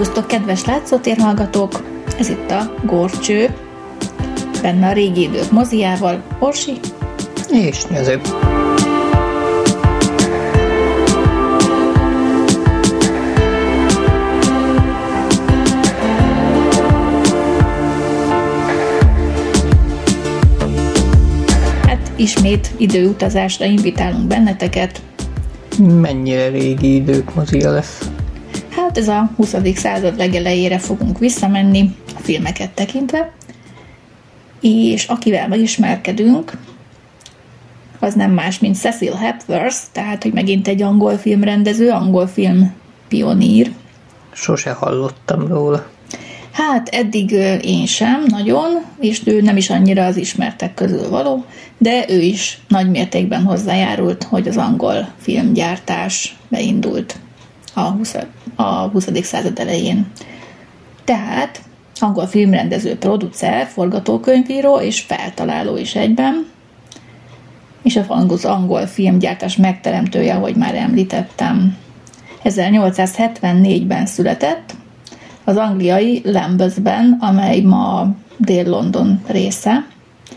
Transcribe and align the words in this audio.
Szervusztok, 0.00 0.28
kedves 0.28 0.64
látszótérhallgatók! 0.64 1.82
Ez 2.18 2.28
itt 2.28 2.50
a 2.50 2.74
Gorcső, 2.84 3.54
benne 4.62 4.88
a 4.88 4.92
régi 4.92 5.22
idők 5.22 5.50
moziával, 5.50 6.22
Orsi 6.38 6.72
és 7.50 7.86
nyező. 7.86 8.20
Hát 21.86 22.12
ismét 22.16 22.70
időutazásra 22.76 23.64
invitálunk 23.64 24.26
benneteket. 24.26 25.02
Mennyire 25.78 26.48
régi 26.48 26.94
idők 26.94 27.34
mozia 27.34 27.70
lesz? 27.70 28.10
Hát 28.80 28.98
ez 28.98 29.08
a 29.08 29.30
20. 29.36 29.54
század 29.74 30.16
legelejére 30.16 30.78
fogunk 30.78 31.18
visszamenni, 31.18 31.96
a 32.16 32.20
filmeket 32.20 32.70
tekintve, 32.70 33.32
és 34.60 35.06
akivel 35.06 35.48
megismerkedünk, 35.48 36.52
az 37.98 38.14
nem 38.14 38.30
más, 38.30 38.58
mint 38.58 38.76
Cecil 38.76 39.14
Hepworth, 39.14 39.78
tehát, 39.92 40.22
hogy 40.22 40.32
megint 40.32 40.68
egy 40.68 40.82
angol 40.82 41.16
filmrendező, 41.16 41.90
angol 41.90 42.26
film 42.26 42.74
pionír. 43.08 43.72
Sose 44.32 44.70
hallottam 44.70 45.46
róla. 45.46 45.86
Hát 46.50 46.88
eddig 46.88 47.30
én 47.62 47.86
sem 47.86 48.24
nagyon, 48.28 48.84
és 49.00 49.20
ő 49.24 49.40
nem 49.40 49.56
is 49.56 49.70
annyira 49.70 50.04
az 50.04 50.16
ismertek 50.16 50.74
közül 50.74 51.08
való, 51.08 51.44
de 51.78 52.04
ő 52.08 52.20
is 52.20 52.60
nagy 52.68 52.90
mértékben 52.90 53.42
hozzájárult, 53.42 54.22
hogy 54.22 54.48
az 54.48 54.56
angol 54.56 55.08
filmgyártás 55.18 56.36
beindult 56.48 57.16
a 57.74 57.80
20. 57.80 58.16
A 58.56 58.64
20. 58.64 59.08
század 59.22 59.58
elején. 59.58 60.06
Tehát 61.04 61.62
angol 61.98 62.26
filmrendező, 62.26 62.96
producer, 62.96 63.66
forgatókönyvíró 63.66 64.80
és 64.80 65.00
feltaláló 65.00 65.76
is 65.76 65.94
egyben, 65.94 66.46
és 67.82 67.96
az 67.96 68.44
angol 68.44 68.86
filmgyártás 68.86 69.56
megteremtője, 69.56 70.34
ahogy 70.34 70.56
már 70.56 70.74
említettem. 70.74 71.76
1874-ben 72.44 74.06
született, 74.06 74.74
az 75.44 75.56
angliai 75.56 76.22
Lambethben, 76.24 77.16
amely 77.20 77.60
ma 77.60 78.14
Dél-London 78.36 79.22
része, 79.26 79.86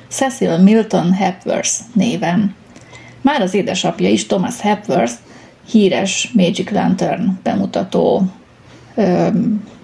Cecil 0.08 0.58
Milton 0.58 1.14
Hepworth 1.14 1.73
néven. 1.94 2.56
Már 3.22 3.42
az 3.42 3.53
édesapja 3.53 4.09
is, 4.09 4.25
Thomas 4.25 4.59
Hepworth, 4.59 5.14
híres 5.67 6.31
Magic 6.33 6.72
Lantern 6.72 7.39
bemutató 7.44 8.23
ö, 8.95 9.28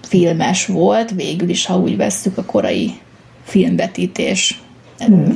filmes 0.02 0.66
volt, 0.66 1.10
végül 1.10 1.48
is, 1.48 1.66
ha 1.66 1.78
úgy 1.78 1.96
vesszük, 1.96 2.38
a 2.38 2.44
korai 2.44 2.92
filmvetítés. 3.44 4.62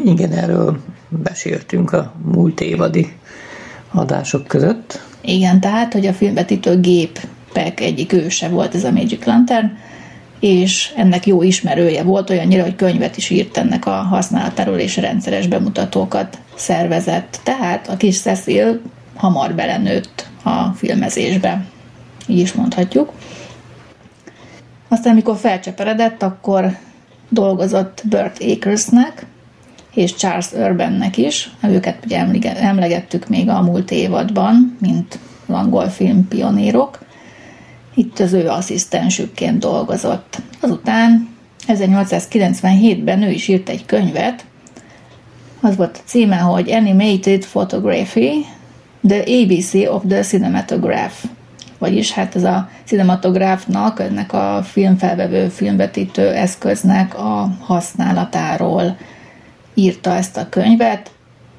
Igen, 0.05 0.33
erről 0.33 0.81
beséltünk 1.09 1.93
a 1.93 2.15
múlt 2.33 2.61
évadi 2.61 3.13
adások 3.93 4.47
között. 4.47 5.01
Igen, 5.21 5.61
tehát, 5.61 5.93
hogy 5.93 6.07
a 6.07 6.13
filmvetítő 6.13 6.81
gépek 6.81 7.81
egyik 7.81 8.13
őse 8.13 8.49
volt 8.49 8.75
ez 8.75 8.85
a 8.85 8.91
Magic 8.91 9.25
Lantern, 9.25 9.67
és 10.41 10.93
ennek 10.97 11.27
jó 11.27 11.43
ismerője 11.43 12.03
volt, 12.03 12.31
olyannyira, 12.31 12.63
hogy 12.63 12.77
könyvet 12.77 13.17
is 13.17 13.31
írt 13.31 13.57
ennek 13.57 13.87
a 13.87 13.91
használatáról, 13.91 14.79
és 14.79 14.97
rendszeres 14.97 15.47
bemutatókat 15.47 16.39
szervezett. 16.55 17.41
Tehát 17.43 17.89
a 17.89 17.97
kis 17.97 18.21
Cecil 18.21 18.81
hamar 19.15 19.55
belenőtt 19.55 20.27
a 20.45 20.73
filmezésbe, 20.75 21.65
így 22.27 22.39
is 22.39 22.53
mondhatjuk. 22.53 23.13
Aztán, 24.89 25.13
amikor 25.13 25.37
felcseperedett, 25.37 26.23
akkor 26.23 26.77
dolgozott 27.29 28.03
Burt 28.05 28.43
Akersnek, 28.43 29.27
és 29.95 30.15
Charles 30.15 30.53
Urbannek 30.53 31.17
is. 31.17 31.51
Őket 31.63 32.05
ugye 32.05 32.27
emlegettük 32.57 33.29
még 33.29 33.49
a 33.49 33.63
múlt 33.63 33.91
évadban, 33.91 34.77
mint 34.81 35.19
angol 35.47 35.89
film 35.89 36.29
pionírok. 36.29 36.99
Itt 37.95 38.19
az 38.19 38.33
ő 38.33 38.49
asszisztensükként 38.49 39.59
dolgozott. 39.59 40.43
Azután 40.61 41.29
1897-ben 41.69 43.23
ő 43.23 43.31
is 43.31 43.49
írt 43.49 43.69
egy 43.69 43.87
könyvet, 43.87 44.45
az 45.61 45.77
volt 45.77 45.97
a 45.97 46.09
címe, 46.09 46.37
hogy 46.37 46.71
Animated 46.71 47.47
Photography, 47.47 48.47
The 49.07 49.23
ABC 49.23 49.75
of 49.89 50.03
the 50.09 50.23
Cinematograph. 50.23 51.25
Vagyis 51.79 52.13
hát 52.13 52.37
ez 52.37 52.45
a 52.45 52.69
cinematográfnak, 52.85 54.01
ennek 54.01 54.33
a 54.33 54.63
filmfelvevő, 54.63 55.49
filmvetítő 55.49 56.29
eszköznek 56.29 57.19
a 57.19 57.51
használatáról 57.61 58.97
írta 59.75 60.15
ezt 60.15 60.37
a 60.37 60.49
könyvet, 60.49 61.11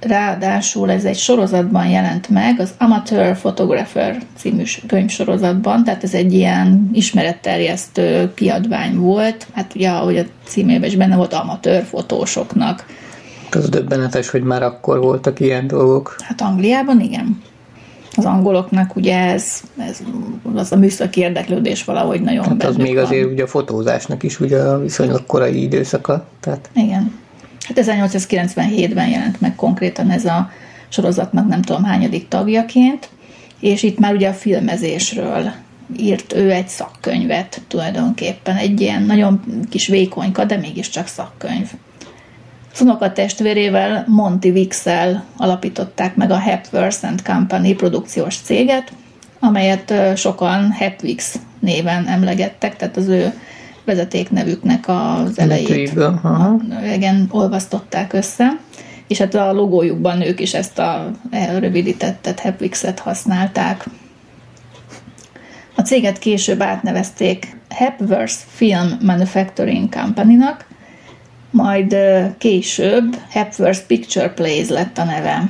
ráadásul 0.02 0.92
ez 0.92 1.06
egy 1.06 1.18
sorozatban 1.18 1.88
jelent 1.88 2.30
meg, 2.30 2.60
az 2.60 2.74
Amateur 2.78 3.38
Photographer 3.38 4.22
című 4.38 4.64
könyvsorozatban, 4.88 5.84
tehát 5.84 6.04
ez 6.04 6.14
egy 6.14 6.34
ilyen 6.34 6.90
ismeretterjesztő 6.94 8.34
kiadvány 8.34 8.96
volt, 8.96 9.48
hát 9.54 9.76
ugye, 9.76 9.90
ahogy 9.90 10.18
a 10.18 10.24
címében 10.46 10.90
is 10.90 10.96
benne 10.96 11.16
volt, 11.16 11.34
amatőr 11.34 11.84
fotósoknak. 11.84 12.86
Az 13.52 13.70
döbbenetes, 13.70 14.30
hogy 14.30 14.44
már 14.44 14.64
akkor 14.64 15.00
voltak 15.00 15.40
ilyen 15.40 15.68
dolgok. 15.68 16.16
Hát 16.20 16.42
Angliában 16.42 17.00
igen. 17.00 17.42
Az 18.18 18.26
angoloknak 18.26 18.96
ugye 18.96 19.18
ez, 19.18 19.62
ez 19.78 20.00
az 20.54 20.72
a 20.72 20.76
műszaki 20.76 21.20
érdeklődés 21.20 21.84
valahogy 21.84 22.22
nagyon 22.22 22.46
hát 22.46 22.64
az 22.64 22.76
még 22.76 22.96
van. 22.96 23.04
azért 23.04 23.32
ugye 23.32 23.44
a 23.44 23.48
fotózásnak 23.48 24.24
is 24.24 24.40
ugye 24.40 24.62
a 24.62 24.80
viszonylag 24.80 25.26
korai 25.26 25.62
időszaka. 25.62 26.28
Tehát... 26.40 26.70
Igen. 26.74 27.14
Hát 27.60 27.80
1897-ben 27.82 29.10
jelent 29.10 29.42
meg 29.42 29.56
konkrétan 29.56 30.10
ez 30.10 30.26
a 30.26 30.50
sorozatnak 30.90 31.48
nem 31.48 31.62
tudom 31.62 31.84
hányadik 31.84 32.28
tagjaként, 32.28 33.10
és 33.60 33.84
itt 33.84 34.00
már 34.00 34.14
ugye 34.14 34.30
a 34.30 34.34
filmezésről 34.34 35.52
írt 35.98 36.34
ő 36.34 36.52
egy 36.52 36.68
szakkönyvet 36.68 37.62
tulajdonképpen, 37.68 38.56
egy 38.56 38.82
ilyen 38.82 39.04
nagyon 39.04 39.40
kis 39.70 39.88
vékonyka, 39.88 40.46
de 40.46 40.58
mégiscsak 40.58 41.08
szakkönyv. 41.08 41.72
Szunoka 42.76 43.12
testvérével 43.12 44.06
Monty 44.08 44.50
Wixel 44.50 45.24
alapították 45.38 46.16
meg 46.16 46.32
a 46.32 46.38
Hepworth 46.38 47.06
and 47.06 47.22
Company 47.22 47.74
produkciós 47.74 48.38
céget, 48.38 48.92
amelyet 49.40 49.94
sokan 50.16 50.72
Hepwix 50.72 51.40
néven 51.60 52.08
emlegettek, 52.08 52.76
tehát 52.76 52.98
az 52.98 53.08
ő 53.08 53.34
vezetéknevüknek 53.86 54.84
az 54.88 55.40
elejét. 55.40 55.94
Igen, 56.94 57.28
olvasztották 57.32 58.14
össze. 58.14 58.60
És 59.08 59.18
hát 59.18 59.34
a 59.36 59.54
logójukban 59.54 60.22
ők 60.22 60.40
is 60.40 60.54
ezt 60.54 60.80
a 60.80 61.12
rövidítettet, 61.60 62.40
Hepwix-et 62.40 63.00
használták. 63.00 63.86
A 65.76 65.82
céget 65.82 66.20
később 66.20 66.62
átnevezték 66.62 67.58
Hepworth 67.70 68.36
Film 68.54 68.98
Manufacturing 69.02 69.94
Company-nak, 69.94 70.66
majd 71.56 71.98
később 72.38 73.18
Hepworth 73.30 73.82
Picture 73.88 74.30
Plays 74.30 74.70
lett 74.70 74.98
a 74.98 75.04
neve. 75.04 75.50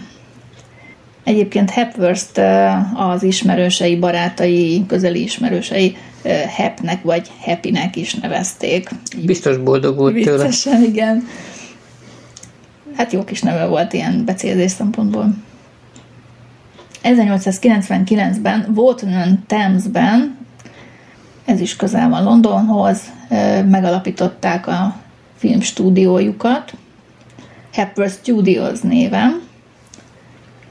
Egyébként 1.24 1.70
Hepworth 1.70 2.42
az 2.94 3.24
ismerősei, 3.24 3.96
barátai, 3.96 4.86
közeli 4.88 5.24
ismerősei 5.24 5.98
Hepnek 6.58 7.04
vagy 7.04 7.32
Happynek 7.42 7.96
is 7.96 8.14
nevezték. 8.14 8.90
Biztos 9.26 9.58
boldog 9.58 9.98
volt 9.98 10.24
tőle. 10.24 10.44
Viccesen, 10.44 10.84
igen. 10.84 11.28
Hát 12.96 13.12
jó 13.12 13.24
kis 13.24 13.42
neve 13.42 13.66
volt 13.66 13.94
ilyen 13.94 14.26
becélzés 14.26 14.72
szempontból. 14.72 15.36
1899-ben 17.04 18.72
Walton 18.76 19.44
Thamesben, 19.48 20.38
ez 21.46 21.60
is 21.60 21.76
közel 21.76 22.10
van 22.10 22.24
Londonhoz, 22.24 23.00
megalapították 23.70 24.68
a 24.68 24.96
filmstúdiójukat, 25.36 26.74
Hepworth 27.74 28.14
Studios 28.14 28.80
néven, 28.80 29.42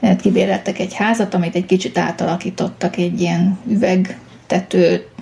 hát 0.01 0.21
kibérlettek 0.21 0.79
egy 0.79 0.93
házat, 0.93 1.33
amit 1.33 1.55
egy 1.55 1.65
kicsit 1.65 1.97
átalakítottak, 1.97 2.97
egy 2.97 3.21
ilyen 3.21 3.57
üvegtetőt 3.67 5.13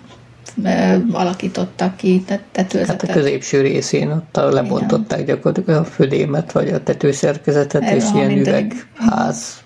alakítottak 1.11 1.95
ki, 1.95 2.23
tetőzetet. 2.51 3.01
Hát 3.01 3.09
a 3.09 3.13
középső 3.13 3.61
részén 3.61 4.11
ott 4.11 4.51
lebontották 4.53 5.19
Igen. 5.19 5.35
gyakorlatilag 5.35 5.79
a 5.79 5.85
födémet, 5.85 6.51
vagy 6.51 6.69
a 6.69 6.83
tetőszerkezetet, 6.83 7.83
Erről, 7.83 7.97
és 7.97 8.03
ilyen 8.13 8.31
üvegház 8.31 9.62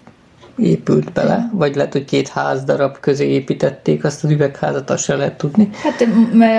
épült 0.57 1.12
bele, 1.12 1.50
vagy 1.54 1.75
lehet, 1.75 1.92
hogy 1.92 2.06
két 2.06 2.27
ház 2.27 2.63
darab 2.63 3.00
közé 3.00 3.27
építették 3.27 4.04
azt 4.04 4.24
az 4.24 4.30
üvegházat, 4.30 4.89
azt 4.89 5.04
se 5.04 5.15
lehet 5.15 5.38
tudni. 5.38 5.69
Hát 5.83 6.07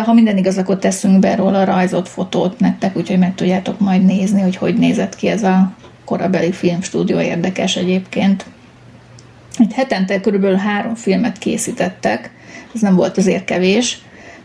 ha 0.04 0.12
minden 0.12 0.36
igaz, 0.36 0.58
akkor 0.58 0.78
teszünk 0.78 1.18
be 1.18 1.34
róla 1.34 1.64
rajzott 1.64 2.08
fotót 2.08 2.60
nektek, 2.60 2.96
úgyhogy 2.96 3.18
meg 3.18 3.34
tudjátok 3.34 3.80
majd 3.80 4.04
nézni, 4.04 4.40
hogy 4.40 4.56
hogy 4.56 4.74
nézett 4.74 5.14
ki 5.14 5.28
ez 5.28 5.42
a 5.42 5.72
korabeli 6.04 6.52
filmstúdió, 6.52 7.20
érdekes 7.20 7.76
egyébként. 7.76 8.44
Egy 9.58 9.72
hetente 9.72 10.20
körülbelül 10.20 10.56
három 10.56 10.94
filmet 10.94 11.38
készítettek, 11.38 12.30
ez 12.74 12.80
nem 12.80 12.94
volt 12.94 13.16
azért 13.16 13.44
kevés, 13.44 14.00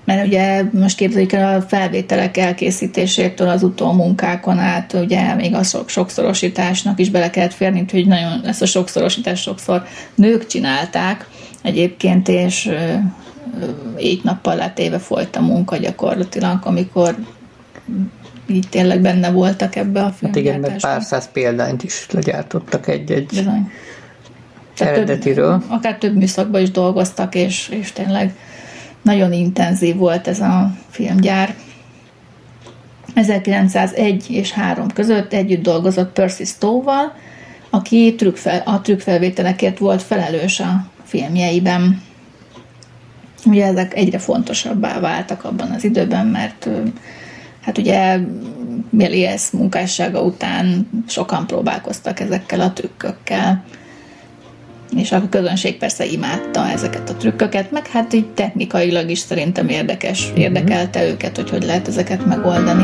mert 0.05 0.27
ugye 0.27 0.63
most 0.71 0.97
képzeljük 0.97 1.31
el 1.31 1.57
a 1.57 1.61
felvételek 1.61 2.37
elkészítésétől 2.37 3.49
az 3.49 3.63
utómunkákon 3.63 4.59
át, 4.59 4.93
ugye 4.93 5.35
még 5.35 5.53
a 5.53 5.63
sok 5.63 5.89
sokszorosításnak 5.89 6.99
is 6.99 7.09
bele 7.09 7.29
kellett 7.29 7.53
férni, 7.53 7.81
úgyhogy 7.81 8.07
nagyon 8.07 8.45
ezt 8.45 8.61
a 8.61 8.65
sokszorosítást 8.65 9.43
sokszor 9.43 9.83
nők 10.15 10.47
csinálták 10.47 11.27
egyébként, 11.61 12.27
és 12.27 12.69
így 13.99 14.23
nappal 14.23 14.55
letéve 14.55 14.99
folyt 14.99 15.35
a 15.35 15.41
munka 15.41 15.77
gyakorlatilag, 15.77 16.59
amikor 16.63 17.15
így 18.47 18.69
tényleg 18.69 19.01
benne 19.01 19.31
voltak 19.31 19.75
ebbe 19.75 20.01
a 20.01 20.09
filmgyártásba. 20.09 20.27
Hát 20.27 20.35
igen, 20.35 20.59
meg 20.59 20.79
pár 20.79 21.01
száz 21.01 21.31
példányt 21.31 21.83
is 21.83 22.05
legyártottak 22.11 22.87
egy-egy 22.87 23.25
Bizony. 23.25 23.71
eredetiről. 24.77 25.59
Több, 25.59 25.71
akár 25.71 25.97
több 25.97 26.15
műszakban 26.15 26.61
is 26.61 26.71
dolgoztak, 26.71 27.35
és, 27.35 27.69
és 27.69 27.91
tényleg 27.91 28.33
nagyon 29.03 29.33
intenzív 29.33 29.95
volt 29.95 30.27
ez 30.27 30.39
a 30.39 30.71
filmgyár. 30.89 31.55
1901 33.13 34.29
és 34.29 34.51
3 34.51 34.87
között 34.87 35.33
együtt 35.33 35.63
dolgozott 35.63 36.13
Percy 36.13 36.45
Stowe-val, 36.45 37.15
aki 37.69 38.15
trükkfel, 38.15 38.61
a 38.65 38.81
trükkfelvételekért 38.81 39.77
volt 39.77 40.01
felelős 40.01 40.59
a 40.59 40.87
filmjeiben. 41.03 42.01
Ugye 43.45 43.65
ezek 43.65 43.95
egyre 43.95 44.19
fontosabbá 44.19 44.99
váltak 44.99 45.43
abban 45.43 45.71
az 45.71 45.83
időben, 45.83 46.27
mert 46.27 46.69
hát 47.61 47.77
ugye 47.77 48.19
Méliès 48.89 49.51
munkássága 49.51 50.21
után 50.21 50.89
sokan 51.07 51.47
próbálkoztak 51.47 52.19
ezekkel 52.19 52.59
a 52.59 52.73
trükkökkel, 52.73 53.63
és 54.97 55.11
a 55.11 55.29
közönség 55.29 55.77
persze 55.77 56.05
imádta 56.05 56.67
ezeket 56.67 57.09
a 57.09 57.13
trükköket, 57.13 57.71
meg 57.71 57.87
hát 57.87 58.13
így 58.13 58.27
technikailag 58.27 59.09
is 59.09 59.19
szerintem 59.19 59.67
érdekes, 59.67 60.29
mhm. 60.29 60.39
érdekelte 60.39 61.07
őket, 61.07 61.35
hogy 61.35 61.49
hogy 61.49 61.63
lehet 61.63 61.87
ezeket 61.87 62.25
megoldani. 62.25 62.83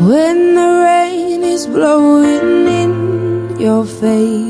When 0.00 0.54
the 0.54 0.68
rain 0.84 1.42
is 1.42 1.66
blowing 1.66 2.18
in 2.24 2.27
your 3.78 3.86
face 3.86 4.47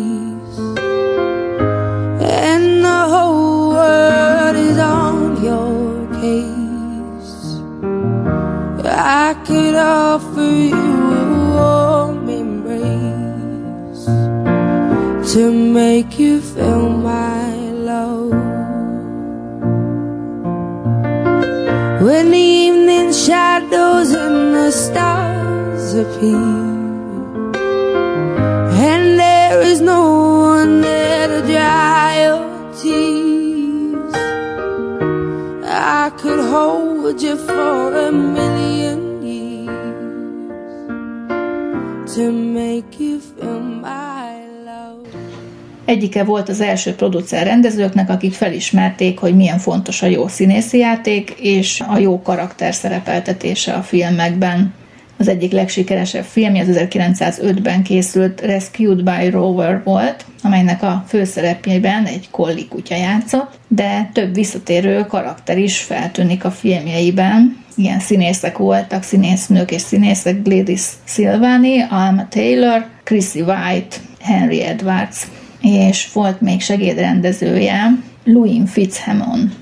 Egyike 45.88 46.25
volt 46.25 46.49
az 46.49 46.61
első 46.61 46.94
producer 46.94 47.46
rendezőknek, 47.46 48.11
akik 48.11 48.32
felismerték, 48.32 49.19
hogy 49.19 49.37
milyen 49.37 49.58
fontos 49.58 50.02
a 50.02 50.06
jó 50.06 50.29
színészi 50.29 50.79
játék 50.79 51.35
és 51.40 51.82
a 51.87 51.99
jó 51.99 52.23
karakter 52.23 52.75
szerepeltetése 52.75 53.73
a 53.73 53.82
filmekben. 53.82 54.75
Az 55.19 55.29
egyik 55.29 55.52
legsikeresebb 55.52 56.25
filmje 56.25 56.62
az 56.62 56.69
1905-ben 56.70 57.82
készült 57.82 58.40
Rescued 58.40 59.02
by 59.02 59.29
Rover 59.31 59.81
volt, 59.85 60.25
amelynek 60.43 60.82
a 60.82 61.05
főszerepjében 61.08 62.05
egy 62.05 62.29
kolli 62.31 62.67
kutya 62.69 62.96
játszott, 62.96 63.58
de 63.69 64.11
több 64.12 64.35
visszatérő 64.35 65.05
karakter 65.05 65.58
is 65.58 65.79
feltűnik 65.79 66.44
a 66.44 66.50
filmjeiben. 66.50 67.64
Ilyen 67.76 68.00
színészek 68.00 68.58
voltak, 68.58 69.02
színésznők 69.02 69.70
és 69.70 69.81
színészek, 69.81 70.43
Gladys 70.43 70.82
Silvani, 71.05 71.81
Alma 71.90 72.29
Taylor, 72.29 72.87
Chrissy 73.05 73.40
White, 73.40 73.96
Henry 74.20 74.62
Edwards, 74.62 75.26
és 75.61 76.13
volt 76.13 76.41
még 76.41 76.61
segédrendezője, 76.61 77.99
Louis 78.25 78.71
Fitzhamon. 78.71 79.53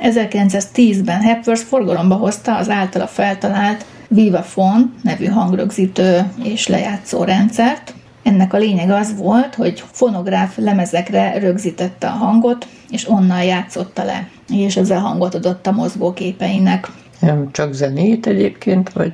1910-ben 0.00 1.20
Hepworth 1.20 1.64
forgalomba 1.64 2.14
hozta 2.14 2.56
az 2.56 2.68
általa 2.68 3.06
feltalált 3.06 3.84
Vivafon 4.08 4.94
nevű 5.02 5.24
hangrögzítő 5.24 6.32
és 6.44 6.66
lejátszó 6.66 7.24
rendszert. 7.24 7.94
Ennek 8.22 8.52
a 8.52 8.58
lényeg 8.58 8.90
az 8.90 9.16
volt, 9.16 9.54
hogy 9.54 9.84
fonográf 9.92 10.56
lemezekre 10.56 11.38
rögzítette 11.38 12.06
a 12.06 12.10
hangot, 12.10 12.66
és 12.90 13.08
onnan 13.08 13.44
játszotta 13.44 14.04
le, 14.04 14.28
és 14.48 14.76
ezzel 14.76 15.00
hangot 15.00 15.34
adott 15.34 15.66
a 15.66 15.72
mozgóképeinek. 15.72 16.88
Nem 17.20 17.48
csak 17.52 17.72
zenét 17.72 18.26
egyébként, 18.26 18.92
vagy, 18.92 19.12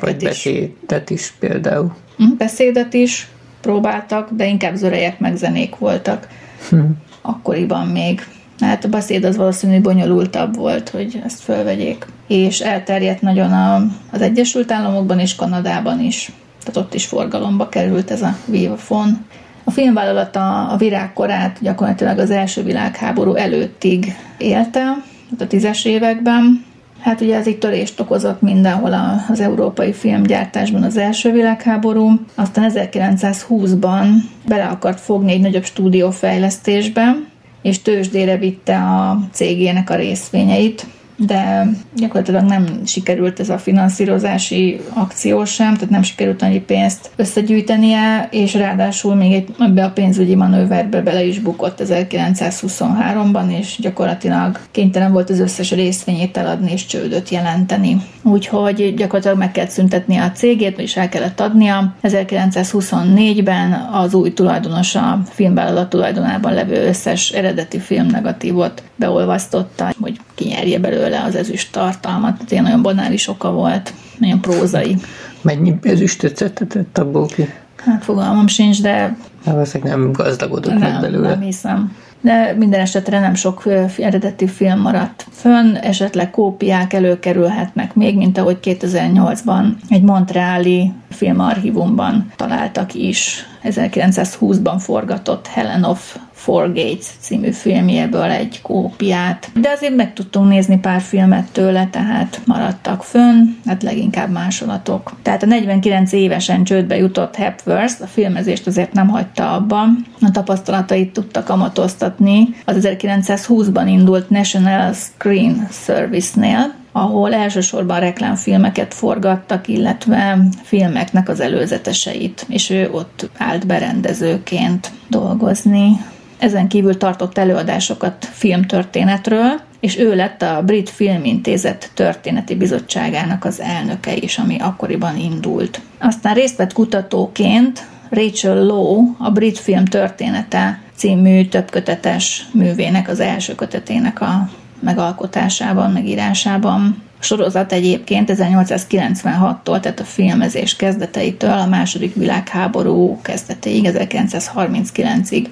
vagy 0.00 0.16
beszédet 0.16 1.10
is. 1.10 1.20
is 1.20 1.32
például? 1.38 1.96
Hm, 2.16 2.36
beszédet 2.36 2.94
is 2.94 3.28
próbáltak, 3.60 4.30
de 4.30 4.46
inkább 4.46 4.74
zörejek 4.74 5.18
meg 5.18 5.36
zenék 5.36 5.76
voltak. 5.76 6.28
Hm. 6.68 6.80
Akkoriban 7.22 7.86
még. 7.86 8.26
Hát 8.60 8.84
a 8.84 8.88
beszéd 8.88 9.24
az 9.24 9.36
valószínűleg 9.36 9.82
bonyolultabb 9.82 10.56
volt, 10.56 10.88
hogy 10.88 11.20
ezt 11.24 11.40
fölvegyék. 11.40 12.06
És 12.26 12.60
elterjedt 12.60 13.20
nagyon 13.20 13.52
a, 13.52 13.86
az 14.12 14.20
Egyesült 14.20 14.72
Államokban 14.72 15.18
és 15.18 15.34
Kanadában 15.34 16.00
is. 16.00 16.32
Tehát 16.64 16.76
ott 16.76 16.94
is 16.94 17.06
forgalomba 17.06 17.68
került 17.68 18.10
ez 18.10 18.22
a 18.22 18.36
Vivafon. 18.44 19.26
A 19.64 19.70
filmvállalat 19.70 20.36
a, 20.36 20.72
a 20.72 20.76
virágkorát 20.76 21.58
gyakorlatilag 21.60 22.18
az 22.18 22.30
első 22.30 22.62
világháború 22.62 23.34
előttig 23.34 24.16
élte, 24.38 24.80
tehát 24.80 25.40
a 25.40 25.46
tízes 25.46 25.84
években. 25.84 26.64
Hát 27.00 27.20
ugye 27.20 27.36
ez 27.36 27.46
itt 27.46 27.60
törést 27.60 28.00
okozott 28.00 28.40
mindenhol 28.40 29.24
az 29.28 29.40
európai 29.40 29.92
filmgyártásban 29.92 30.82
az 30.82 30.96
első 30.96 31.32
világháború. 31.32 32.10
Aztán 32.34 32.72
1920-ban 32.74 34.06
bele 34.48 34.64
akart 34.64 35.00
fogni 35.00 35.32
egy 35.32 35.40
nagyobb 35.40 35.64
stúdiófejlesztésbe, 35.64 37.16
és 37.62 37.82
tőzsdére 37.82 38.36
vitte 38.36 38.76
a 38.76 39.20
cégének 39.32 39.90
a 39.90 39.94
részvényeit, 39.94 40.86
de 41.16 41.68
gyakorlatilag 41.96 42.44
nem 42.44 42.80
sikerült 42.84 43.40
ez 43.40 43.48
a 43.48 43.58
finanszírozási 43.58 44.80
akció 44.92 45.44
sem, 45.44 45.74
tehát 45.74 45.90
nem 45.90 46.02
sikerült 46.02 46.42
annyi 46.42 46.60
pénzt 46.60 47.10
összegyűjtenie, 47.16 48.28
és 48.30 48.54
ráadásul 48.54 49.14
még 49.14 49.32
egy, 49.32 49.54
ebbe 49.58 49.84
a 49.84 49.90
pénzügyi 49.90 50.34
manőverbe 50.34 51.00
bele 51.02 51.24
is 51.24 51.38
bukott 51.38 51.82
1923-ban, 51.84 53.58
és 53.58 53.76
gyakorlatilag 53.80 54.58
kénytelen 54.70 55.12
volt 55.12 55.30
az 55.30 55.40
összes 55.40 55.70
részvényét 55.70 56.36
eladni 56.36 56.72
és 56.72 56.86
csődöt 56.86 57.28
jelenteni. 57.28 57.96
Úgyhogy 58.22 58.94
gyakorlatilag 58.96 59.38
meg 59.38 59.52
kellett 59.52 59.70
szüntetni 59.70 60.16
a 60.16 60.32
cégét, 60.32 60.78
és 60.78 60.96
el 60.96 61.08
kellett 61.08 61.40
adnia. 61.40 61.94
1924-ben 62.02 63.72
az 63.92 64.14
új 64.14 64.32
tulajdonos 64.32 64.94
a 64.94 65.20
filmvállalat 65.28 65.88
tulajdonában 65.88 66.54
levő 66.54 66.86
összes 66.86 67.30
eredeti 67.30 67.78
filmnegatívot 67.78 68.82
beolvasztotta, 68.96 69.92
hogy 70.00 70.20
kinyerje 70.34 70.78
belőle 70.78 71.05
az 71.14 71.34
ezüst 71.34 71.72
tartalmat. 71.72 72.32
Tehát 72.32 72.50
ilyen 72.50 72.62
nagyon 72.64 72.82
banális 72.82 73.28
oka 73.28 73.52
volt, 73.52 73.92
nagyon 74.18 74.40
prózai. 74.40 74.96
Mennyi 75.42 75.78
ezüstöt 75.82 76.36
szedtetett 76.36 76.98
abból 76.98 77.26
ki? 77.26 77.52
Hát 77.76 78.04
fogalmam 78.04 78.46
sincs, 78.46 78.82
de... 78.82 79.16
Hát 79.44 79.82
nem 79.82 80.12
gazdagodott 80.12 80.78
nem, 80.78 80.92
meg 80.92 81.00
belőle. 81.00 81.28
Nem 81.28 81.40
hiszem 81.40 81.92
de 82.26 82.54
minden 82.58 82.80
esetre 82.80 83.20
nem 83.20 83.34
sok 83.34 83.62
eredeti 83.98 84.46
film 84.46 84.80
maradt 84.80 85.26
fönn, 85.32 85.74
esetleg 85.74 86.30
kópiák 86.30 86.92
előkerülhetnek 86.92 87.94
még, 87.94 88.16
mint 88.16 88.38
ahogy 88.38 88.58
2008-ban 88.62 89.64
egy 89.88 90.02
montreali 90.02 90.92
filmarchívumban 91.10 92.32
találtak 92.36 92.94
is 92.94 93.46
1920-ban 93.64 94.76
forgatott 94.78 95.46
Helen 95.46 95.84
of 95.84 96.16
Four 96.36 96.72
Gates 96.72 97.06
című 97.20 97.50
filmjéből 97.50 98.30
egy 98.30 98.62
kópiát. 98.62 99.50
De 99.54 99.70
azért 99.70 99.96
meg 99.96 100.12
tudtunk 100.12 100.48
nézni 100.48 100.78
pár 100.78 101.00
filmet 101.00 101.52
tőle, 101.52 101.88
tehát 101.90 102.40
maradtak 102.44 103.02
fönn, 103.02 103.46
hát 103.66 103.82
leginkább 103.82 104.30
másolatok. 104.30 105.12
Tehát 105.22 105.42
a 105.42 105.46
49 105.46 106.12
évesen 106.12 106.64
csődbe 106.64 106.96
jutott 106.96 107.34
Hepworth 107.34 108.02
a 108.02 108.06
filmezést 108.06 108.66
azért 108.66 108.92
nem 108.92 109.08
hagyta 109.08 109.52
abban. 109.52 110.06
A 110.20 110.30
tapasztalatait 110.30 111.12
tudta 111.12 111.42
kamatoztatni 111.42 112.48
az 112.64 112.88
1920-ban 112.88 113.84
indult 113.86 114.30
National 114.30 114.92
Screen 114.92 115.68
Service-nél, 115.70 116.74
ahol 116.92 117.34
elsősorban 117.34 118.00
reklámfilmeket 118.00 118.94
forgattak, 118.94 119.68
illetve 119.68 120.38
filmeknek 120.62 121.28
az 121.28 121.40
előzeteseit, 121.40 122.46
és 122.48 122.70
ő 122.70 122.88
ott 122.92 123.30
állt 123.38 123.66
berendezőként 123.66 124.90
dolgozni. 125.08 126.00
Ezen 126.38 126.68
kívül 126.68 126.96
tartott 126.96 127.38
előadásokat 127.38 128.28
filmtörténetről, 128.32 129.60
és 129.80 129.98
ő 129.98 130.14
lett 130.14 130.42
a 130.42 130.62
Brit 130.62 130.90
Filmintézet 130.90 131.90
Történeti 131.94 132.54
Bizottságának 132.54 133.44
az 133.44 133.60
elnöke 133.60 134.16
is, 134.16 134.38
ami 134.38 134.56
akkoriban 134.58 135.18
indult. 135.18 135.80
Aztán 135.98 136.34
részt 136.34 136.56
vett 136.56 136.72
kutatóként 136.72 137.86
Rachel 138.08 138.64
Lowe 138.64 139.02
a 139.18 139.30
Brit 139.30 139.58
Film 139.58 139.84
Története 139.84 140.80
című 140.96 141.44
többkötetes 141.44 142.46
művének, 142.52 143.08
az 143.08 143.20
első 143.20 143.54
kötetének 143.54 144.20
a 144.20 144.48
megalkotásában, 144.80 145.90
megírásában. 145.90 147.02
A 147.20 147.22
sorozat 147.22 147.72
egyébként 147.72 148.30
1896-tól, 148.32 149.80
tehát 149.80 150.00
a 150.00 150.04
filmezés 150.04 150.76
kezdeteitől 150.76 151.50
a 151.58 151.66
második 151.66 152.14
világháború 152.14 153.20
kezdetéig, 153.22 153.88
1939-ig 153.92 155.46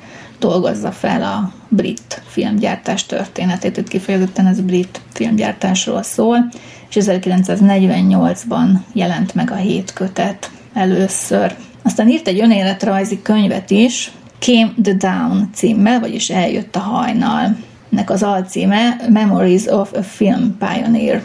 dolgozza 0.48 0.92
fel 0.92 1.22
a 1.22 1.52
brit 1.68 2.22
filmgyártás 2.26 3.06
történetét, 3.06 3.76
itt 3.76 3.88
kifejezetten 3.88 4.46
ez 4.46 4.60
brit 4.60 5.00
filmgyártásról 5.12 6.02
szól, 6.02 6.48
és 6.88 6.96
1948-ban 7.00 8.68
jelent 8.92 9.34
meg 9.34 9.50
a 9.50 9.54
hét 9.54 9.92
kötet 9.92 10.50
először. 10.74 11.54
Aztán 11.82 12.08
írt 12.08 12.28
egy 12.28 12.40
önéletrajzi 12.40 13.22
könyvet 13.22 13.70
is, 13.70 14.12
Came 14.38 14.72
the 14.82 14.94
Down 14.94 15.50
címmel, 15.54 16.00
vagyis 16.00 16.30
Eljött 16.30 16.76
a 16.76 16.78
hajnal. 16.78 17.56
Ennek 17.92 18.10
az 18.10 18.22
alcíme 18.22 18.96
Memories 19.08 19.66
of 19.66 19.92
a 19.92 20.02
Film 20.02 20.56
Pioneer, 20.58 21.22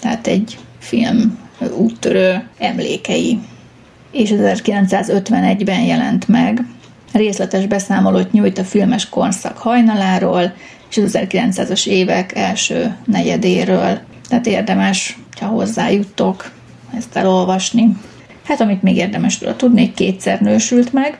tehát 0.00 0.26
egy 0.26 0.58
film 0.78 1.38
úttörő 1.76 2.48
emlékei. 2.58 3.38
És 4.10 4.30
1951-ben 4.36 5.80
jelent 5.80 6.28
meg. 6.28 6.66
Részletes 7.12 7.66
beszámolót 7.66 8.32
nyújt 8.32 8.58
a 8.58 8.64
filmes 8.64 9.08
korszak 9.08 9.58
hajnaláról, 9.58 10.54
és 10.90 10.96
az 10.96 11.18
1900-as 11.20 11.86
évek 11.86 12.36
első 12.36 12.96
negyedéről. 13.04 13.98
Tehát 14.28 14.46
érdemes, 14.46 15.18
ha 15.40 15.46
hozzájuttok, 15.46 16.50
ezt 16.96 17.16
elolvasni. 17.16 17.96
Hát 18.44 18.60
amit 18.60 18.82
még 18.82 18.96
érdemes 18.96 19.40
róla 19.40 19.56
tudni, 19.56 19.92
kétszer 19.94 20.40
nősült 20.40 20.92
meg, 20.92 21.18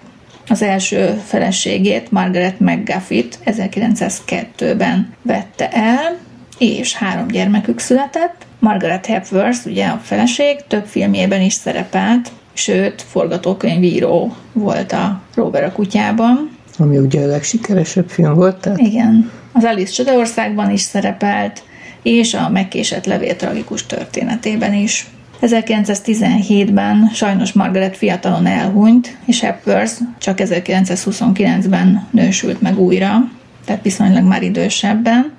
az 0.51 0.63
első 0.63 1.23
feleségét, 1.27 2.11
Margaret 2.11 2.61
McGuffit 2.61 3.39
1902-ben 3.45 5.15
vette 5.23 5.69
el, 5.71 6.17
és 6.59 6.95
három 6.95 7.27
gyermekük 7.27 7.79
született. 7.79 8.47
Margaret 8.59 9.07
Hepworth, 9.07 9.67
ugye 9.67 9.87
a 9.87 10.01
feleség, 10.03 10.57
több 10.67 10.87
filmjében 10.87 11.41
is 11.41 11.53
szerepelt, 11.53 12.31
sőt, 12.59 13.03
forgatókönyvíró 13.03 14.35
volt 14.53 14.93
a 14.93 15.21
Robert 15.35 15.67
a 15.67 15.73
kutyában. 15.73 16.51
Ami 16.79 16.99
ugye 16.99 17.23
a 17.23 17.27
legsikeresebb 17.27 18.09
film 18.09 18.35
volt, 18.35 18.57
tehát? 18.57 18.79
Igen. 18.79 19.31
Az 19.53 19.65
Alice 19.65 19.93
Csodaországban 19.93 20.71
is 20.71 20.81
szerepelt, 20.81 21.63
és 22.03 22.35
a 22.35 22.49
megkésett 22.49 23.05
levél 23.05 23.37
tragikus 23.37 23.87
történetében 23.87 24.75
is. 24.75 25.07
1917-ben 25.43 27.11
sajnos 27.15 27.53
Margaret 27.53 27.97
fiatalon 27.97 28.47
elhunyt, 28.47 29.17
és 29.27 29.41
Hepworth 29.41 29.95
csak 30.19 30.39
1929-ben 30.43 32.07
nősült 32.11 32.61
meg 32.61 32.79
újra, 32.79 33.31
tehát 33.65 33.83
viszonylag 33.83 34.25
már 34.25 34.43
idősebben, 34.43 35.33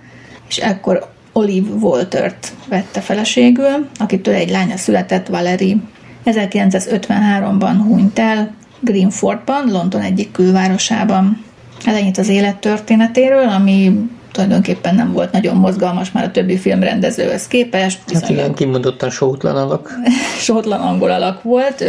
és 0.49 0.57
ekkor 0.57 1.11
Olive 1.31 1.69
Waltert 1.69 2.53
vette 2.67 3.01
feleségül, 3.01 3.87
akitől 3.97 4.33
egy 4.33 4.49
lánya 4.49 4.77
született, 4.77 5.27
Valerie. 5.27 5.75
1953-ban 6.31 7.75
hunyt 7.87 8.19
el 8.19 8.53
Greenfordban, 8.79 9.71
London 9.71 10.01
egyik 10.01 10.31
külvárosában. 10.31 11.43
Ez 11.85 11.95
ennyit 11.95 12.17
az 12.17 12.29
élettörténetéről, 12.29 13.47
ami 13.47 14.09
tulajdonképpen 14.43 14.95
nem 14.95 15.11
volt 15.11 15.31
nagyon 15.31 15.55
mozgalmas 15.55 16.11
már 16.11 16.23
a 16.23 16.31
többi 16.31 16.57
filmrendezőhöz 16.57 17.47
képest. 17.47 17.99
Hát 18.13 18.29
igen, 18.29 18.53
kimondottan 18.53 19.09
sótlan 19.09 19.55
alak. 19.55 19.99
sótlan 20.47 20.79
angol 20.79 21.11
alak 21.11 21.43
volt, 21.43 21.83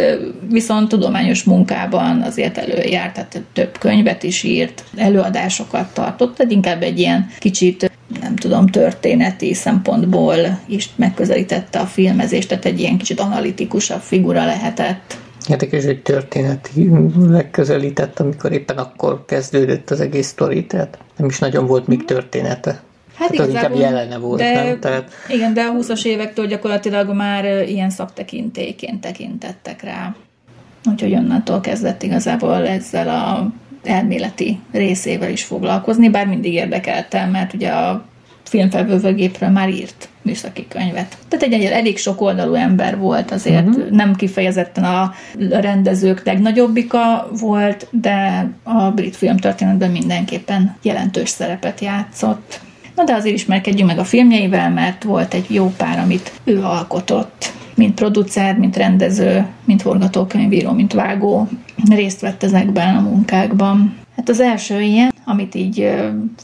viszont 0.48 0.88
tudományos 0.88 1.44
munkában 1.44 2.22
azért 2.22 2.58
előjárt, 2.58 3.12
tehát 3.12 3.42
több 3.52 3.78
könyvet 3.78 4.22
is 4.22 4.42
írt, 4.42 4.84
előadásokat 4.96 5.94
tartott, 5.94 6.36
tehát 6.36 6.52
inkább 6.52 6.82
egy 6.82 6.98
ilyen 6.98 7.28
kicsit 7.38 7.90
nem 8.20 8.36
tudom, 8.36 8.66
történeti 8.66 9.54
szempontból 9.54 10.36
is 10.66 10.90
megközelítette 10.96 11.78
a 11.78 11.86
filmezést, 11.86 12.48
tehát 12.48 12.64
egy 12.64 12.80
ilyen 12.80 12.98
kicsit 12.98 13.20
analitikusabb 13.20 14.00
figura 14.00 14.44
lehetett. 14.44 15.16
Érdekes, 15.50 15.84
hogy 15.84 16.02
történeti 16.02 16.84
megközelített, 17.16 18.20
amikor 18.20 18.52
éppen 18.52 18.78
akkor 18.78 19.24
kezdődött 19.24 19.90
az 19.90 20.00
egész 20.00 20.26
sztori, 20.26 20.66
tehát 20.66 20.98
nem 21.16 21.28
is 21.28 21.38
nagyon 21.38 21.66
volt 21.66 21.86
még 21.86 22.04
története. 22.04 22.80
Hát, 23.14 23.36
hát 23.36 23.46
inkább 23.48 23.74
jelene 23.74 24.18
volt, 24.18 24.38
de, 24.38 24.52
nem? 24.64 24.80
Tehát... 24.80 25.10
Igen, 25.28 25.54
de 25.54 25.62
a 25.62 25.72
20-as 25.72 26.04
évektől 26.04 26.46
gyakorlatilag 26.46 27.14
már 27.14 27.68
ilyen 27.68 27.90
szaktekintéként 27.90 29.00
tekintettek 29.00 29.82
rá. 29.82 30.14
Úgyhogy 30.90 31.14
onnantól 31.14 31.60
kezdett 31.60 32.02
igazából 32.02 32.66
ezzel 32.66 33.08
a 33.08 33.52
elméleti 33.84 34.60
részével 34.72 35.30
is 35.30 35.44
foglalkozni, 35.44 36.08
bár 36.08 36.26
mindig 36.26 36.52
érdekeltem, 36.52 37.30
mert 37.30 37.54
ugye 37.54 37.70
a 37.70 38.04
filmfelvővőgépről 38.50 39.48
már 39.48 39.68
írt 39.68 40.08
műszaki 40.22 40.66
könyvet. 40.68 41.18
Tehát 41.28 41.44
egy, 41.44 41.52
egy 41.52 41.64
elég 41.64 41.98
sok 41.98 42.20
oldalú 42.20 42.54
ember 42.54 42.98
volt 42.98 43.30
azért, 43.30 43.66
uh-huh. 43.66 43.90
nem 43.90 44.14
kifejezetten 44.14 44.84
a 44.84 45.12
rendezők 45.50 46.24
legnagyobbika 46.24 47.30
volt, 47.40 47.86
de 47.90 48.48
a 48.62 48.90
brit 48.90 49.16
filmtörténetben 49.16 49.90
mindenképpen 49.90 50.76
jelentős 50.82 51.28
szerepet 51.28 51.80
játszott. 51.80 52.60
Na 52.96 53.04
de 53.04 53.14
azért 53.14 53.34
ismerkedjünk 53.34 53.90
meg 53.90 53.98
a 53.98 54.04
filmjeivel, 54.04 54.70
mert 54.70 55.02
volt 55.02 55.34
egy 55.34 55.46
jó 55.48 55.72
pár, 55.76 55.98
amit 55.98 56.32
ő 56.44 56.62
alkotott 56.62 57.52
mint 57.74 57.94
producer, 57.94 58.56
mint 58.56 58.76
rendező, 58.76 59.46
mint 59.64 59.82
forgatókönyvíró, 59.82 60.72
mint 60.72 60.92
vágó 60.92 61.48
részt 61.88 62.20
vett 62.20 62.42
ezekben 62.42 62.96
a 62.96 63.00
munkákban. 63.00 63.96
Hát 64.16 64.28
az 64.28 64.40
első 64.40 64.80
ilyen, 64.80 65.09
amit 65.24 65.54
így 65.54 65.90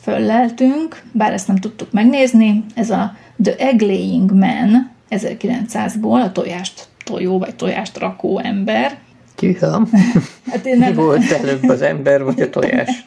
fölleltünk, 0.00 1.02
bár 1.12 1.32
ezt 1.32 1.46
nem 1.46 1.56
tudtuk 1.56 1.92
megnézni, 1.92 2.64
ez 2.74 2.90
a 2.90 3.16
The 3.42 3.56
Egg 3.56 3.80
Laying 3.80 4.32
Man 4.32 4.90
1900-ból, 5.10 6.22
a 6.22 6.32
tojást 6.32 6.88
tojó 7.04 7.38
vagy 7.38 7.56
tojást 7.56 7.98
rakó 7.98 8.38
ember. 8.38 8.98
Tűha. 9.36 9.86
Hát 10.50 10.66
én 10.66 10.78
nem... 10.78 10.88
Mi 10.88 10.94
volt 10.94 11.30
előbb 11.30 11.68
az 11.68 11.82
ember 11.82 12.24
vagy 12.24 12.40
a 12.40 12.50
tojás? 12.50 12.90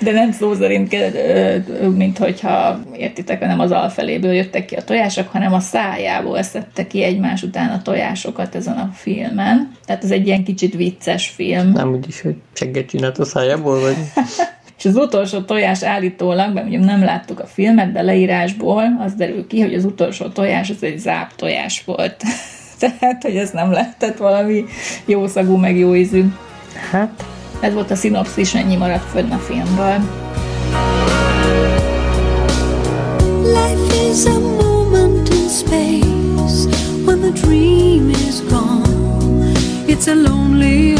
De 0.00 0.12
nem 0.12 0.32
szó 0.32 0.54
szerint, 0.54 0.96
mint 1.96 2.18
hogyha 2.18 2.80
értitek, 2.96 3.40
nem 3.40 3.60
az 3.60 3.70
alfeléből 3.70 4.32
jöttek 4.32 4.64
ki 4.64 4.74
a 4.74 4.84
tojások, 4.84 5.28
hanem 5.28 5.52
a 5.52 5.60
szájából 5.60 6.42
szedte 6.42 6.86
ki 6.86 7.02
egymás 7.02 7.42
után 7.42 7.70
a 7.70 7.82
tojásokat 7.82 8.54
ezen 8.54 8.76
a 8.76 8.90
filmen. 8.94 9.70
Tehát 9.86 10.04
ez 10.04 10.10
egy 10.10 10.26
ilyen 10.26 10.44
kicsit 10.44 10.74
vicces 10.74 11.28
film. 11.28 11.70
Nem 11.72 11.92
úgyis, 11.92 12.20
hogy 12.20 12.34
segget 12.52 12.88
csinált 12.88 13.18
a 13.18 13.24
szájából, 13.24 13.80
vagy? 13.80 13.96
És 14.78 14.84
az 14.84 14.96
utolsó 14.96 15.40
tojás 15.40 15.82
állítólag, 15.82 16.54
mert 16.54 16.66
ugye 16.66 16.78
nem 16.78 17.04
láttuk 17.04 17.40
a 17.40 17.46
filmet, 17.46 17.92
de 17.92 18.02
leírásból 18.02 18.82
az 19.04 19.14
derül 19.14 19.46
ki, 19.46 19.60
hogy 19.60 19.74
az 19.74 19.84
utolsó 19.84 20.26
tojás 20.26 20.70
az 20.70 20.82
egy 20.82 20.98
záp 20.98 21.34
tojás 21.36 21.82
volt. 21.84 22.22
Tehát, 22.80 23.22
hogy 23.22 23.36
ez 23.36 23.50
nem 23.50 23.70
lehetett 23.70 24.16
valami 24.16 24.64
jó 25.04 25.26
szagú, 25.26 25.56
meg 25.56 25.78
jó 25.78 25.94
ízű. 25.94 26.24
Hát, 26.90 27.24
ez 27.60 27.72
volt 27.72 27.90
a 27.90 27.94
szinopszis, 27.94 28.54
ennyi 28.54 28.76
maradt 28.76 29.10
fönn 29.10 29.30
a 29.30 29.38
filmből. 29.38 30.00
Life 33.42 34.10
is 34.10 34.24
a 34.24 34.38
moment 34.38 35.28
in 35.28 35.48
space 35.48 36.68
When 37.04 37.20
the 37.20 37.30
dream 37.30 38.10
is 38.10 38.40
gone 38.48 39.52
It's 39.86 40.06
a 40.08 40.14
lonely 40.14 40.94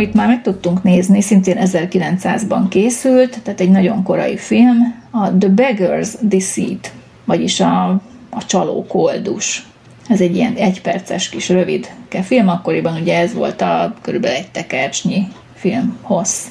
amit 0.00 0.14
már 0.14 0.26
meg 0.26 0.42
tudtunk 0.42 0.82
nézni, 0.82 1.20
szintén 1.20 1.56
1900-ban 1.60 2.62
készült, 2.68 3.42
tehát 3.42 3.60
egy 3.60 3.70
nagyon 3.70 4.02
korai 4.02 4.36
film, 4.36 4.76
a 5.10 5.30
The 5.38 5.50
Beggar's 5.54 6.14
Deceit, 6.20 6.92
vagyis 7.24 7.60
a, 7.60 7.88
a 8.30 8.44
csaló 8.46 8.86
koldus. 8.88 9.66
Ez 10.08 10.20
egy 10.20 10.36
ilyen 10.36 10.54
egyperces 10.54 11.28
kis 11.28 11.48
rövid 11.48 11.90
film, 12.22 12.48
akkoriban 12.48 13.00
ugye 13.00 13.18
ez 13.18 13.34
volt 13.34 13.60
a 13.60 13.94
körülbelül 14.00 14.36
egy 14.36 14.50
tekercsnyi 14.50 15.28
film 15.54 15.96
hossz. 16.02 16.46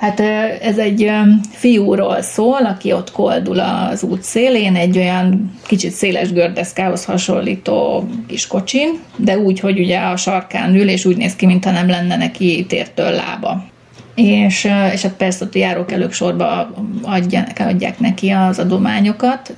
Hát 0.00 0.20
ez 0.60 0.78
egy 0.78 1.10
fiúról 1.50 2.22
szól, 2.22 2.64
aki 2.64 2.92
ott 2.92 3.10
koldul 3.10 3.58
az 3.58 4.02
út 4.02 4.22
szélén, 4.22 4.76
egy 4.76 4.98
olyan 4.98 5.52
kicsit 5.66 5.92
széles 5.92 6.32
gördeszkához 6.32 7.04
hasonlító 7.04 8.08
kis 8.26 8.46
kocsin, 8.46 8.88
de 9.16 9.38
úgy, 9.38 9.60
hogy 9.60 9.78
ugye 9.78 9.98
a 9.98 10.16
sarkán 10.16 10.74
ül, 10.74 10.88
és 10.88 11.04
úgy 11.04 11.16
néz 11.16 11.36
ki, 11.36 11.46
mintha 11.46 11.70
nem 11.70 11.88
lenne 11.88 12.16
neki 12.16 12.66
tértől 12.68 13.10
lába. 13.10 13.64
És, 14.14 14.68
és 14.92 15.02
hát 15.02 15.14
persze 15.16 15.44
ott 15.44 15.54
a 15.54 15.58
járókelők 15.58 16.12
sorba 16.12 16.74
adják, 17.02 17.58
adják 17.58 17.98
neki 17.98 18.30
az 18.30 18.58
adományokat, 18.58 19.54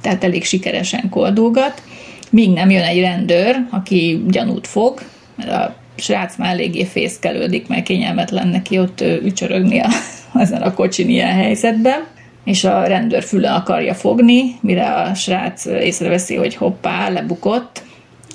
tehát 0.00 0.24
elég 0.24 0.44
sikeresen 0.44 1.08
koldulgat, 1.10 1.82
míg 2.30 2.50
nem 2.50 2.70
jön 2.70 2.82
egy 2.82 3.00
rendőr, 3.00 3.66
aki 3.70 4.24
gyanút 4.28 4.66
fog, 4.66 5.00
mert 5.36 5.50
a 5.50 5.81
srác 5.96 6.36
már 6.36 6.52
eléggé 6.52 6.84
fészkelődik, 6.84 7.68
mert 7.68 7.82
kényelmetlen 7.82 8.48
neki 8.48 8.78
ott 8.78 9.00
ücsörögni 9.00 9.80
a, 9.80 9.88
ezen 10.40 10.62
a 10.62 10.74
kocsin 10.74 11.08
ilyen 11.08 11.34
helyzetben, 11.34 12.06
és 12.44 12.64
a 12.64 12.84
rendőr 12.84 13.22
füle 13.22 13.52
akarja 13.52 13.94
fogni, 13.94 14.58
mire 14.60 14.92
a 14.92 15.14
srác 15.14 15.64
észreveszi, 15.64 16.34
hogy 16.34 16.54
hoppá, 16.54 17.08
lebukott, 17.08 17.82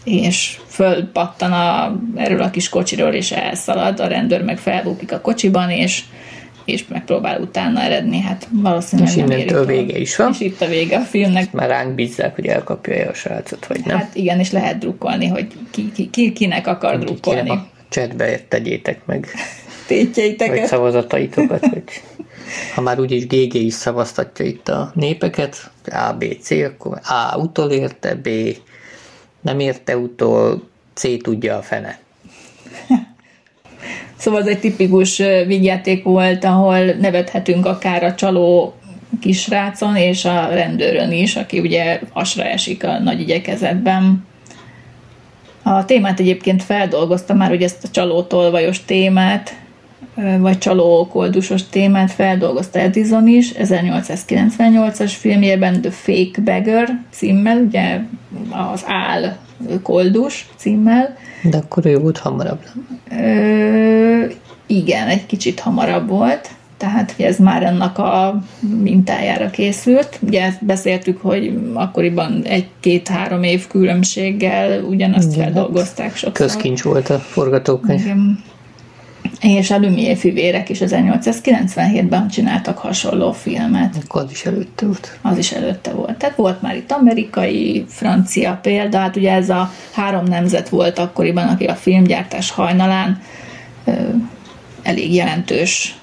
és 0.04 0.60
fölpattan 0.68 1.52
a, 1.52 2.00
erről 2.16 2.42
a 2.42 2.50
kis 2.50 2.70
kocsiról, 2.70 3.14
és 3.14 3.32
elszalad, 3.32 4.00
a 4.00 4.08
rendőr 4.08 4.44
meg 4.44 4.58
felbukik 4.58 5.12
a 5.12 5.22
kocsiban, 5.22 5.70
és 5.70 6.04
és 6.68 6.88
megpróbál 6.88 7.42
utána 7.42 7.82
eredni, 7.82 8.20
hát 8.20 8.48
valószínűleg 8.52 9.12
és 9.12 9.16
nem 9.18 9.30
érik 9.30 9.66
vége 9.66 9.98
is 9.98 10.16
van. 10.16 10.32
És 10.32 10.40
itt 10.40 10.62
a 10.62 10.68
vége 10.68 10.98
a 10.98 11.02
filmnek. 11.02 11.42
Ezt 11.42 11.54
már 11.54 11.70
ránk 11.70 11.96
bízzák, 11.96 12.36
hogy 12.36 12.46
elkapja 12.46 13.10
a 13.10 13.14
srácot, 13.14 13.68
vagy 13.68 13.82
nem. 13.86 13.98
Hát 13.98 14.16
igen, 14.16 14.40
és 14.40 14.52
lehet 14.52 14.78
drukkolni, 14.78 15.28
hogy 15.28 15.48
ki, 15.72 15.92
ki, 15.92 16.10
ki 16.10 16.34
kinek 16.34 16.68
akar 16.68 17.00
drukkolni. 17.00 17.42
Kérem, 17.42 17.58
a 17.58 17.68
chatbe 17.90 18.40
tegyétek 18.48 19.06
meg 19.06 19.28
tétjeiteket. 19.88 20.58
Vagy 20.58 20.68
szavazataitokat, 20.68 21.66
hogy 21.66 21.84
ha 22.76 22.82
már 22.82 23.00
úgyis 23.00 23.28
GG 23.28 23.54
is 23.54 23.74
szavaztatja 23.74 24.46
itt 24.46 24.68
a 24.68 24.92
népeket, 24.96 25.72
A, 25.86 26.14
B, 26.14 26.26
C, 26.42 26.52
akkor 26.52 27.00
A 27.04 27.38
utol 27.38 27.72
érte, 27.72 28.16
B 28.16 28.30
nem 29.42 29.60
érte 29.60 29.98
utol, 29.98 30.68
C 30.94 31.22
tudja 31.22 31.58
a 31.58 31.62
fene. 31.62 32.00
Szóval 34.18 34.42
ez 34.42 34.48
egy 34.48 34.60
tipikus 34.60 35.18
vígjáték 35.48 36.04
volt, 36.04 36.44
ahol 36.44 36.86
nevethetünk 36.86 37.66
akár 37.66 38.04
a 38.04 38.16
csaló 38.16 38.76
kisrácon 39.22 39.96
és 39.96 40.26
a 40.26 40.48
rendőrön 40.48 41.12
is, 41.12 41.36
aki 41.36 41.60
ugye 41.60 42.00
asra 42.14 42.44
esik 42.44 42.84
a 42.84 43.00
nagy 43.00 43.20
igyekezetben. 43.20 44.26
A 45.64 45.86
témát 45.86 46.20
egyébként 46.20 46.64
feldolgozta 46.64 47.34
már, 47.34 47.50
hogy 47.50 47.64
ezt 47.64 47.84
a 47.84 47.90
csalótolvajos 47.92 48.86
témát, 48.86 49.56
vagy 50.40 50.58
csalókoldusos 50.58 51.70
témát 51.70 52.12
feldolgozta 52.12 52.80
Edison 52.80 53.28
is 53.28 53.52
1898-as 53.52 55.14
filmjében 55.20 55.82
The 55.82 55.92
Fake 55.92 56.42
Beggar 56.42 56.90
címmel, 57.12 57.58
ugye 57.58 58.00
az 58.72 58.84
áll 58.88 59.36
koldus 59.82 60.50
címmel. 60.56 61.18
De 61.44 61.58
akkor 61.58 61.86
ő 61.86 61.98
volt 61.98 62.18
hamarabb, 62.18 62.60
Ö, 63.12 64.26
igen, 64.66 65.08
egy 65.08 65.26
kicsit 65.26 65.60
hamarabb 65.60 66.10
volt, 66.10 66.50
tehát 66.78 67.12
hogy 67.12 67.26
ez 67.26 67.38
már 67.38 67.64
ennek 67.64 67.98
a 67.98 68.42
mintájára 68.82 69.50
készült. 69.50 70.20
Ugye 70.22 70.52
beszéltük, 70.62 71.22
hogy 71.22 71.60
akkoriban 71.74 72.42
egy-két-három 72.44 73.44
év 73.44 73.68
különbséggel 73.68 74.84
ugyanazt 74.84 75.34
igen, 75.34 75.44
feldolgozták 75.44 76.16
sokszor. 76.16 76.46
Közkincs 76.46 76.82
volt 76.82 77.10
a 77.10 77.20
forgatókönyv. 77.20 78.00
Igen 78.00 78.44
és 79.42 79.72
a 79.72 79.80
Lumière 79.80 80.16
fivérek 80.16 80.70
is 80.70 80.78
1897-ben 80.82 82.28
csináltak 82.28 82.78
hasonló 82.78 83.32
filmet. 83.32 83.96
Akkor 84.04 84.22
az 84.22 84.32
is 84.32 84.46
előtte 84.46 84.86
volt. 84.86 85.20
Az 85.22 85.38
is 85.38 85.52
előtte 85.52 85.92
volt. 85.92 86.18
Tehát 86.18 86.36
volt 86.36 86.62
már 86.62 86.76
itt 86.76 86.92
amerikai, 86.92 87.86
francia 87.88 88.60
példa, 88.62 88.98
hát 88.98 89.16
ugye 89.16 89.32
ez 89.32 89.50
a 89.50 89.72
három 89.94 90.26
nemzet 90.26 90.70
volt 90.70 91.00
akkoriban, 91.00 91.48
aki 91.48 91.66
a 91.66 91.76
filmgyártás 91.76 92.52
hajnalán 92.52 93.22
ö, 93.86 93.92
elég 94.84 95.14
jelentős 95.14 95.96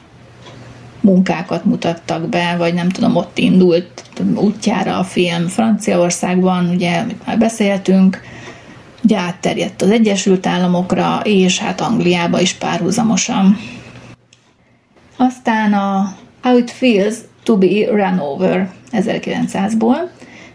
munkákat 1.01 1.64
mutattak 1.64 2.29
be, 2.29 2.55
vagy 2.59 2.75
nem 2.75 2.88
tudom, 2.88 3.16
ott 3.16 3.38
indult 3.38 4.03
útjára 4.35 4.99
a 4.99 5.05
film 5.05 5.47
Franciaországban, 5.47 6.68
ugye, 6.68 6.99
amit 6.99 7.27
már 7.27 7.38
beszéltünk, 7.38 8.20
ugye 9.05 9.19
átterjedt 9.19 9.83
az 9.83 9.90
Egyesült 9.90 10.47
Államokra, 10.47 11.21
és 11.25 11.59
hát 11.59 11.81
Angliába 11.81 12.40
is 12.40 12.53
párhuzamosan. 12.53 13.59
Aztán 15.17 15.73
a 15.73 16.17
How 16.43 16.57
It 16.57 16.71
Feels 16.71 17.14
to 17.43 17.59
be 17.59 17.87
Run 17.90 18.19
Over 18.19 18.71
1900-ból. 18.93 19.99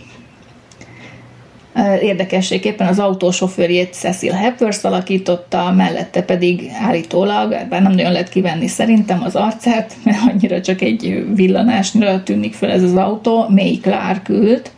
Érdekességképpen 2.00 2.87
az 2.87 2.98
autósofőrjét 2.98 3.94
Cecil 3.94 4.32
Hepworth 4.32 4.87
alakította, 4.87 5.72
mellette 5.72 6.22
pedig 6.22 6.70
állítólag, 6.80 7.48
bár 7.68 7.82
nem 7.82 7.92
nagyon 7.92 8.12
lehet 8.12 8.28
kivenni 8.28 8.66
szerintem 8.66 9.22
az 9.22 9.34
arcát, 9.37 9.96
mert 10.04 10.18
annyira 10.28 10.60
csak 10.60 10.80
egy 10.80 11.24
villanásnyira 11.34 12.22
tűnik 12.22 12.54
fel 12.54 12.70
ez 12.70 12.82
az 12.82 12.94
autó, 12.94 13.46
May 13.48 13.78
Clark 13.82 14.28
ült, 14.28 14.70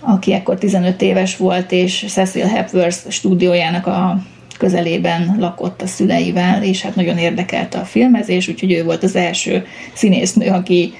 aki 0.00 0.32
ekkor 0.32 0.58
15 0.58 1.02
éves 1.02 1.36
volt, 1.36 1.72
és 1.72 2.04
Cecil 2.08 2.46
Hepworth 2.46 3.10
stúdiójának 3.10 3.86
a 3.86 4.22
közelében 4.58 5.36
lakott 5.38 5.82
a 5.82 5.86
szüleivel, 5.86 6.62
és 6.62 6.82
hát 6.82 6.94
nagyon 6.94 7.18
érdekelte 7.18 7.78
a 7.78 7.84
filmezés, 7.84 8.48
úgyhogy 8.48 8.72
ő 8.72 8.84
volt 8.84 9.02
az 9.02 9.16
első 9.16 9.66
színésznő, 9.92 10.46
aki, 10.46 10.92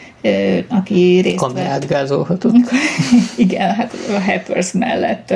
aki 0.69 1.21
részt 1.21 1.37
Kamerát 1.37 1.79
vett. 1.79 1.89
gázolhatott. 1.89 2.55
Igen, 3.37 3.75
hát 3.75 3.95
a 4.09 4.21
Happers 4.21 4.73
mellett 4.73 5.35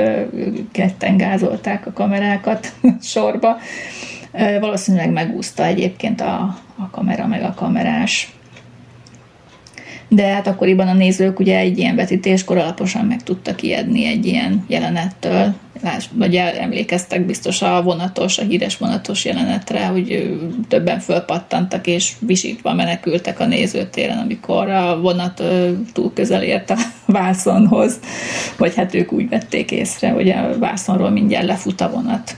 ketten 0.73 1.17
gázolták 1.17 1.87
a 1.87 1.93
kamerákat 1.93 2.73
sorba. 3.03 3.57
Valószínűleg 4.61 5.11
megúszta 5.11 5.65
egyébként 5.65 6.21
a, 6.21 6.59
a 6.77 6.91
kamera 6.91 7.27
meg 7.27 7.43
a 7.43 7.55
kamerás 7.57 8.36
de 10.09 10.27
hát 10.27 10.47
akkoriban 10.47 10.89
a 10.89 10.95
nézők 10.95 11.39
ugye 11.39 11.59
egy 11.59 11.79
ilyen 11.79 11.97
vetítéskor 11.97 12.59
alaposan 12.59 13.05
meg 13.05 13.23
tudtak 13.23 13.63
ijedni 13.63 14.07
egy 14.07 14.27
ilyen 14.27 14.65
jelenettől, 14.69 15.55
vagy 16.13 16.37
emlékeztek 16.37 17.27
biztos 17.27 17.63
a 17.63 17.83
vonatos, 17.83 18.39
a 18.39 18.43
híres 18.43 18.77
vonatos 18.77 19.25
jelenetre, 19.25 19.87
hogy 19.87 20.39
többen 20.69 20.99
fölpattantak 20.99 21.87
és 21.87 22.13
visítva 22.19 22.75
menekültek 22.75 23.41
a 23.41 23.47
nézőtéren, 23.47 24.19
amikor 24.19 24.71
a 24.71 25.01
vonat 25.01 25.43
túl 25.93 26.13
közel 26.13 26.43
ért 26.43 26.71
a 26.71 26.77
vászonhoz, 27.07 27.99
vagy 28.57 28.75
hát 28.75 28.95
ők 28.95 29.13
úgy 29.13 29.29
vették 29.29 29.71
észre, 29.71 30.11
hogy 30.11 30.29
a 30.29 30.59
vászonról 30.59 31.11
mindjárt 31.11 31.47
lefut 31.47 31.81
a 31.81 31.91
vonat. 31.91 32.37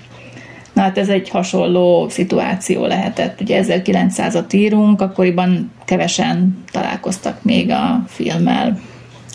Na 0.78 0.84
hát 0.84 0.98
ez 0.98 1.08
egy 1.08 1.28
hasonló 1.28 2.08
szituáció 2.08 2.86
lehetett. 2.86 3.40
Ugye 3.40 3.64
1900-at 3.66 4.54
írunk, 4.54 5.00
akkoriban 5.00 5.70
kevesen 5.84 6.64
találkoztak 6.72 7.42
még 7.42 7.70
a 7.70 8.04
filmmel. 8.06 8.80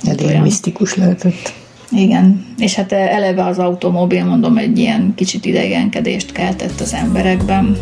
Elég 0.07 0.25
olyan. 0.25 0.41
misztikus 0.41 0.95
lehetett. 0.95 1.53
Igen, 1.91 2.45
és 2.57 2.75
hát 2.75 2.91
eleve 2.91 3.45
az 3.45 3.59
automobil, 3.59 4.25
mondom, 4.25 4.57
egy 4.57 4.77
ilyen 4.77 5.13
kicsit 5.15 5.45
idegenkedést 5.45 6.31
keltett 6.31 6.79
az 6.79 6.93
emberekben. 6.93 7.77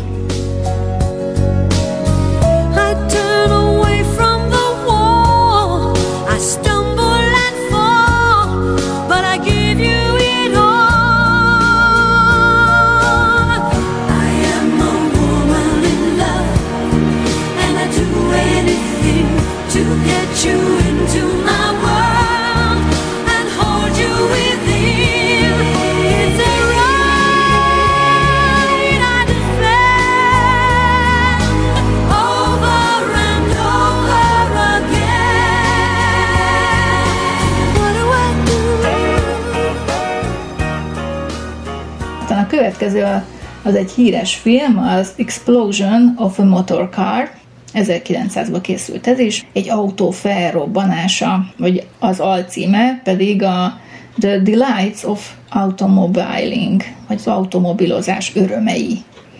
Következő 42.62 43.22
az 43.62 43.74
egy 43.74 43.90
híres 43.90 44.34
film, 44.34 44.78
az 44.78 45.12
Explosion 45.16 46.14
of 46.16 46.38
a 46.38 46.44
Motor 46.44 46.88
Car, 46.88 47.30
1900-ban 47.74 48.58
készült 48.62 49.06
ez 49.06 49.18
is, 49.18 49.46
egy 49.52 49.70
autó 49.70 50.10
felrobbanása, 50.10 51.44
vagy 51.56 51.86
az 51.98 52.20
alcíme 52.20 53.00
pedig 53.04 53.42
a 53.42 53.80
The 54.20 54.38
Delights 54.38 55.04
of 55.04 55.32
Automobiling, 55.48 56.82
vagy 57.08 57.16
az 57.16 57.26
automobilozás 57.26 58.32
örömei. 58.34 58.98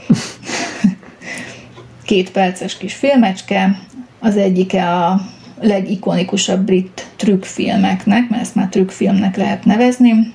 Két 2.04 2.30
perces 2.30 2.76
kis 2.76 2.94
filmecske, 2.94 3.78
az 4.20 4.37
egyike 4.37 4.90
a 4.90 5.20
legikonikusabb 5.61 6.61
brit 6.61 7.06
trükkfilmeknek, 7.16 8.28
mert 8.28 8.42
ezt 8.42 8.54
már 8.54 8.68
trükkfilmnek 8.68 9.37
lehet 9.37 9.64
nevezni, 9.64 10.32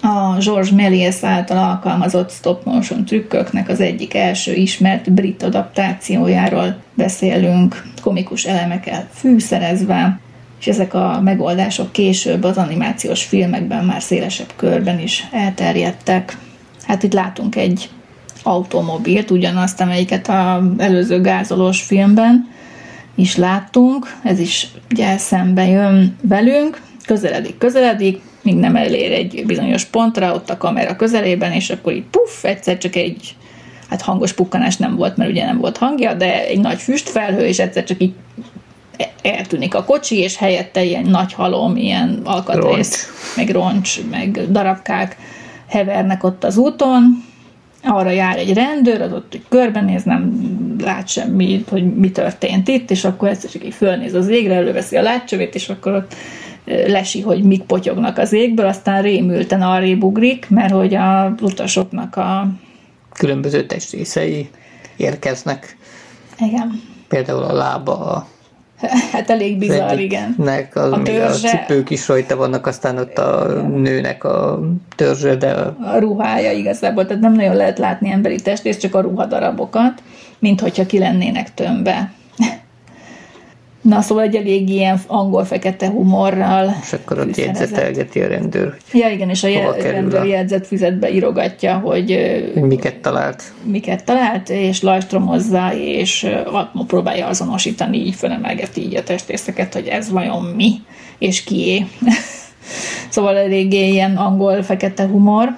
a 0.00 0.36
George 0.38 0.70
Méliès 0.72 1.16
által 1.22 1.58
alkalmazott 1.58 2.30
stop 2.30 2.64
motion 2.64 3.04
trükköknek 3.04 3.68
az 3.68 3.80
egyik 3.80 4.14
első 4.14 4.54
ismert 4.54 5.12
brit 5.12 5.42
adaptációjáról 5.42 6.76
beszélünk, 6.94 7.82
komikus 8.02 8.44
elemekkel 8.44 9.08
fűszerezve, 9.14 10.18
és 10.60 10.66
ezek 10.66 10.94
a 10.94 11.20
megoldások 11.24 11.92
később 11.92 12.44
az 12.44 12.56
animációs 12.56 13.24
filmekben 13.24 13.84
már 13.84 14.02
szélesebb 14.02 14.52
körben 14.56 15.00
is 15.00 15.28
elterjedtek. 15.32 16.36
Hát 16.86 17.02
itt 17.02 17.12
látunk 17.12 17.56
egy 17.56 17.88
automobilt, 18.42 19.30
ugyanazt, 19.30 19.80
amelyiket 19.80 20.28
az 20.28 20.62
előző 20.78 21.20
gázolós 21.20 21.82
filmben 21.82 22.48
is 23.14 23.36
láttunk, 23.36 24.16
ez 24.22 24.38
is 24.38 24.68
ugye 24.90 25.16
szembe 25.16 25.66
jön 25.66 26.16
velünk, 26.22 26.80
közeledik, 27.06 27.58
közeledik, 27.58 28.20
míg 28.50 28.60
nem 28.60 28.76
elér 28.76 29.12
egy 29.12 29.42
bizonyos 29.46 29.84
pontra, 29.84 30.34
ott 30.34 30.50
a 30.50 30.56
kamera 30.56 30.96
közelében, 30.96 31.52
és 31.52 31.70
akkor 31.70 31.92
így 31.92 32.04
puff, 32.10 32.44
egyszer 32.44 32.78
csak 32.78 32.96
egy, 32.96 33.36
hát 33.88 34.02
hangos 34.02 34.32
pukkanás 34.32 34.76
nem 34.76 34.96
volt, 34.96 35.16
mert 35.16 35.30
ugye 35.30 35.44
nem 35.44 35.58
volt 35.58 35.76
hangja, 35.76 36.14
de 36.14 36.46
egy 36.46 36.60
nagy 36.60 36.80
füstfelhő, 36.80 37.46
és 37.46 37.58
egyszer 37.58 37.84
csak 37.84 38.02
így 38.02 38.12
eltűnik 39.22 39.74
a 39.74 39.84
kocsi, 39.84 40.18
és 40.18 40.36
helyette 40.36 40.84
ilyen 40.84 41.04
nagy 41.04 41.32
halom, 41.32 41.76
ilyen 41.76 42.20
alkatrész, 42.24 43.06
roncs. 43.06 43.36
meg 43.36 43.54
roncs, 43.54 44.00
meg 44.10 44.50
darabkák 44.50 45.16
hevernek 45.68 46.24
ott 46.24 46.44
az 46.44 46.56
úton, 46.56 47.28
arra 47.82 48.10
jár 48.10 48.38
egy 48.38 48.52
rendőr, 48.52 49.00
az 49.00 49.12
ott 49.12 49.30
hogy 49.30 49.44
körbenéz, 49.48 50.02
nem 50.02 50.46
lát 50.84 51.08
semmit, 51.08 51.68
hogy 51.68 51.94
mi 51.94 52.10
történt 52.10 52.68
itt, 52.68 52.90
és 52.90 53.04
akkor 53.04 53.28
egyszer 53.28 53.50
csak 53.50 53.64
így 53.64 53.74
fölnéz 53.74 54.14
az 54.14 54.28
égre, 54.28 54.54
előveszi 54.54 54.96
a 54.96 55.02
látcsövét, 55.02 55.54
és 55.54 55.68
akkor 55.68 55.94
ott 55.94 56.14
lesi, 56.64 57.20
hogy 57.20 57.42
mik 57.42 57.62
potyognak 57.62 58.18
az 58.18 58.32
égből, 58.32 58.66
aztán 58.66 59.02
rémülten 59.02 59.62
arrébb 59.62 60.02
ugrik, 60.02 60.46
mert 60.48 60.72
hogy 60.72 60.94
a 60.94 61.34
utasoknak 61.40 62.16
a 62.16 62.48
különböző 63.12 63.66
testrészei 63.66 64.50
érkeznek. 64.96 65.76
Igen. 66.38 66.82
Például 67.08 67.42
a 67.42 67.52
lába, 67.52 67.98
a 67.98 68.26
Hát 69.12 69.30
elég 69.30 69.58
bizarr, 69.58 69.98
igen. 69.98 70.34
Nek 70.38 70.76
az, 70.76 70.92
a, 70.92 71.02
törzse, 71.02 71.48
a 71.48 71.50
cipők 71.50 71.90
is 71.90 72.08
rajta 72.08 72.36
vannak, 72.36 72.66
aztán 72.66 72.98
ott 72.98 73.18
a 73.18 73.46
nőnek 73.62 74.24
a 74.24 74.60
törzse, 74.96 75.34
de... 75.34 75.50
A... 75.50 75.76
a 75.94 75.98
ruhája 75.98 76.52
igazából, 76.52 77.06
tehát 77.06 77.22
nem 77.22 77.32
nagyon 77.32 77.56
lehet 77.56 77.78
látni 77.78 78.10
emberi 78.10 78.40
testét, 78.40 78.80
csak 78.80 78.94
a 78.94 79.00
ruhadarabokat, 79.00 80.02
mint 80.38 80.60
hogyha 80.60 80.86
ki 80.86 80.98
lennének 80.98 81.54
tömbe. 81.54 82.12
Na, 83.80 84.00
szóval 84.00 84.24
egy 84.24 84.36
elég 84.36 84.68
ilyen 84.68 85.00
angol-fekete 85.06 85.88
humorral. 85.88 86.76
És 86.82 86.92
akkor 86.92 87.18
ott 87.18 87.36
jegyzetelgeti 87.36 88.20
a 88.20 88.26
rendőr. 88.26 88.76
Ja, 88.92 89.08
igen, 89.08 89.28
és 89.28 89.42
a 89.44 89.72
rendőr 89.82 90.24
jegyzet 90.24 90.66
füzetbe 90.66 91.10
írogatja, 91.10 91.78
hogy, 91.78 92.18
miket 92.54 92.96
talált. 92.96 93.42
Miket 93.62 94.04
talált, 94.04 94.48
és 94.48 94.82
lajstromozza, 94.82 95.74
és 95.74 96.26
próbálja 96.86 97.26
azonosítani, 97.26 97.96
így 97.96 98.14
fölemelgeti 98.14 98.80
így 98.80 98.96
a 98.96 99.02
testészeket, 99.02 99.74
hogy 99.74 99.86
ez 99.86 100.10
vajon 100.10 100.42
mi, 100.42 100.72
és 101.18 101.44
kié. 101.44 101.86
szóval 103.10 103.36
eléggé 103.36 103.88
ilyen 103.88 104.16
angol-fekete 104.16 105.06
humor. 105.06 105.56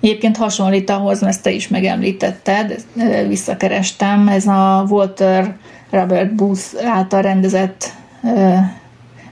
Egyébként 0.00 0.36
hasonlít 0.36 0.90
ahhoz, 0.90 1.20
mert 1.20 1.32
ezt 1.32 1.42
te 1.42 1.50
is 1.50 1.68
megemlítetted, 1.68 2.84
visszakerestem, 3.28 4.28
ez 4.28 4.46
a 4.46 4.86
Walter 4.88 5.56
Robert 5.90 6.34
Booth 6.34 6.62
által 6.84 7.22
rendezett 7.22 7.92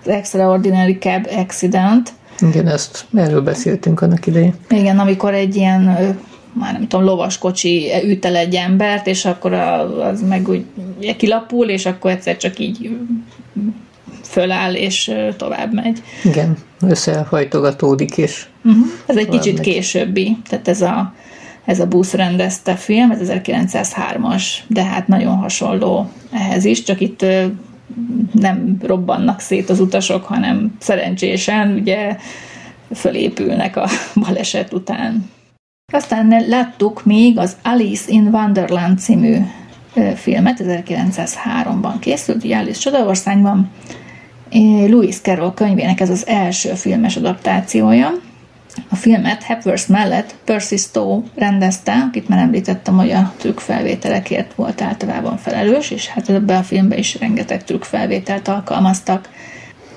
az 0.03 0.09
Extraordinary 0.09 0.99
Cab 0.99 1.29
Accident. 1.37 2.13
Igen, 2.41 2.69
ezt 2.69 3.07
erről 3.15 3.43
beszéltünk 3.43 4.01
annak 4.01 4.27
idején. 4.27 4.55
Igen, 4.69 4.99
amikor 4.99 5.35
egy 5.35 5.57
ilyen 5.57 5.83
már 6.53 6.73
nem 6.73 6.89
tudom, 6.89 7.05
lovaskocsi 7.05 7.91
üt 8.05 8.25
el 8.25 8.37
egy 8.37 8.55
embert, 8.55 9.07
és 9.07 9.25
akkor 9.25 9.53
az 9.53 10.23
meg 10.29 10.49
úgy 10.49 10.65
kilapul, 11.17 11.69
és 11.69 11.87
akkor 11.87 12.11
egyszer 12.11 12.37
csak 12.37 12.59
így 12.59 12.97
föláll, 14.23 14.75
és 14.75 15.13
tovább 15.37 15.73
megy. 15.73 16.03
Igen, 16.25 16.57
összehajtogatódik, 16.81 18.17
és... 18.17 18.47
Uh-huh. 18.65 18.87
Ez 19.07 19.17
egy 19.17 19.29
kicsit 19.29 19.57
megy. 19.57 19.67
későbbi, 19.67 20.37
tehát 20.49 20.69
ez 20.69 20.83
a 20.83 21.15
ez 21.65 21.81
a 21.81 21.87
busz 21.87 22.13
rendezte 22.13 22.75
film, 22.75 23.11
ez 23.11 23.19
1903-as, 23.23 24.45
de 24.67 24.85
hát 24.85 25.09
nagyon 25.09 25.37
hasonló 25.37 26.11
ehhez 26.33 26.65
is, 26.65 26.83
csak 26.83 27.01
itt 27.01 27.25
nem 28.33 28.77
robbannak 28.83 29.41
szét 29.41 29.71
az 29.71 29.81
utasok, 29.81 30.25
hanem 30.25 30.77
szerencsésen 30.79 31.75
ugye 31.81 32.17
fölépülnek 32.95 33.77
a 33.77 33.89
baleset 34.27 34.73
után. 34.73 35.31
Aztán 35.93 36.45
láttuk 36.49 37.05
még 37.05 37.39
az 37.39 37.57
Alice 37.63 38.13
in 38.13 38.29
Wonderland 38.33 38.99
című 38.99 39.37
filmet, 40.15 40.61
1903-ban 40.65 41.95
készült, 42.01 42.45
ugye 42.45 42.57
Alice 42.57 42.81
Csodaországban. 42.81 43.71
Louis 44.87 45.21
Carroll 45.21 45.55
könyvének 45.55 46.01
ez 46.01 46.11
az 46.11 46.27
első 46.27 46.75
filmes 46.75 47.17
adaptációja, 47.17 48.11
A 48.89 48.97
filmet 48.97 49.43
Hepworth 49.43 49.91
mellett 49.91 50.35
Percy 50.45 50.77
Stowe 50.77 51.23
rendezte, 51.35 51.93
akit 51.93 52.29
már 52.29 52.39
említettem, 52.39 52.97
hogy 52.97 53.11
a 53.11 53.33
trükkfelvételekért 53.39 54.55
volt 54.55 54.83
általában 54.83 55.37
felelős, 55.37 55.91
és 55.91 56.07
hát 56.07 56.29
ebben 56.29 56.57
a 56.57 56.63
filmben 56.63 56.99
is 56.99 57.19
rengeteg 57.19 57.65
trükkfelvételt 57.65 58.49
alkalmaztak. 58.49 59.29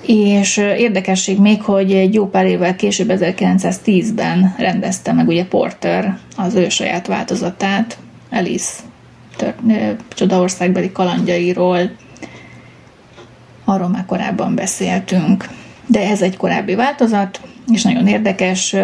És 0.06 0.56
érdekesség 0.56 1.38
még, 1.38 1.62
hogy 1.62 1.92
egy 1.92 2.14
jó 2.14 2.28
pár 2.28 2.46
évvel 2.46 2.76
később, 2.76 3.10
1910-ben 3.10 4.54
rendezte 4.58 5.12
meg 5.12 5.28
ugye 5.28 5.44
Porter 5.44 6.18
az 6.36 6.54
ő 6.54 6.68
saját 6.68 7.06
változatát, 7.06 7.98
Alice 8.30 8.72
tört, 9.36 9.58
Csodaországbeli 10.14 10.92
kalandjairól. 10.92 11.90
Arról 13.64 13.88
már 13.88 14.04
korábban 14.06 14.54
beszéltünk. 14.54 15.48
De 15.86 16.00
ez 16.00 16.22
egy 16.22 16.36
korábbi 16.36 16.74
változat, 16.74 17.40
és 17.72 17.82
nagyon 17.82 18.06
érdekes, 18.06 18.74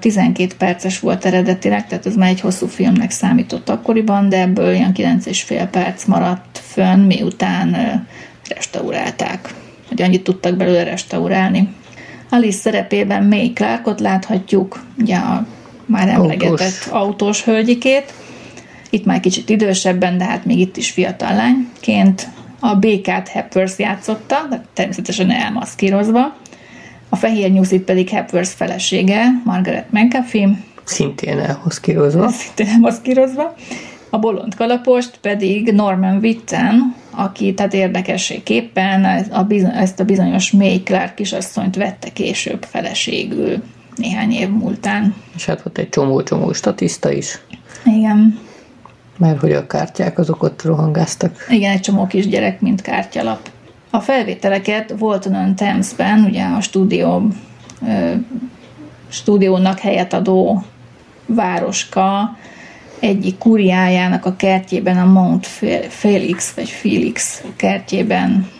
12 0.00 0.54
perces 0.58 1.00
volt 1.00 1.24
eredetileg, 1.24 1.86
tehát 1.86 2.06
ez 2.06 2.16
már 2.16 2.28
egy 2.28 2.40
hosszú 2.40 2.66
filmnek 2.66 3.10
számított 3.10 3.68
akkoriban, 3.68 4.28
de 4.28 4.40
ebből 4.40 4.66
olyan 4.66 4.92
9,5 4.94 5.68
perc 5.70 6.04
maradt 6.04 6.60
fönn, 6.64 7.00
miután 7.00 7.76
restaurálták, 8.48 9.54
hogy 9.88 10.02
annyit 10.02 10.22
tudtak 10.22 10.56
belőle 10.56 10.82
restaurálni. 10.82 11.68
Alice 12.30 12.58
szerepében 12.58 13.24
May 13.24 13.52
Clarkot 13.52 14.00
láthatjuk, 14.00 14.82
ugye 14.98 15.16
a 15.16 15.46
már 15.86 16.08
emlegetett 16.08 16.50
autós, 16.50 16.86
autós 16.86 17.44
hölgyikét, 17.44 18.12
itt 18.90 19.04
már 19.04 19.20
kicsit 19.20 19.48
idősebben, 19.48 20.18
de 20.18 20.24
hát 20.24 20.44
még 20.44 20.58
itt 20.58 20.76
is 20.76 20.90
fiatal 20.90 21.34
lányként. 21.34 22.28
A 22.60 22.74
békát 22.74 23.28
Hepworth 23.28 23.80
játszotta, 23.80 24.46
de 24.50 24.64
természetesen 24.74 25.30
elmaszkírozva. 25.30 26.36
A 27.08 27.16
fehér 27.16 27.50
nyuszit 27.50 27.82
pedig 27.82 28.08
Hepworth 28.08 28.50
felesége, 28.50 29.24
Margaret 29.44 29.86
McAfee. 29.90 30.48
Szintén 30.84 31.38
elmaszkírozva. 31.38 32.28
Szintén 32.38 32.66
elmaszkírozva. 32.66 33.54
A 34.10 34.18
bolond 34.18 34.54
kalapost 34.54 35.18
pedig 35.20 35.72
Norman 35.72 36.16
Witten, 36.16 36.94
aki 37.10 37.54
tehát 37.54 37.74
érdekességképpen 37.74 39.04
a 39.30 39.42
bizony, 39.42 39.70
ezt 39.74 40.00
a 40.00 40.04
bizonyos 40.04 40.50
May 40.52 40.82
Clark 40.82 41.14
kisasszonyt 41.14 41.76
vette 41.76 42.08
később 42.12 42.62
feleségül 42.62 43.62
néhány 43.96 44.32
év 44.32 44.48
múltán. 44.48 45.14
És 45.36 45.46
hát 45.46 45.62
ott 45.66 45.78
egy 45.78 45.88
csomó-csomó 45.88 46.52
statiszta 46.52 47.12
is. 47.12 47.38
Igen. 47.84 48.38
Mert 49.18 49.40
hogy 49.40 49.52
a 49.52 49.66
kártyák 49.66 50.18
azok 50.18 50.42
ott 50.42 50.62
rohangáztak. 50.62 51.46
Igen, 51.48 51.72
egy 51.72 51.80
csomó 51.80 52.06
kisgyerek, 52.06 52.60
mint 52.60 52.80
kártyalap. 52.80 53.50
A 53.90 54.00
felvételeket 54.00 54.94
Walton 54.98 55.34
on 55.34 55.54
Thames-ben, 55.54 56.24
ugye 56.24 56.44
a 56.44 56.60
stúdió, 56.60 57.28
stúdiónak 59.08 59.78
helyet 59.78 60.12
adó 60.12 60.64
városka 61.26 62.36
egyik 63.00 63.38
kuriájának 63.38 64.24
a 64.24 64.36
kertjében, 64.36 64.98
a 64.98 65.04
Mount 65.04 65.46
Felix 65.88 66.52
vagy 66.54 66.68
Felix 66.68 67.42
kertjében 67.56 68.50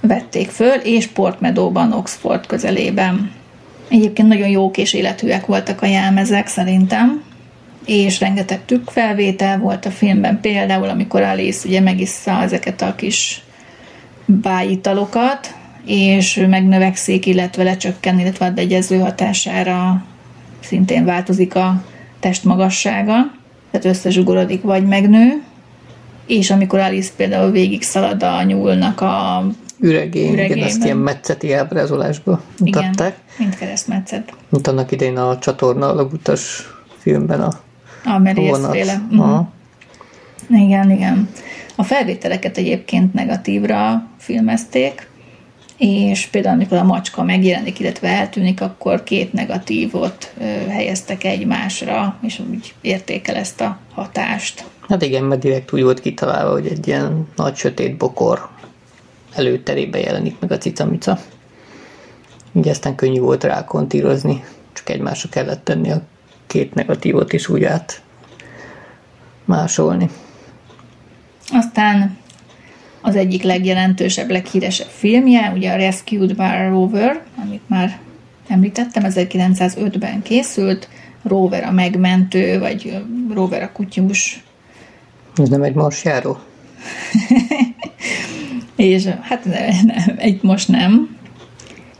vették 0.00 0.48
föl, 0.48 0.74
és 0.74 1.06
Port 1.06 1.40
Meadowban, 1.40 1.92
Oxford 1.92 2.46
közelében. 2.46 3.32
Egyébként 3.88 4.28
nagyon 4.28 4.48
jók 4.48 4.76
és 4.76 4.92
életűek 4.92 5.46
voltak 5.46 5.82
a 5.82 5.86
jelmezek 5.86 6.46
szerintem, 6.46 7.22
és 7.86 8.20
rengeteg 8.20 8.60
felvétel 8.86 9.58
volt 9.58 9.86
a 9.86 9.90
filmben, 9.90 10.40
például 10.40 10.88
amikor 10.88 11.22
Alice 11.22 11.68
ugye 11.68 11.80
megissza 11.80 12.42
ezeket 12.42 12.82
a 12.82 12.94
kis 12.94 13.43
bájitalokat, 14.26 15.54
és 15.84 16.44
megnövekszik, 16.48 17.26
illetve 17.26 17.62
lecsökken, 17.62 18.18
illetve 18.18 18.46
a 18.46 18.50
begyező 18.50 18.98
hatására 18.98 20.04
szintén 20.60 21.04
változik 21.04 21.54
a 21.54 21.84
testmagassága, 22.20 23.14
tehát 23.70 23.86
összezsugorodik 23.86 24.62
vagy 24.62 24.86
megnő, 24.86 25.42
és 26.26 26.50
amikor 26.50 26.78
Alice 26.78 27.10
például 27.16 27.50
végig 27.50 27.82
szalad 27.82 28.22
a 28.22 28.42
nyúlnak 28.42 29.00
a 29.00 29.44
üregén, 29.78 30.32
üregében. 30.32 30.56
igen, 30.56 30.68
azt 30.68 30.84
ilyen 30.84 30.96
metszeti 30.96 31.52
ábrázolásba 31.52 32.42
mutatták. 32.58 33.18
Igen, 33.24 33.36
mint 33.38 33.58
keresztmetszet. 33.58 34.32
Mint 34.48 34.66
annak 34.66 34.90
idején 34.90 35.16
a 35.16 35.38
csatorna 35.38 35.88
alagutas 35.88 36.68
filmben 36.98 37.40
a 37.40 37.48
a 38.04 38.18
merészféle. 38.18 39.02
Uh-huh. 39.10 39.46
Igen, 40.48 40.90
igen. 40.90 41.28
A 41.74 41.82
felvételeket 41.82 42.56
egyébként 42.56 43.14
negatívra 43.14 44.08
filmezték, 44.18 45.08
és 45.78 46.26
például 46.26 46.54
amikor 46.54 46.76
a 46.76 46.84
macska 46.84 47.22
megjelenik, 47.22 47.80
illetve 47.80 48.08
eltűnik, 48.08 48.60
akkor 48.60 49.02
két 49.02 49.32
negatívot 49.32 50.34
helyeztek 50.68 51.24
egymásra, 51.24 52.18
és 52.22 52.40
úgy 52.50 52.74
értékel 52.80 53.34
ezt 53.34 53.60
a 53.60 53.78
hatást. 53.94 54.64
Hát 54.88 55.02
igen, 55.02 55.24
mert 55.24 55.40
direkt 55.40 55.72
úgy 55.72 55.82
volt 55.82 56.00
kitalálva, 56.00 56.52
hogy 56.52 56.66
egy 56.66 56.86
ilyen 56.86 57.28
nagy 57.36 57.56
sötét 57.56 57.96
bokor 57.96 58.48
előterébe 59.34 59.98
jelenik 59.98 60.36
meg 60.40 60.52
a 60.52 60.58
cicamica. 60.58 61.18
Így 62.52 62.68
aztán 62.68 62.94
könnyű 62.94 63.20
volt 63.20 63.44
rá 63.44 63.64
kontírozni, 63.64 64.44
csak 64.72 64.88
egymásra 64.88 65.28
kellett 65.28 65.64
tenni 65.64 65.90
a 65.90 66.02
két 66.46 66.74
negatívot 66.74 67.32
is 67.32 67.48
úgy 67.48 67.64
át 67.64 68.02
másolni. 69.44 70.10
Aztán 71.52 72.16
az 73.00 73.16
egyik 73.16 73.42
legjelentősebb, 73.42 74.30
leghíresebb 74.30 74.88
filmje, 74.88 75.52
ugye 75.54 75.72
a 75.72 75.76
Rescued 75.76 76.36
by 76.36 76.68
Rover, 76.68 77.22
amit 77.42 77.62
már 77.66 77.98
említettem, 78.48 79.02
1905-ben 79.06 80.22
készült, 80.22 80.88
Rover 81.22 81.64
a 81.64 81.70
megmentő, 81.70 82.58
vagy 82.58 83.02
Rover 83.32 83.62
a 83.62 83.72
kutyus. 83.72 84.44
Ez 85.36 85.48
nem 85.48 85.62
egy 85.62 85.74
marsjáró? 85.74 86.38
és 88.76 89.04
hát 89.20 89.44
nem, 89.44 90.14
egy 90.16 90.42
most 90.42 90.68
nem. 90.68 91.16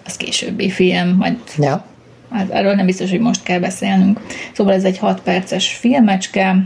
Az 0.06 0.16
későbbi 0.16 0.70
film, 0.70 1.08
majd 1.08 1.38
ja. 1.58 1.86
hát 2.30 2.50
arról 2.50 2.74
nem 2.74 2.86
biztos, 2.86 3.10
hogy 3.10 3.20
most 3.20 3.42
kell 3.42 3.58
beszélnünk. 3.58 4.20
Szóval 4.52 4.72
ez 4.72 4.84
egy 4.84 4.98
6 4.98 5.20
perces 5.20 5.72
filmecske, 5.72 6.64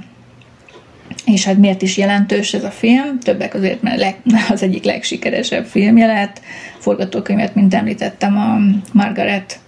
és 1.25 1.45
hát 1.45 1.57
miért 1.57 1.83
is 1.83 1.97
jelentős 1.97 2.55
ez 2.55 2.65
a 2.65 2.71
film? 2.71 3.19
Többek 3.21 3.55
azért, 3.55 3.83
mert 3.83 4.17
az 4.51 4.63
egyik 4.63 4.85
legsikeresebb 4.85 5.67
filmje 5.67 6.07
lett. 6.07 6.41
Forgatókönyvet, 6.79 7.55
mint 7.55 7.75
említettem, 7.75 8.37
a 8.37 8.59
Margaret 8.93 9.59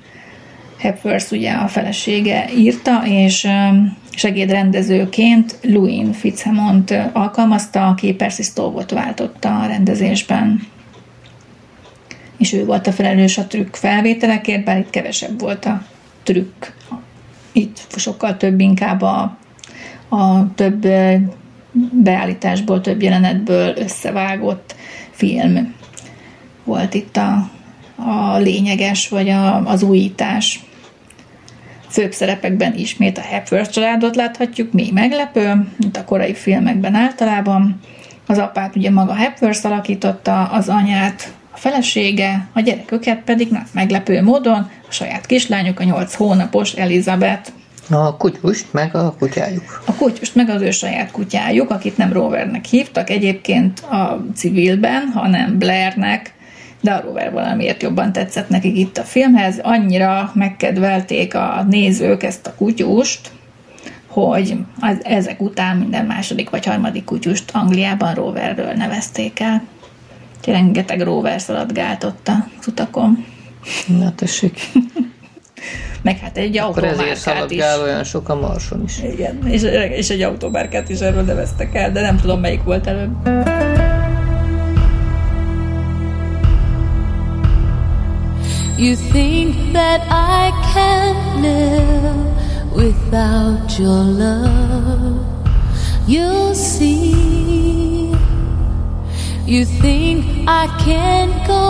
Hepworth, 0.78 1.32
ugye 1.32 1.52
a 1.52 1.68
felesége 1.68 2.48
írta, 2.56 3.02
és 3.06 3.48
segédrendezőként 4.10 5.58
Louis 5.62 6.16
Fitzhamont 6.16 6.94
alkalmazta, 7.12 7.88
aki 7.88 8.14
Percy 8.14 8.42
Stowe-ot 8.42 8.90
váltotta 8.90 9.60
a 9.60 9.66
rendezésben. 9.66 10.60
És 12.38 12.52
ő 12.52 12.64
volt 12.64 12.86
a 12.86 12.92
felelős 12.92 13.38
a 13.38 13.46
trükk 13.46 13.74
felvételekért, 13.74 14.64
bár 14.64 14.78
itt 14.78 14.90
kevesebb 14.90 15.40
volt 15.40 15.64
a 15.64 15.82
trükk. 16.22 16.66
Itt 17.52 17.86
sokkal 17.96 18.36
több 18.36 18.60
inkább 18.60 19.02
a, 19.02 19.38
a 20.08 20.54
több 20.54 20.86
beállításból, 21.92 22.80
több 22.80 23.02
jelenetből 23.02 23.76
összevágott 23.76 24.74
film 25.10 25.74
volt 26.64 26.94
itt 26.94 27.16
a, 27.16 27.50
a 27.96 28.36
lényeges, 28.38 29.08
vagy 29.08 29.28
a, 29.28 29.66
az 29.66 29.82
újítás. 29.82 30.60
Főbb 31.88 32.12
szerepekben 32.12 32.74
ismét 32.74 33.18
a 33.18 33.20
Hepworth 33.20 33.70
családot 33.70 34.16
láthatjuk, 34.16 34.72
mi 34.72 34.90
meglepő, 34.92 35.68
mint 35.76 35.96
a 35.96 36.04
korai 36.04 36.34
filmekben 36.34 36.94
általában. 36.94 37.80
Az 38.26 38.38
apát 38.38 38.76
ugye 38.76 38.90
maga 38.90 39.14
Hepworth 39.14 39.66
alakította, 39.66 40.44
az 40.44 40.68
anyát 40.68 41.32
a 41.50 41.56
felesége, 41.56 42.48
a 42.52 42.60
gyereköket 42.60 43.22
pedig 43.24 43.50
na, 43.50 43.62
meglepő 43.72 44.22
módon 44.22 44.70
a 44.88 44.92
saját 44.92 45.26
kislányuk, 45.26 45.80
a 45.80 45.84
8 45.84 46.14
hónapos 46.14 46.72
Elizabeth. 46.72 47.52
A 47.90 48.16
kutyust, 48.16 48.72
meg 48.72 48.94
a 48.94 49.14
kutyájuk. 49.18 49.82
A 49.86 49.94
kutyust, 49.94 50.34
meg 50.34 50.48
az 50.48 50.62
ő 50.62 50.70
saját 50.70 51.10
kutyájuk, 51.10 51.70
akit 51.70 51.96
nem 51.96 52.12
Rovernek 52.12 52.64
hívtak 52.64 53.10
egyébként 53.10 53.80
a 53.80 54.24
civilben, 54.34 55.10
hanem 55.14 55.58
Blairnek, 55.58 56.34
de 56.80 56.92
a 56.92 57.00
Rover 57.00 57.32
valamiért 57.32 57.82
jobban 57.82 58.12
tetszett 58.12 58.48
nekik 58.48 58.76
itt 58.76 58.98
a 58.98 59.02
filmhez. 59.02 59.58
Annyira 59.62 60.30
megkedvelték 60.34 61.34
a 61.34 61.66
nézők 61.68 62.22
ezt 62.22 62.46
a 62.46 62.54
kutyust, 62.54 63.30
hogy 64.06 64.56
az, 64.80 65.04
ezek 65.04 65.40
után 65.40 65.76
minden 65.76 66.06
második 66.06 66.50
vagy 66.50 66.66
harmadik 66.66 67.04
kutyust 67.04 67.50
Angliában 67.52 68.14
Roverről 68.14 68.72
nevezték 68.72 69.40
el. 69.40 69.62
Rengeteg 70.44 71.00
Rover 71.00 71.40
szaladgált 71.40 72.04
ott 72.04 72.28
az 72.58 72.66
utakon. 72.66 73.24
Na 73.86 74.14
tessék. 74.14 74.60
meg 76.02 76.18
hát 76.18 76.36
egy 76.36 76.58
autómárkát 76.58 77.50
is. 77.50 77.62
olyan 77.82 78.04
sok 78.04 78.28
a 78.28 78.34
Marson 78.34 78.82
is. 78.84 78.98
Igen, 79.02 79.46
és, 79.46 79.62
és 79.96 80.10
egy 80.10 80.22
autómárkát 80.22 80.88
is 80.88 81.00
erről 81.00 81.22
neveztek 81.22 81.74
el, 81.74 81.92
de 81.92 82.00
nem 82.00 82.16
tudom 82.16 82.40
melyik 82.40 82.62
volt 82.62 82.86
előbb. 82.86 83.28
You 88.78 88.96
think 88.96 89.54
that 89.72 90.00
I 90.10 90.50
can 90.72 91.42
live 91.42 92.30
without 92.74 93.78
your 93.78 94.04
love. 94.04 95.26
You'll 96.06 96.54
see. 96.54 98.10
You 99.44 99.64
think 99.64 100.24
I 100.48 100.66
can't 100.78 101.46
go 101.46 101.62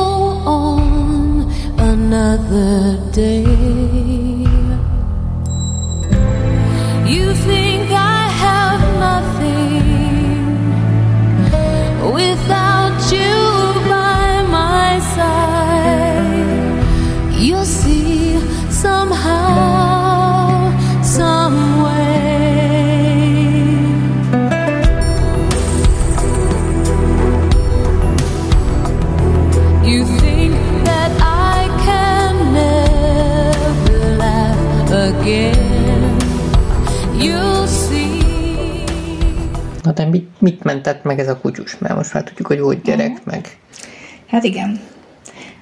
on 0.46 0.99
another 1.80 2.98
day. 3.10 3.44
You 7.12 7.34
think 7.34 7.90
I 7.90 8.28
have 8.46 8.82
nothing 9.06 9.84
without 12.12 12.98
you 13.10 13.34
by 13.88 14.42
my 14.58 15.00
side. 15.14 16.42
You'll 17.40 17.64
see 17.64 18.38
somehow, 18.70 19.69
De 39.94 40.04
mit, 40.04 40.28
mit 40.38 40.62
mentett 40.62 41.04
meg 41.04 41.18
ez 41.18 41.28
a 41.28 41.38
kutyus? 41.38 41.78
Mert 41.78 41.94
most 41.94 42.14
már 42.14 42.22
tudjuk, 42.22 42.46
hogy 42.46 42.60
volt 42.60 42.82
gyerek, 42.82 43.24
meg 43.24 43.58
Hát 44.30 44.44
igen. 44.44 44.80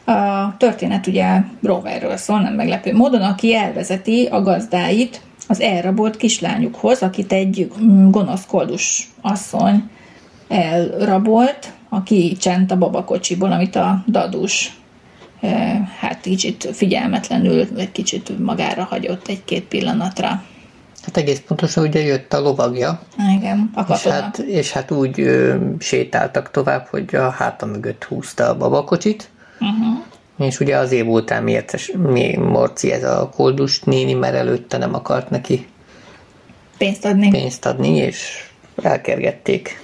A 0.05 0.57
történet 0.57 1.07
ugye 1.07 1.41
Roverről 1.63 2.17
szól, 2.17 2.41
nem 2.41 2.55
meglepő 2.55 2.95
módon, 2.95 3.23
aki 3.23 3.55
elvezeti 3.55 4.27
a 4.31 4.43
gazdáit 4.43 5.21
az 5.49 5.61
elrabolt 5.61 6.17
kislányukhoz, 6.17 7.03
akit 7.03 7.33
egy 7.33 7.71
gonosz 8.11 8.47
koldus 8.47 9.09
asszony 9.21 9.91
elrabolt, 10.49 11.73
aki 11.89 12.37
csent 12.41 12.71
a 12.71 12.79
babakocsiból, 12.79 13.53
amit 13.53 13.77
a 13.77 14.05
dadus 14.07 14.77
eh, 15.41 15.89
hát 15.99 16.21
kicsit 16.21 16.69
figyelmetlenül, 16.73 17.67
egy 17.77 17.93
kicsit 17.93 18.39
magára 18.39 18.85
hagyott 18.85 19.29
egy-két 19.29 19.65
pillanatra. 19.65 20.43
Hát 21.03 21.17
egész 21.17 21.43
pontosan 21.47 21.85
ugye 21.87 22.01
jött 22.01 22.33
a 22.33 22.41
lovagja, 22.41 23.01
Igen, 23.37 23.71
a 23.75 23.81
és 23.81 23.87
katona. 23.87 24.15
hát, 24.15 24.39
és 24.39 24.73
hát 24.73 24.91
úgy 24.91 25.21
ö, 25.21 25.57
sétáltak 25.79 26.51
tovább, 26.51 26.87
hogy 26.91 27.15
a 27.15 27.31
háta 27.31 27.67
mögött 27.67 28.05
húzta 28.05 28.49
a 28.49 28.57
babakocsit, 28.57 29.29
Uh-huh. 29.61 30.49
és 30.49 30.61
ugye 30.61 30.77
azért 30.77 31.07
voltál 31.07 31.43
mérces, 31.43 31.93
mi 31.97 32.37
morci 32.37 32.93
ez 32.93 33.05
a 33.05 33.31
koldus 33.35 33.81
néni, 33.83 34.13
mert 34.13 34.35
előtte 34.35 34.77
nem 34.79 34.95
akart 34.95 35.31
neki 35.31 35.67
Pénzt 36.79 37.05
adni. 37.05 37.31
pénzt 37.31 37.67
adni, 37.67 37.97
és 37.97 38.49
elkergették. 38.83 39.83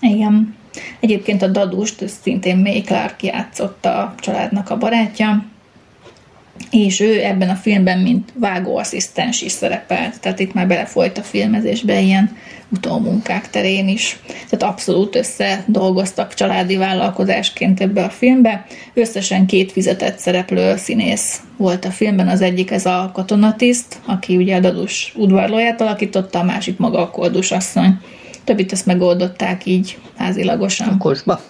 Igen. 0.00 0.56
Egyébként 1.00 1.42
a 1.42 1.46
dadust 1.46 2.08
szintén 2.22 2.56
May 2.56 2.80
Clark 2.82 3.22
játszotta 3.22 3.98
a 3.98 4.14
családnak 4.20 4.70
a 4.70 4.76
barátja, 4.76 5.44
és 6.70 7.00
ő 7.00 7.24
ebben 7.24 7.48
a 7.48 7.54
filmben, 7.54 7.98
mint 7.98 8.32
vágóasszisztens 8.34 9.42
is 9.42 9.52
szerepelt, 9.52 10.20
tehát 10.20 10.40
itt 10.40 10.52
már 10.52 10.66
belefolyt 10.66 11.18
a 11.18 11.22
filmezésbe 11.22 12.00
ilyen 12.00 12.36
utómunkák 12.68 13.50
terén 13.50 13.88
is. 13.88 14.18
Tehát 14.26 14.74
abszolút 14.74 15.16
összedolgoztak 15.16 16.34
családi 16.34 16.76
vállalkozásként 16.76 17.80
ebbe 17.80 18.04
a 18.04 18.10
filmbe. 18.10 18.66
Összesen 18.94 19.46
két 19.46 19.72
fizetett 19.72 20.18
szereplő 20.18 20.76
színész 20.76 21.40
volt 21.56 21.84
a 21.84 21.90
filmben, 21.90 22.28
az 22.28 22.40
egyik 22.40 22.70
ez 22.70 22.86
a 22.86 23.10
katonatiszt, 23.14 24.00
aki 24.06 24.36
ugye 24.36 24.56
a 24.56 24.60
dadus 24.60 25.12
udvarlóját 25.16 25.80
alakította, 25.80 26.38
a 26.38 26.44
másik 26.44 26.78
maga 26.78 26.98
a 26.98 27.10
koldus 27.10 27.50
asszony. 27.50 27.98
Többit 28.44 28.72
ezt 28.72 28.86
megoldották 28.86 29.66
így 29.66 29.98
házilagosan. 30.16 30.98
Kosba. 30.98 31.40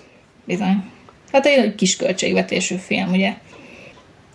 Bizony. 0.44 0.84
Hát 1.32 1.46
egy 1.46 1.74
kis 1.74 1.96
költségvetésű 1.96 2.74
film, 2.74 3.10
ugye. 3.10 3.34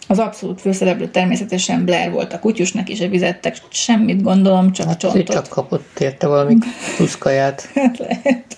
Az 0.07 0.19
abszolút 0.19 0.61
főszereplő 0.61 1.07
természetesen 1.07 1.85
Blair 1.85 2.11
volt 2.11 2.33
a 2.33 2.39
kutyusnak, 2.39 2.89
és 2.89 3.07
fizettek 3.09 3.55
semmit, 3.69 4.21
gondolom, 4.21 4.71
csak 4.71 4.87
Hát 4.87 4.99
csontot. 4.99 5.31
csak 5.31 5.47
kapott 5.47 5.99
érte 5.99 6.27
valami 6.27 6.57
plusz 6.95 7.17
kaját. 7.17 7.69
Hát 7.75 7.97
lehet. 7.97 8.57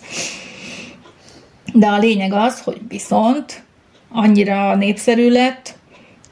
De 1.73 1.87
a 1.87 1.97
lényeg 1.97 2.33
az, 2.33 2.61
hogy 2.61 2.81
viszont 2.87 3.63
annyira 4.11 4.75
népszerű 4.75 5.29
lett 5.29 5.75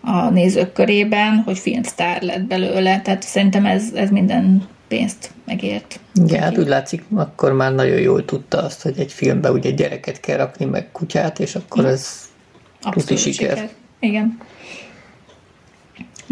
a 0.01 0.29
nézők 0.29 0.73
körében, 0.73 1.41
hogy 1.45 1.59
filmsztár 1.59 2.21
lett 2.21 2.41
belőle. 2.41 3.01
Tehát 3.01 3.23
szerintem 3.23 3.65
ez, 3.65 3.83
ez 3.93 4.09
minden 4.09 4.67
pénzt 4.87 5.31
megért. 5.45 5.99
Igen, 6.23 6.41
hát 6.41 6.57
úgy 6.57 6.67
látszik, 6.67 7.03
akkor 7.15 7.53
már 7.53 7.73
nagyon 7.73 7.99
jól 7.99 8.25
tudta 8.25 8.63
azt, 8.63 8.81
hogy 8.81 8.99
egy 8.99 9.11
filmbe 9.11 9.51
ugye 9.51 9.69
gyereket 9.71 10.19
kell 10.19 10.37
rakni, 10.37 10.65
meg 10.65 10.91
kutyát, 10.91 11.39
és 11.39 11.55
akkor 11.55 11.85
ez 11.85 12.29
tuti 12.79 13.15
siker. 13.15 13.69
Igen. 13.99 14.37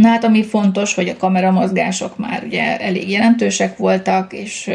Na 0.01 0.07
hát 0.07 0.23
ami 0.23 0.43
fontos, 0.43 0.93
hogy 0.93 1.09
a 1.09 1.17
kameramozgások 1.17 2.17
már 2.17 2.43
ugye 2.45 2.79
elég 2.79 3.09
jelentősek 3.09 3.77
voltak, 3.77 4.33
és 4.33 4.69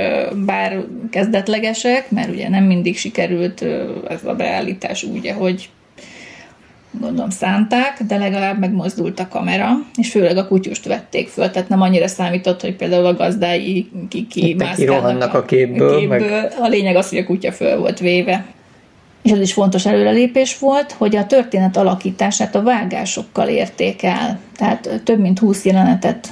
bár 0.47 0.85
kezdetlegesek, 1.11 2.11
mert 2.11 2.29
ugye 2.29 2.49
nem 2.49 2.65
mindig 2.65 2.97
sikerült 2.97 3.63
ez 4.09 4.25
a 4.25 4.35
beállítás 4.35 5.03
úgy, 5.03 5.27
ahogy 5.27 5.69
gondolom 7.01 7.31
szánták, 7.31 8.03
de 8.09 8.17
legalább 8.17 8.59
megmozdult 8.59 9.21
a 9.21 9.29
kamera, 9.29 9.71
és 9.97 10.11
főleg 10.11 10.37
a 10.37 10.49
kutyust 10.49 10.87
vették 10.87 11.29
föl, 11.29 11.51
tehát 11.51 11.69
nem 11.69 11.81
annyira 11.81 12.07
számított, 12.07 12.61
hogy 12.61 12.77
például 12.77 13.07
a 13.07 13.15
gazdái 13.15 13.91
ki, 14.09 14.27
ki 14.27 14.57
rohannak 14.85 15.35
a 15.35 15.45
képből, 15.45 15.99
képből. 15.99 16.49
A 16.61 16.69
lényeg 16.69 16.97
az, 16.97 17.09
hogy 17.09 17.19
a 17.19 17.25
kutya 17.25 17.53
föl 17.53 17.79
volt 17.79 17.99
véve. 17.99 18.45
És 19.25 19.31
ez 19.31 19.41
is 19.41 19.53
fontos 19.53 19.87
előrelépés 19.87 20.59
volt, 20.59 20.93
hogy 20.93 21.17
a 21.17 21.27
történet 21.27 21.77
alakítását 21.77 22.55
a 22.55 22.63
vágásokkal 22.63 23.49
érték 23.49 24.03
el. 24.03 24.39
Tehát 24.57 25.01
több 25.05 25.19
mint 25.19 25.39
20 25.39 25.65
jelenetet 25.65 26.29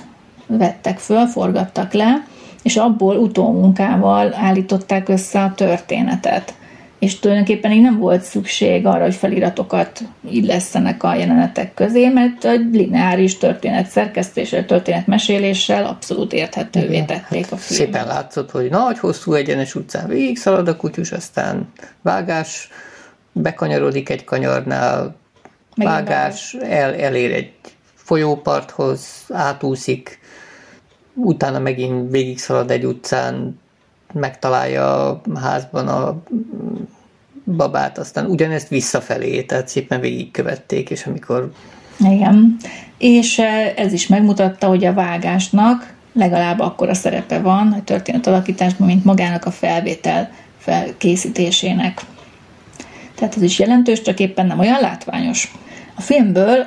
vettek 0.47 0.99
föl, 0.99 1.27
forgattak 1.27 1.93
le, 1.93 2.27
és 2.63 2.77
abból 2.77 3.17
utómunkával 3.17 4.35
állították 4.35 5.09
össze 5.09 5.43
a 5.43 5.55
történetet. 5.55 6.55
És 7.03 7.19
tulajdonképpen 7.19 7.73
így 7.73 7.81
nem 7.81 7.99
volt 7.99 8.23
szükség 8.23 8.87
arra, 8.87 9.03
hogy 9.03 9.15
feliratokat 9.15 10.03
illesztenek 10.31 11.03
a 11.03 11.15
jelenetek 11.15 11.75
közé, 11.75 12.09
mert 12.09 12.45
egy 12.45 12.75
lineáris 12.75 13.39
történet 13.39 13.87
szerkesztéssel, 13.87 14.67
történet 14.67 15.07
meséléssel 15.07 15.87
abszolút 15.87 16.33
érthetővé 16.33 17.03
tették 17.03 17.53
a 17.53 17.57
filmet. 17.57 17.61
Szépen 17.61 18.07
látszott, 18.07 18.51
hogy 18.51 18.71
nagy, 18.71 18.99
hosszú 18.99 19.33
egyenes 19.33 19.75
utcán 19.75 20.09
végig 20.09 20.39
szalad 20.39 20.69
a 20.69 20.77
kutyus, 20.77 21.13
aztán 21.13 21.73
vágás, 22.03 22.69
bekanyarodik 23.33 24.09
egy 24.09 24.25
kanyarnál, 24.25 25.17
Megint 25.77 25.95
vágás, 25.95 26.57
el, 26.61 26.95
elér 26.95 27.33
egy 27.33 27.53
folyóparthoz, 27.95 29.07
átúszik, 29.29 30.19
utána 31.15 31.59
megint 31.59 32.11
végig 32.11 32.39
szalad 32.39 32.71
egy 32.71 32.85
utcán, 32.85 33.61
megtalálja 34.13 35.09
a 35.09 35.21
házban 35.35 35.89
a 35.89 36.23
babát, 37.45 37.99
aztán 37.99 38.27
ugyanezt 38.27 38.69
visszafelé, 38.69 39.43
tehát 39.43 39.69
szépen 39.69 40.01
végigkövették, 40.01 40.91
és 40.91 41.07
amikor 41.07 41.53
Igen. 41.99 42.57
És 42.99 43.39
eh, 43.39 43.73
ez 43.77 43.93
is 43.93 44.07
megmutatta, 44.07 44.67
hogy 44.67 44.85
a 44.85 44.95
vágásnak 44.95 45.95
legalább 46.13 46.61
akkora 46.61 46.95
szerepe 46.95 47.41
van 47.41 47.73
a 47.73 47.85
történet 47.85 48.27
alakításban, 48.27 48.87
mint 48.87 49.05
magának 49.05 49.45
a 49.45 49.51
felvétel 49.51 50.31
felkészítésének. 50.59 52.01
Tehát 53.15 53.37
ez 53.37 53.43
is 53.43 53.59
jelentős, 53.59 54.03
csak 54.03 54.21
éppen 54.21 54.47
nem 54.47 54.59
olyan 54.59 54.81
látványos. 54.81 55.53
A 55.95 56.01
filmből 56.01 56.67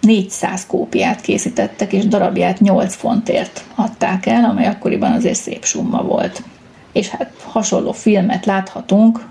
400 0.00 0.66
kópiát 0.66 1.20
készítettek, 1.20 1.92
és 1.92 2.06
darabját 2.06 2.60
8 2.60 2.94
fontért 2.94 3.64
adták 3.74 4.26
el, 4.26 4.44
amely 4.44 4.66
akkoriban 4.66 5.12
azért 5.12 5.38
szép 5.38 5.64
summa 5.64 6.02
volt. 6.02 6.42
És 6.94 7.08
hát 7.08 7.32
hasonló 7.42 7.92
filmet 7.92 8.46
láthatunk 8.46 9.26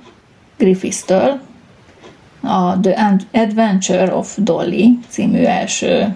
Griffiths-től, 0.58 1.40
a 2.42 2.80
The 2.80 3.20
Adventure 3.32 4.16
of 4.16 4.38
Dolly 4.38 5.00
című 5.10 5.44
első 5.44 6.16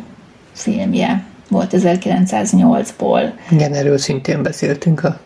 filmje 0.52 1.24
volt 1.50 1.74
1908-ból. 1.78 3.32
igen, 3.50 3.74
erről 3.74 3.98
szintén 3.98 4.44
beszéltünk 4.44 5.04
a 5.04 5.20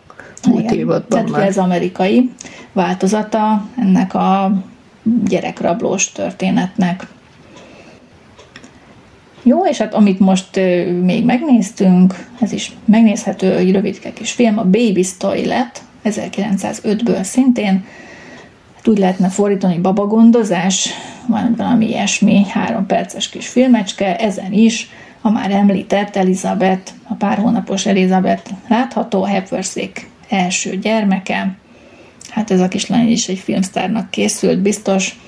múlt 0.48 0.62
Igen. 0.62 0.74
évadban 0.74 1.08
Tehát 1.08 1.30
már. 1.30 1.46
ez 1.46 1.58
amerikai 1.58 2.30
változata 2.72 3.68
ennek 3.78 4.14
a 4.14 4.52
gyerekrablós 5.28 6.12
történetnek. 6.12 7.06
Jó, 9.42 9.66
és 9.66 9.78
hát 9.78 9.94
amit 9.94 10.20
most 10.20 10.56
még 11.02 11.24
megnéztünk, 11.24 12.28
ez 12.40 12.52
is 12.52 12.72
megnézhető, 12.84 13.56
egy 13.56 13.72
rövidke 13.72 14.12
kis 14.12 14.32
film, 14.32 14.58
a 14.58 14.66
Baby's 14.70 15.08
Toilet, 15.18 15.82
1905-ből 16.04 17.22
szintén. 17.22 17.84
Hát 18.74 18.88
úgy 18.88 18.98
lehetne 18.98 19.28
fordítani, 19.28 19.72
hogy 19.72 19.82
babagondozás, 19.82 20.88
van 21.26 21.54
valami 21.56 21.88
ilyesmi 21.88 22.46
három 22.48 22.86
perces 22.86 23.28
kis 23.28 23.48
filmecske, 23.48 24.16
ezen 24.16 24.52
is 24.52 24.90
a 25.20 25.30
már 25.30 25.50
említett 25.50 26.16
Elizabeth, 26.16 26.92
a 27.08 27.14
pár 27.14 27.38
hónapos 27.38 27.86
Elizabeth 27.86 28.50
látható, 28.68 29.22
Hepworthék 29.22 30.10
első 30.28 30.78
gyermeke. 30.78 31.56
Hát 32.30 32.50
ez 32.50 32.60
a 32.60 32.68
kislány 32.68 33.10
is 33.10 33.28
egy 33.28 33.38
filmsztárnak 33.38 34.10
készült, 34.10 34.58
biztos. 34.58 35.20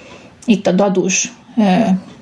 Itt 0.44 0.66
a 0.66 0.72
dadus 0.72 1.32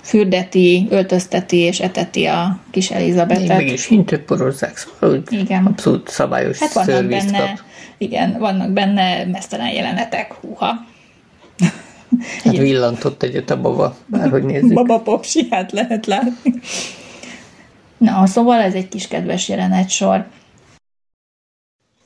fürdeti, 0.02 0.86
öltözteti 0.90 1.56
és 1.56 1.80
eteti 1.80 2.24
a 2.24 2.58
kis 2.70 2.90
Elizabetet. 2.90 3.58
Mégis 3.58 3.86
hintőporozzák, 3.86 4.76
szóval 4.76 5.18
úgy 5.18 5.38
igen. 5.38 5.66
abszolút 5.66 6.08
szabályos 6.08 6.58
hát 6.58 6.72
vannak 6.72 7.06
benne, 7.06 7.38
kap. 7.38 7.60
Igen, 8.02 8.38
vannak 8.38 8.70
benne 8.70 9.24
mesztelen 9.24 9.68
jelenetek, 9.68 10.32
húha. 10.32 10.74
Hát 12.44 12.56
villantott 12.56 13.22
egyet 13.22 13.50
a 13.50 13.60
baba, 13.60 13.96
bárhogy 14.06 14.42
nézzük. 14.42 14.72
Baba 14.72 15.00
popsi, 15.00 15.46
hát 15.50 15.72
lehet 15.72 16.06
látni. 16.06 16.54
Na, 17.96 18.26
szóval 18.26 18.60
ez 18.60 18.74
egy 18.74 18.88
kis 18.88 19.08
kedves 19.08 19.48
jelenet 19.48 19.90
sor. 19.90 20.26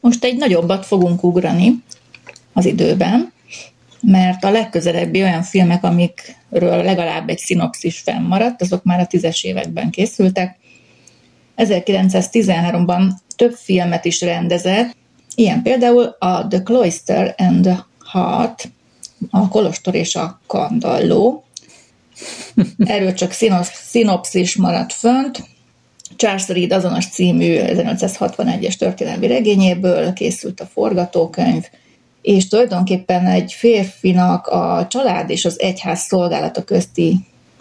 Most 0.00 0.24
egy 0.24 0.36
nagyobbat 0.36 0.86
fogunk 0.86 1.22
ugrani 1.22 1.82
az 2.52 2.64
időben, 2.64 3.32
mert 4.00 4.44
a 4.44 4.50
legközelebbi 4.50 5.22
olyan 5.22 5.42
filmek, 5.42 5.84
amikről 5.84 6.82
legalább 6.82 7.28
egy 7.28 7.38
szinopszis 7.38 7.98
fennmaradt, 7.98 8.62
azok 8.62 8.84
már 8.84 9.00
a 9.00 9.06
tízes 9.06 9.44
években 9.44 9.90
készültek. 9.90 10.58
1913-ban 11.56 13.10
több 13.36 13.52
filmet 13.52 14.04
is 14.04 14.20
rendezett, 14.20 14.96
ilyen 15.36 15.62
például 15.62 16.16
a 16.18 16.46
The 16.48 16.62
Cloister 16.62 17.34
and 17.38 17.62
the 17.62 17.86
Heart, 18.12 18.68
a 19.30 19.48
Kolostor 19.48 19.94
és 19.94 20.14
a 20.14 20.40
Kandalló. 20.46 21.44
Erről 22.78 23.14
csak 23.14 23.32
szinopszis 23.72 24.56
maradt 24.56 24.92
fönt. 24.92 25.44
Charles 26.16 26.48
Reed 26.48 26.72
azonos 26.72 27.06
című 27.06 27.58
1861-es 27.60 28.74
történelmi 28.74 29.26
regényéből 29.26 30.12
készült 30.12 30.60
a 30.60 30.66
forgatókönyv, 30.66 31.64
és 32.22 32.48
tulajdonképpen 32.48 33.26
egy 33.26 33.52
férfinak 33.52 34.46
a 34.46 34.86
család 34.90 35.30
és 35.30 35.44
az 35.44 35.60
egyház 35.60 36.00
szolgálata 36.00 36.64
közti 36.64 37.16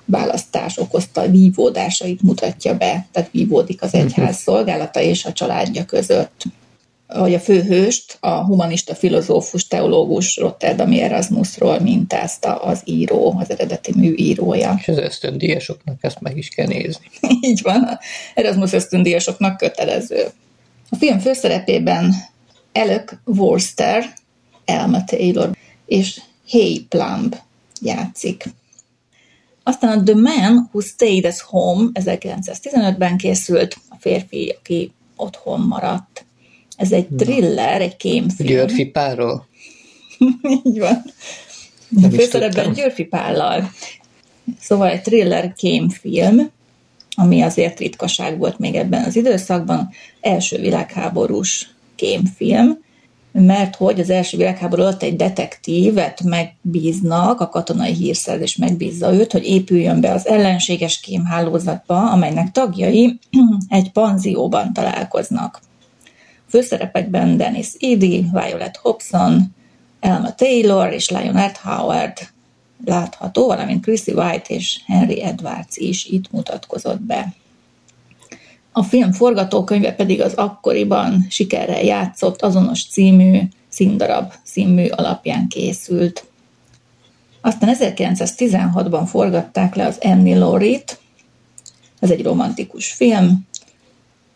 választás 0.05 0.77
okozta 0.77 1.29
vívódásait 1.29 2.21
mutatja 2.21 2.77
be, 2.77 3.07
tehát 3.11 3.31
vívódik 3.31 3.81
az 3.81 3.93
egyház 3.93 4.37
szolgálata 4.45 5.01
és 5.01 5.25
a 5.25 5.33
családja 5.33 5.85
között. 5.85 6.43
Hogy 7.07 7.33
a 7.33 7.39
főhőst, 7.39 8.17
a 8.19 8.45
humanista 8.45 8.95
filozófus, 8.95 9.67
teológus 9.67 10.37
Rotterdami 10.37 11.01
Erasmusról 11.01 11.79
mintázta 11.79 12.55
az 12.55 12.81
író, 12.83 13.35
az 13.39 13.49
eredeti 13.49 13.91
mű 13.95 14.13
írója. 14.15 14.75
És 14.79 14.87
az 14.87 14.97
ösztöndíjasoknak 14.97 16.03
ezt 16.03 16.21
meg 16.21 16.37
is 16.37 16.49
kell 16.49 16.67
nézni. 16.67 17.05
Így 17.49 17.61
van, 17.61 17.99
Erasmus 18.33 18.73
ösztöndíjasoknak 18.73 19.57
kötelező. 19.57 20.25
A 20.89 20.95
film 20.95 21.19
főszerepében 21.19 22.13
Alec 22.73 23.11
Worcester, 23.25 24.13
Elma 24.65 25.03
Taylor 25.03 25.49
és 25.85 26.21
Hay 26.49 26.85
Plumb 26.89 27.35
játszik. 27.81 28.43
Aztán 29.63 29.99
a 29.99 30.03
The 30.03 30.15
Man 30.15 30.69
Who 30.71 30.81
Stayed 30.81 31.25
at 31.25 31.39
Home 31.39 31.89
1915-ben 31.93 33.17
készült, 33.17 33.77
a 33.89 33.95
férfi, 33.99 34.55
aki 34.59 34.91
otthon 35.15 35.59
maradt. 35.59 36.24
Ez 36.75 36.91
egy 36.91 37.07
thriller, 37.17 37.81
egy 37.81 37.97
kémfilm. 37.97 38.49
Györfi 38.49 38.85
Párról? 38.85 39.47
Így 40.65 40.79
van. 40.79 41.03
Nem 41.89 42.11
Főszerepben 42.11 42.73
Györfi 42.73 43.03
Pállal. 43.03 43.71
Szóval 44.59 44.87
egy 44.87 45.01
thriller 45.01 45.53
kémfilm, 45.53 46.49
ami 47.15 47.41
azért 47.41 47.79
ritkaság 47.79 48.37
volt 48.37 48.59
még 48.59 48.75
ebben 48.75 49.03
az 49.03 49.15
időszakban, 49.15 49.89
első 50.21 50.57
világháborús 50.57 51.69
kémfilm, 51.95 52.83
mert 53.31 53.75
hogy 53.75 53.99
az 53.99 54.09
első 54.09 54.37
világháború 54.37 54.81
alatt 54.81 55.03
egy 55.03 55.15
detektívet 55.15 56.23
megbíznak, 56.23 57.41
a 57.41 57.49
katonai 57.49 57.93
hírszerzés 57.93 58.55
megbízza 58.55 59.13
őt, 59.13 59.31
hogy 59.31 59.45
épüljön 59.45 60.01
be 60.01 60.11
az 60.11 60.27
ellenséges 60.27 60.99
kémhálózatba, 60.99 62.11
amelynek 62.11 62.51
tagjai 62.51 63.19
egy 63.67 63.91
panzióban 63.91 64.73
találkoznak. 64.73 65.61
Főszerepekben 66.49 67.37
Dennis 67.37 67.67
Eady, 67.79 68.25
Violet 68.31 68.77
Hobson, 68.77 69.55
Elma 69.99 70.35
Taylor 70.35 70.93
és 70.93 71.09
Lionel 71.09 71.51
Howard 71.63 72.17
látható, 72.85 73.47
valamint 73.47 73.83
Chrissy 73.83 74.11
White 74.11 74.53
és 74.53 74.79
Henry 74.85 75.23
Edwards 75.23 75.77
is 75.77 76.05
itt 76.05 76.31
mutatkozott 76.31 77.01
be. 77.01 77.33
A 78.71 78.83
film 78.83 79.11
forgatókönyve 79.11 79.93
pedig 79.93 80.21
az 80.21 80.33
akkoriban 80.33 81.25
sikerrel 81.29 81.83
játszott 81.83 82.41
azonos 82.41 82.85
című 82.85 83.39
színdarab 83.69 84.33
színmű 84.43 84.87
alapján 84.87 85.47
készült. 85.47 86.25
Aztán 87.41 87.75
1916-ban 87.79 89.03
forgatták 89.07 89.75
le 89.75 89.85
az 89.85 89.97
Annie 90.01 90.37
Laurie-t, 90.37 90.99
ez 91.99 92.11
egy 92.11 92.23
romantikus 92.23 92.91
film, 92.91 93.47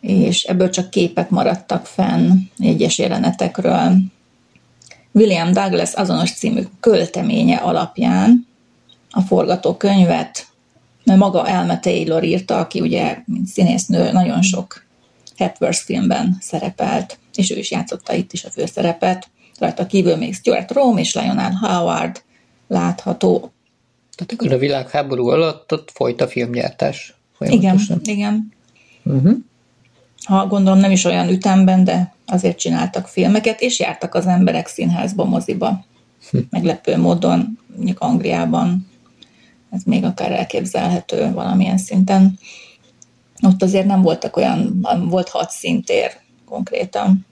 és 0.00 0.42
ebből 0.42 0.70
csak 0.70 0.90
képek 0.90 1.30
maradtak 1.30 1.86
fenn 1.86 2.30
egyes 2.58 2.98
jelenetekről. 2.98 3.96
William 5.12 5.52
Douglas 5.52 5.94
azonos 5.94 6.32
című 6.32 6.62
költeménye 6.80 7.56
alapján 7.56 8.46
a 9.10 9.20
forgatókönyvet 9.20 10.46
maga 11.04 11.48
Elma 11.48 11.80
Taylor 11.80 12.24
írta, 12.24 12.58
aki 12.58 12.80
ugye, 12.80 13.18
mint 13.24 13.46
színésznő, 13.46 14.12
nagyon 14.12 14.42
sok 14.42 14.84
Hepworth 15.36 15.80
filmben 15.80 16.36
szerepelt, 16.40 17.18
és 17.34 17.50
ő 17.50 17.58
is 17.58 17.70
játszotta 17.70 18.14
itt 18.14 18.32
is 18.32 18.44
a 18.44 18.50
főszerepet. 18.50 19.28
Rajta 19.58 19.86
kívül 19.86 20.16
még 20.16 20.34
Stuart 20.34 20.70
Rome 20.70 21.00
és 21.00 21.14
Lionel 21.14 21.52
Howard 21.52 22.22
látható. 22.68 23.52
Tehát 24.16 24.32
akkor 24.32 24.52
a 24.52 24.58
világháború 24.58 25.28
alatt 25.28 25.72
ott 25.72 25.90
folyt 25.92 26.20
a 26.20 26.28
filmgyártás. 26.28 27.14
Igen, 27.38 27.80
igen. 28.04 28.52
Uh-huh. 29.04 29.36
Ha 30.30 30.46
gondolom 30.46 30.78
nem 30.78 30.90
is 30.90 31.04
olyan 31.04 31.28
ütemben, 31.28 31.84
de 31.84 32.14
azért 32.26 32.58
csináltak 32.58 33.06
filmeket, 33.06 33.60
és 33.60 33.78
jártak 33.78 34.14
az 34.14 34.26
emberek 34.26 34.66
színházba, 34.66 35.24
moziba. 35.24 35.84
Hm. 36.30 36.38
Meglepő 36.50 36.96
módon, 36.96 37.58
mondjuk 37.76 38.00
Angliában 38.00 38.88
ez 39.70 39.82
még 39.84 40.04
akár 40.04 40.32
elképzelhető 40.32 41.32
valamilyen 41.32 41.78
szinten. 41.78 42.38
Ott 43.42 43.62
azért 43.62 43.86
nem 43.86 44.02
voltak 44.02 44.36
olyan, 44.36 44.86
volt 45.08 45.28
hat 45.28 45.50
szintér 45.50 46.10
konkrétan. 46.44 47.26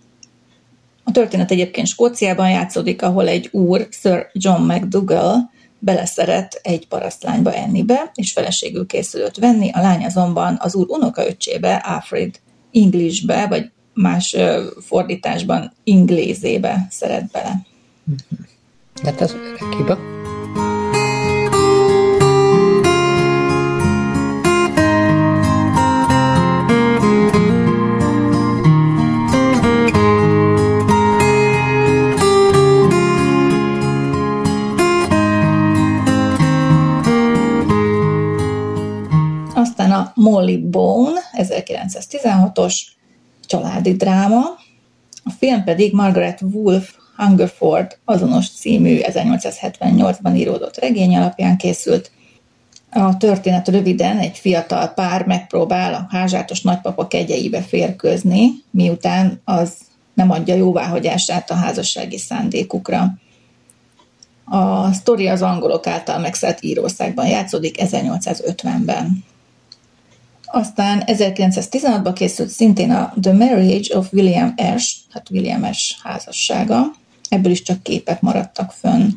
A 1.04 1.10
történet 1.10 1.50
egyébként 1.50 1.86
Skóciában 1.86 2.50
játszódik, 2.50 3.02
ahol 3.02 3.28
egy 3.28 3.48
úr, 3.52 3.88
Sir 3.90 4.26
John 4.32 4.62
McDougall, 4.72 5.36
beleszeret 5.78 6.60
egy 6.62 6.88
parasztlányba 6.88 7.54
ennibe, 7.54 8.10
és 8.14 8.32
feleségül 8.32 8.86
készülött 8.86 9.36
venni, 9.36 9.70
a 9.70 9.80
lány 9.80 10.04
azonban 10.04 10.56
az 10.60 10.74
úr 10.74 10.86
unokaöccsébe, 10.88 11.74
Alfred 11.74 12.40
Englishbe, 12.72 13.46
vagy 13.46 13.70
más 13.94 14.36
fordításban 14.80 15.72
inglézébe 15.84 16.86
szeret 16.90 17.30
bele. 17.30 17.66
Hát 19.02 19.20
ez 19.20 19.34
Molly 40.14 40.56
Bone, 40.56 41.20
1916-os 41.32 42.74
családi 43.46 43.92
dráma, 43.92 44.38
a 45.24 45.30
film 45.38 45.64
pedig 45.64 45.92
Margaret 45.92 46.40
Wolf 46.52 46.94
Hungerford 47.16 47.98
azonos 48.04 48.50
című 48.50 48.98
1878-ban 49.02 50.36
íródott 50.36 50.78
regény 50.78 51.16
alapján 51.16 51.56
készült. 51.56 52.10
A 52.90 53.16
történet 53.16 53.68
röviden 53.68 54.18
egy 54.18 54.38
fiatal 54.38 54.88
pár 54.88 55.26
megpróbál 55.26 55.94
a 55.94 56.06
házsátos 56.10 56.62
nagypapa 56.62 57.08
kegyeibe 57.08 57.62
férkőzni, 57.62 58.50
miután 58.70 59.40
az 59.44 59.76
nem 60.14 60.30
adja 60.30 60.54
jóváhagyását 60.54 61.50
a 61.50 61.54
házassági 61.54 62.18
szándékukra. 62.18 63.06
A 64.44 64.92
sztori 64.92 65.28
az 65.28 65.42
angolok 65.42 65.86
által 65.86 66.18
megszállt 66.18 66.62
Írországban 66.62 67.26
játszódik 67.26 67.76
1850-ben. 67.78 69.24
Aztán 70.50 71.02
1916-ban 71.06 72.12
készült 72.14 72.48
szintén 72.48 72.90
a 72.90 73.14
The 73.20 73.32
Marriage 73.32 73.98
of 73.98 74.12
William 74.12 74.54
S., 74.76 74.96
hát 75.10 75.30
William 75.30 75.72
S. 75.72 75.98
házassága, 76.02 76.90
ebből 77.28 77.52
is 77.52 77.62
csak 77.62 77.82
képek 77.82 78.20
maradtak 78.20 78.72
fönn. 78.72 79.08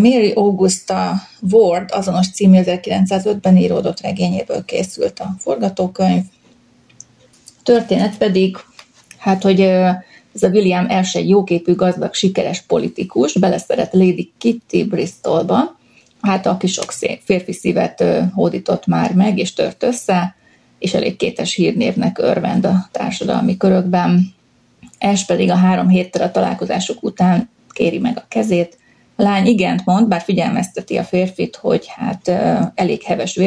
Mary 0.00 0.30
Augusta 0.30 1.14
Ward 1.50 1.90
azonos 1.92 2.30
című 2.30 2.60
1905-ben 2.64 3.56
íródott 3.56 4.00
regényéből 4.00 4.64
készült 4.64 5.18
a 5.18 5.34
forgatókönyv. 5.38 6.22
Történet 7.62 8.18
pedig, 8.18 8.56
hát, 9.18 9.42
hogy 9.42 9.60
ez 9.60 10.42
a 10.42 10.48
William 10.48 10.86
első 10.88 11.18
egy 11.18 11.28
jóképű, 11.28 11.74
gazdag, 11.74 12.14
sikeres 12.14 12.60
politikus, 12.60 13.32
beleszeret 13.32 13.92
Lady 13.92 14.32
Kitty 14.38 14.84
Bristolba, 14.88 15.80
hát 16.22 16.46
aki 16.46 16.66
sok 16.66 16.92
férfi 17.24 17.52
szívet 17.52 18.04
hódított 18.34 18.86
már 18.86 19.14
meg, 19.14 19.38
és 19.38 19.52
tört 19.52 19.82
össze, 19.82 20.34
és 20.78 20.94
elég 20.94 21.16
kétes 21.16 21.54
hírnévnek 21.54 22.18
örvend 22.18 22.64
a 22.64 22.88
társadalmi 22.90 23.56
körökben. 23.56 24.34
Es 24.98 25.24
pedig 25.24 25.50
a 25.50 25.54
három 25.54 25.88
héttel 25.88 26.22
a 26.22 26.30
találkozásuk 26.30 27.02
után 27.02 27.48
kéri 27.68 27.98
meg 27.98 28.16
a 28.16 28.24
kezét. 28.28 28.78
A 29.16 29.22
lány 29.22 29.46
igent 29.46 29.84
mond, 29.84 30.08
bár 30.08 30.20
figyelmezteti 30.20 30.96
a 30.96 31.04
férfit, 31.04 31.56
hogy 31.56 31.86
hát 31.86 32.28
elég 32.74 33.02
heves 33.02 33.38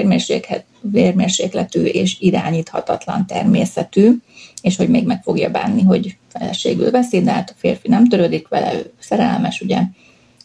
vérmérsékletű 0.82 1.84
és 1.84 2.18
irányíthatatlan 2.20 3.28
természetű, 3.28 4.12
és 4.62 4.76
hogy 4.76 4.90
még 4.90 5.06
meg 5.06 5.24
fogja 5.24 5.50
bánni, 5.50 5.82
hogy 5.82 6.18
feleségül 6.28 6.92
veszi, 6.92 7.22
de 7.22 7.32
hát 7.32 7.50
a 7.50 7.58
férfi 7.58 7.88
nem 7.88 8.08
törődik 8.08 8.48
vele, 8.48 8.74
ő 8.74 8.94
szerelmes, 9.00 9.62
ugye. 9.62 9.80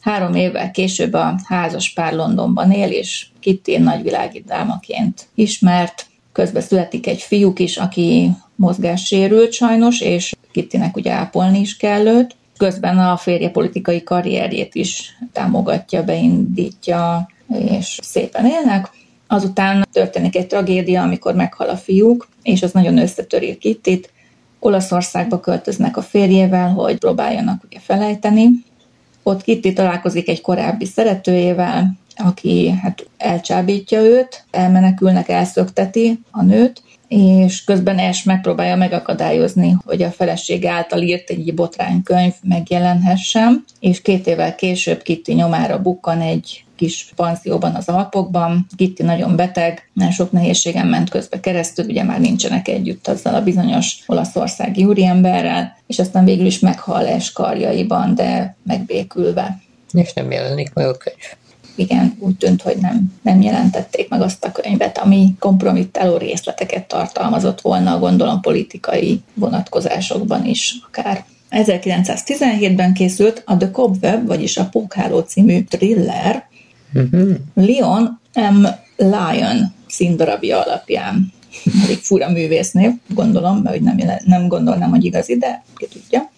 Három 0.01 0.34
évvel 0.34 0.70
később 0.70 1.12
a 1.12 1.34
házas 1.44 1.92
pár 1.92 2.12
Londonban 2.12 2.72
él, 2.72 2.90
és 2.90 3.26
Kitty 3.40 3.76
nagyvilági 3.78 4.42
dámaként 4.46 5.28
ismert. 5.34 6.07
Közben 6.32 6.62
születik 6.62 7.07
egy 7.07 7.20
fiúk 7.20 7.59
is, 7.59 7.76
aki 7.76 8.30
mozgássérült 8.55 9.53
sajnos, 9.53 10.01
és 10.01 10.34
Kittynek 10.53 10.96
ugye 10.96 11.12
ápolni 11.12 11.61
is 11.61 11.76
kell 11.76 12.07
őt. 12.07 12.36
Közben 12.57 12.98
a 12.98 13.16
férje 13.16 13.51
politikai 13.51 14.03
karrierjét 14.03 14.74
is 14.74 15.18
támogatja, 15.32 16.05
beindítja, 16.05 17.28
és 17.68 17.98
szépen 18.03 18.46
élnek. 18.46 18.90
Azután 19.26 19.88
történik 19.92 20.36
egy 20.36 20.46
tragédia, 20.46 21.03
amikor 21.03 21.34
meghal 21.34 21.68
a 21.68 21.76
fiúk, 21.76 22.28
és 22.42 22.62
az 22.62 22.72
nagyon 22.72 22.98
összetöri 22.98 23.57
Kittit. 23.57 24.12
Olaszországba 24.59 25.40
költöznek 25.40 25.96
a 25.96 26.03
férjével, 26.03 26.68
hogy 26.68 26.98
próbáljanak 26.98 27.64
ugye 27.64 27.78
felejteni. 27.78 28.48
Ott 29.31 29.43
Kitty 29.43 29.72
találkozik 29.72 30.28
egy 30.28 30.41
korábbi 30.41 30.85
szeretőjével, 30.85 31.93
aki 32.16 32.70
hát 32.83 33.07
elcsábítja 33.16 34.01
őt, 34.01 34.45
elmenekülnek, 34.51 35.28
elszökteti 35.28 36.20
a 36.31 36.43
nőt, 36.43 36.83
és 37.09 37.64
közben 37.64 37.99
Es 37.99 38.22
megpróbálja 38.22 38.76
megakadályozni, 38.76 39.76
hogy 39.85 40.03
a 40.03 40.11
feleség 40.11 40.66
által 40.66 41.03
írt 41.03 41.31
egy 41.31 41.55
botránykönyv 41.55 42.33
megjelenhessen, 42.43 43.64
és 43.81 44.03
két 44.03 44.26
évvel 44.26 44.55
később 44.55 45.03
Kitty 45.03 45.33
nyomára 45.33 45.83
bukkan 45.83 46.20
egy 46.20 46.64
kis 46.81 47.12
panzióban 47.16 47.74
az 47.74 47.89
Alpokban. 47.89 48.66
Gitti 48.76 49.03
nagyon 49.03 49.37
beteg, 49.37 49.91
nagyon 49.93 50.12
sok 50.12 50.33
nehézségen 50.33 50.87
ment 50.87 51.11
közbe 51.11 51.41
keresztül, 51.41 51.85
ugye 51.85 52.03
már 52.03 52.20
nincsenek 52.20 52.68
együtt 52.68 53.09
azzal 53.09 53.35
a 53.35 53.43
bizonyos 53.43 53.99
olaszországi 54.07 54.85
úriemberrel, 54.85 55.76
és 55.87 55.99
aztán 55.99 56.24
végül 56.24 56.47
is 56.47 56.59
meghal 56.59 57.07
es 57.07 57.33
karjaiban, 57.33 58.14
de 58.14 58.57
megbékülve. 58.62 59.59
És 59.93 60.12
nem 60.12 60.31
jelenik 60.31 60.72
meg 60.74 60.87
a 60.87 60.97
könyv 60.97 61.39
igen, 61.74 62.16
úgy 62.18 62.37
tűnt, 62.37 62.62
hogy 62.62 62.76
nem, 62.76 63.12
nem 63.22 63.41
jelentették 63.41 64.09
meg 64.09 64.22
azt 64.22 64.45
a 64.45 64.53
könyvet, 64.53 64.99
ami 64.99 65.35
kompromittáló 65.39 66.16
részleteket 66.16 66.89
tartalmazott 66.89 67.61
volna, 67.61 67.99
gondolom 67.99 68.41
politikai 68.41 69.20
vonatkozásokban 69.35 70.45
is 70.45 70.74
akár. 70.87 71.24
1917-ben 71.51 72.93
készült 72.93 73.43
a 73.47 73.57
The 73.57 73.70
Cobweb, 73.70 74.26
vagyis 74.26 74.57
a 74.57 74.68
Pókháló 74.68 75.20
című 75.20 75.62
thriller, 75.62 76.49
uh-huh. 76.95 77.34
Leon 77.55 78.20
M. 78.34 78.66
Lyon 78.97 79.74
színdarabja 79.86 80.61
alapján. 80.61 81.32
Elég 81.84 81.99
fura 81.99 82.30
művésznév, 82.30 82.91
gondolom, 83.09 83.57
mert 83.57 83.76
hogy 83.76 83.84
nem, 83.84 83.97
nem 84.24 84.49
gondolnám, 84.49 84.91
hogy 84.91 85.05
igazi, 85.05 85.36
de 85.36 85.62
ki 85.76 85.86
tudja. 85.86 86.30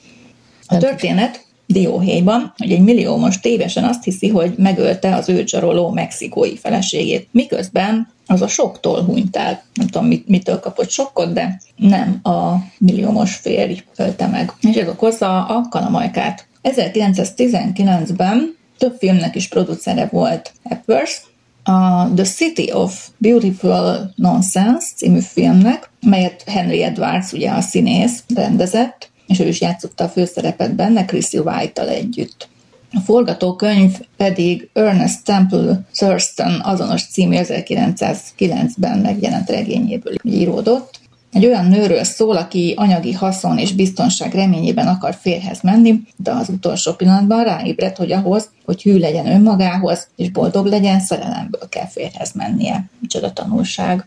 A 0.67 0.77
történet 0.77 1.45
dióhéjban, 1.67 2.53
hogy 2.57 2.73
egy 2.73 2.81
milliómos 2.81 3.41
tévesen 3.41 3.85
azt 3.85 4.05
hiszi, 4.05 4.29
hogy 4.29 4.55
megölte 4.57 5.15
az 5.15 5.29
őt 5.29 5.49
zsaroló 5.49 5.91
mexikói 5.91 6.57
feleségét. 6.57 7.29
Miközben 7.31 8.09
az 8.27 8.43
a 8.43 8.49
soktól 8.49 9.03
hunyt 9.03 9.37
el. 9.37 9.63
Nem 9.75 9.87
tudom, 9.87 10.07
mit, 10.07 10.29
mitől 10.29 10.61
kapott 10.61 10.91
sokkot, 10.91 11.33
de 11.33 11.61
nem 11.77 12.21
a 12.23 12.55
milliómos 12.79 13.35
férj 13.35 13.83
ölte 13.97 14.27
meg. 14.27 14.53
És 14.61 14.77
ez 14.77 14.89
okozza 14.89 15.45
a 15.45 15.69
kalamajkát. 15.69 16.47
1919-ben 16.63 18.57
több 18.83 18.97
filmnek 18.99 19.35
is 19.35 19.49
producere 19.49 20.09
volt 20.13 20.53
Epworth, 20.63 21.21
a 21.63 22.09
The 22.15 22.25
City 22.25 22.73
of 22.73 23.09
Beautiful 23.17 24.13
Nonsense 24.17 24.87
című 24.97 25.21
filmnek, 25.21 25.91
melyet 26.01 26.43
Henry 26.47 26.83
Edwards, 26.83 27.33
ugye 27.33 27.51
a 27.51 27.61
színész 27.61 28.23
rendezett, 28.35 29.11
és 29.27 29.41
ő 29.41 29.47
is 29.47 29.61
játszotta 29.61 30.05
a 30.05 30.09
főszerepet 30.09 30.75
benne 30.75 31.05
Chrissy 31.05 31.39
White-tal 31.39 31.89
együtt. 31.89 32.49
A 32.93 33.01
forgatókönyv 33.01 34.01
pedig 34.17 34.69
Ernest 34.73 35.25
Temple 35.25 35.81
Thurston 35.93 36.61
azonos 36.61 37.07
című 37.07 37.37
1909-ben 37.39 38.99
megjelent 38.99 39.51
regényéből 39.51 40.15
íródott, 40.23 41.01
egy 41.33 41.47
olyan 41.47 41.67
nőről 41.67 42.05
szól, 42.05 42.37
aki 42.37 42.75
anyagi 42.77 43.13
haszon 43.13 43.59
és 43.59 43.73
biztonság 43.73 44.35
reményében 44.35 44.87
akar 44.87 45.15
férhez 45.21 45.61
menni, 45.63 46.01
de 46.17 46.31
az 46.31 46.49
utolsó 46.49 46.93
pillanatban 46.93 47.45
ráébred, 47.45 47.97
hogy 47.97 48.13
ahhoz, 48.13 48.51
hogy 48.65 48.83
hű 48.83 48.99
legyen 48.99 49.27
önmagához, 49.27 50.09
és 50.17 50.31
boldog 50.31 50.67
legyen, 50.67 51.01
szerelemből 51.01 51.69
kell 51.69 51.87
férhez 51.87 52.33
mennie. 52.33 52.85
Micsoda 53.01 53.33
tanulság. 53.33 54.07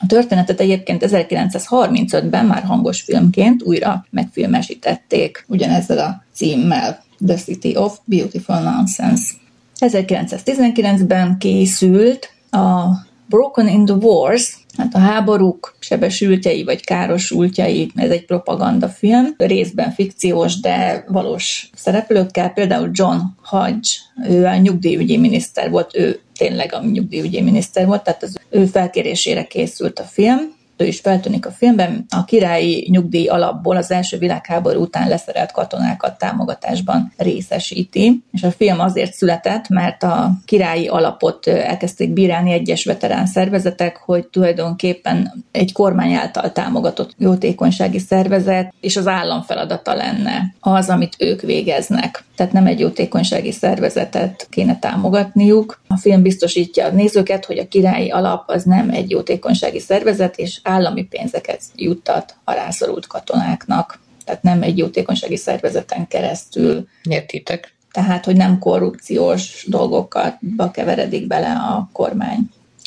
A 0.00 0.06
történetet 0.06 0.60
egyébként 0.60 1.04
1935-ben 1.06 2.46
már 2.46 2.62
hangos 2.62 3.00
filmként 3.00 3.62
újra 3.62 4.06
megfilmesítették 4.10 5.44
ugyanezzel 5.48 5.98
a 5.98 6.22
címmel, 6.34 7.02
The 7.26 7.36
City 7.36 7.76
of 7.76 7.98
Beautiful 8.04 8.60
Nonsense. 8.60 9.34
1919-ben 9.80 11.38
készült 11.38 12.30
a 12.50 12.86
Broken 13.28 13.68
in 13.68 13.84
the 13.84 13.94
Wars, 13.94 14.58
hát 14.78 14.94
a 14.94 14.98
háborúk 14.98 15.76
sebesültjei 15.78 16.64
vagy 16.64 16.84
károsultjai, 16.84 17.90
ez 17.94 18.10
egy 18.10 18.24
propagandafilm, 18.24 19.34
részben 19.36 19.90
fikciós, 19.90 20.60
de 20.60 21.04
valós 21.08 21.70
szereplőkkel, 21.74 22.52
például 22.52 22.90
John 22.92 23.18
Hodge, 23.42 23.88
ő 24.28 24.44
a 24.44 24.56
nyugdíjügyi 24.56 25.16
miniszter 25.16 25.70
volt, 25.70 25.96
ő 25.96 26.20
tényleg 26.36 26.74
a 26.74 26.84
nyugdíjügyi 26.84 27.40
miniszter 27.40 27.86
volt, 27.86 28.04
tehát 28.04 28.22
az 28.22 28.38
ő 28.50 28.66
felkérésére 28.66 29.44
készült 29.44 29.98
a 29.98 30.04
film, 30.04 30.56
ő 30.78 30.86
is 30.86 31.00
feltűnik 31.00 31.46
a 31.46 31.50
filmben, 31.50 32.06
a 32.08 32.24
királyi 32.24 32.88
nyugdíj 32.90 33.26
alapból 33.26 33.76
az 33.76 33.90
első 33.90 34.18
világháború 34.18 34.80
után 34.80 35.08
leszerelt 35.08 35.52
katonákat 35.52 36.18
támogatásban 36.18 37.12
részesíti, 37.16 38.22
és 38.32 38.42
a 38.42 38.50
film 38.50 38.80
azért 38.80 39.12
született, 39.12 39.68
mert 39.68 40.02
a 40.02 40.32
királyi 40.44 40.88
alapot 40.88 41.46
elkezdték 41.46 42.10
bírálni 42.10 42.52
egyes 42.52 42.84
veterán 42.84 43.26
szervezetek, 43.26 43.96
hogy 43.96 44.26
tulajdonképpen 44.26 45.44
egy 45.52 45.72
kormány 45.72 46.12
által 46.12 46.52
támogatott 46.52 47.14
jótékonysági 47.18 47.98
szervezet, 47.98 48.74
és 48.80 48.96
az 48.96 49.06
állam 49.06 49.42
feladata 49.42 49.94
lenne 49.94 50.54
az, 50.60 50.88
amit 50.88 51.16
ők 51.18 51.40
végeznek. 51.40 52.26
Tehát 52.38 52.52
nem 52.52 52.66
egy 52.66 52.80
jótékonysági 52.80 53.52
szervezetet 53.52 54.46
kéne 54.50 54.78
támogatniuk. 54.78 55.80
A 55.88 55.96
film 55.96 56.22
biztosítja 56.22 56.86
a 56.86 56.90
nézőket, 56.90 57.44
hogy 57.44 57.58
a 57.58 57.68
királyi 57.68 58.10
alap 58.10 58.48
az 58.50 58.64
nem 58.64 58.90
egy 58.90 59.10
jótékonysági 59.10 59.80
szervezet, 59.80 60.36
és 60.36 60.60
állami 60.62 61.04
pénzeket 61.04 61.62
juttat 61.76 62.36
a 62.44 62.52
rászorult 62.52 63.06
katonáknak, 63.06 64.00
tehát 64.24 64.42
nem 64.42 64.62
egy 64.62 64.78
jótékonysági 64.78 65.36
szervezeten 65.36 66.08
keresztül. 66.08 66.88
Értitek? 67.02 67.74
Tehát, 67.92 68.24
hogy 68.24 68.36
nem 68.36 68.58
korrupciós 68.58 69.64
dolgokat 69.68 70.38
keveredik 70.72 71.26
bele 71.26 71.52
a 71.52 71.88
kormány. 71.92 72.38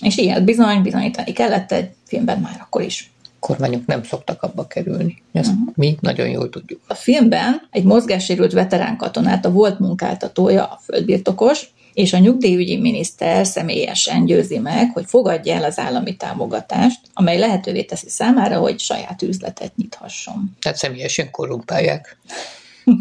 És 0.04 0.18
ilyet 0.18 0.44
bizony, 0.44 0.82
bizonyítani 0.82 1.32
kellett 1.32 1.72
egy 1.72 1.90
filmben 2.06 2.40
már 2.40 2.60
akkor 2.62 2.82
is 2.82 3.11
kormányok 3.42 3.86
nem 3.86 4.04
szoktak 4.04 4.44
abba 4.44 4.68
kerülni. 4.68 5.22
Ezt 5.32 5.50
uh-huh. 5.50 5.74
mi 5.76 5.98
nagyon 6.00 6.30
jól 6.30 6.50
tudjuk. 6.50 6.82
A 6.88 6.94
filmben 6.94 7.68
egy 7.72 7.84
mozgássérült 7.84 8.52
veterán 8.52 8.98
katonát, 8.98 9.46
a 9.46 9.52
volt 9.52 9.80
munkáltatója, 9.80 10.64
a 10.64 10.80
földbirtokos, 10.84 11.70
és 11.94 12.14
a 12.14 12.18
nyugdíjügyi 12.18 12.78
miniszter 12.78 13.46
személyesen 13.46 14.26
győzi 14.26 14.58
meg, 14.58 14.92
hogy 14.94 15.06
fogadja 15.08 15.56
el 15.56 15.64
az 15.64 15.80
állami 15.80 16.16
támogatást, 16.16 17.00
amely 17.14 17.38
lehetővé 17.38 17.84
teszi 17.84 18.10
számára, 18.10 18.60
hogy 18.60 18.80
saját 18.80 19.22
üzletet 19.22 19.76
nyithasson. 19.76 20.58
Tehát 20.62 20.78
személyesen 20.78 21.32
korrumpálják. 21.32 22.18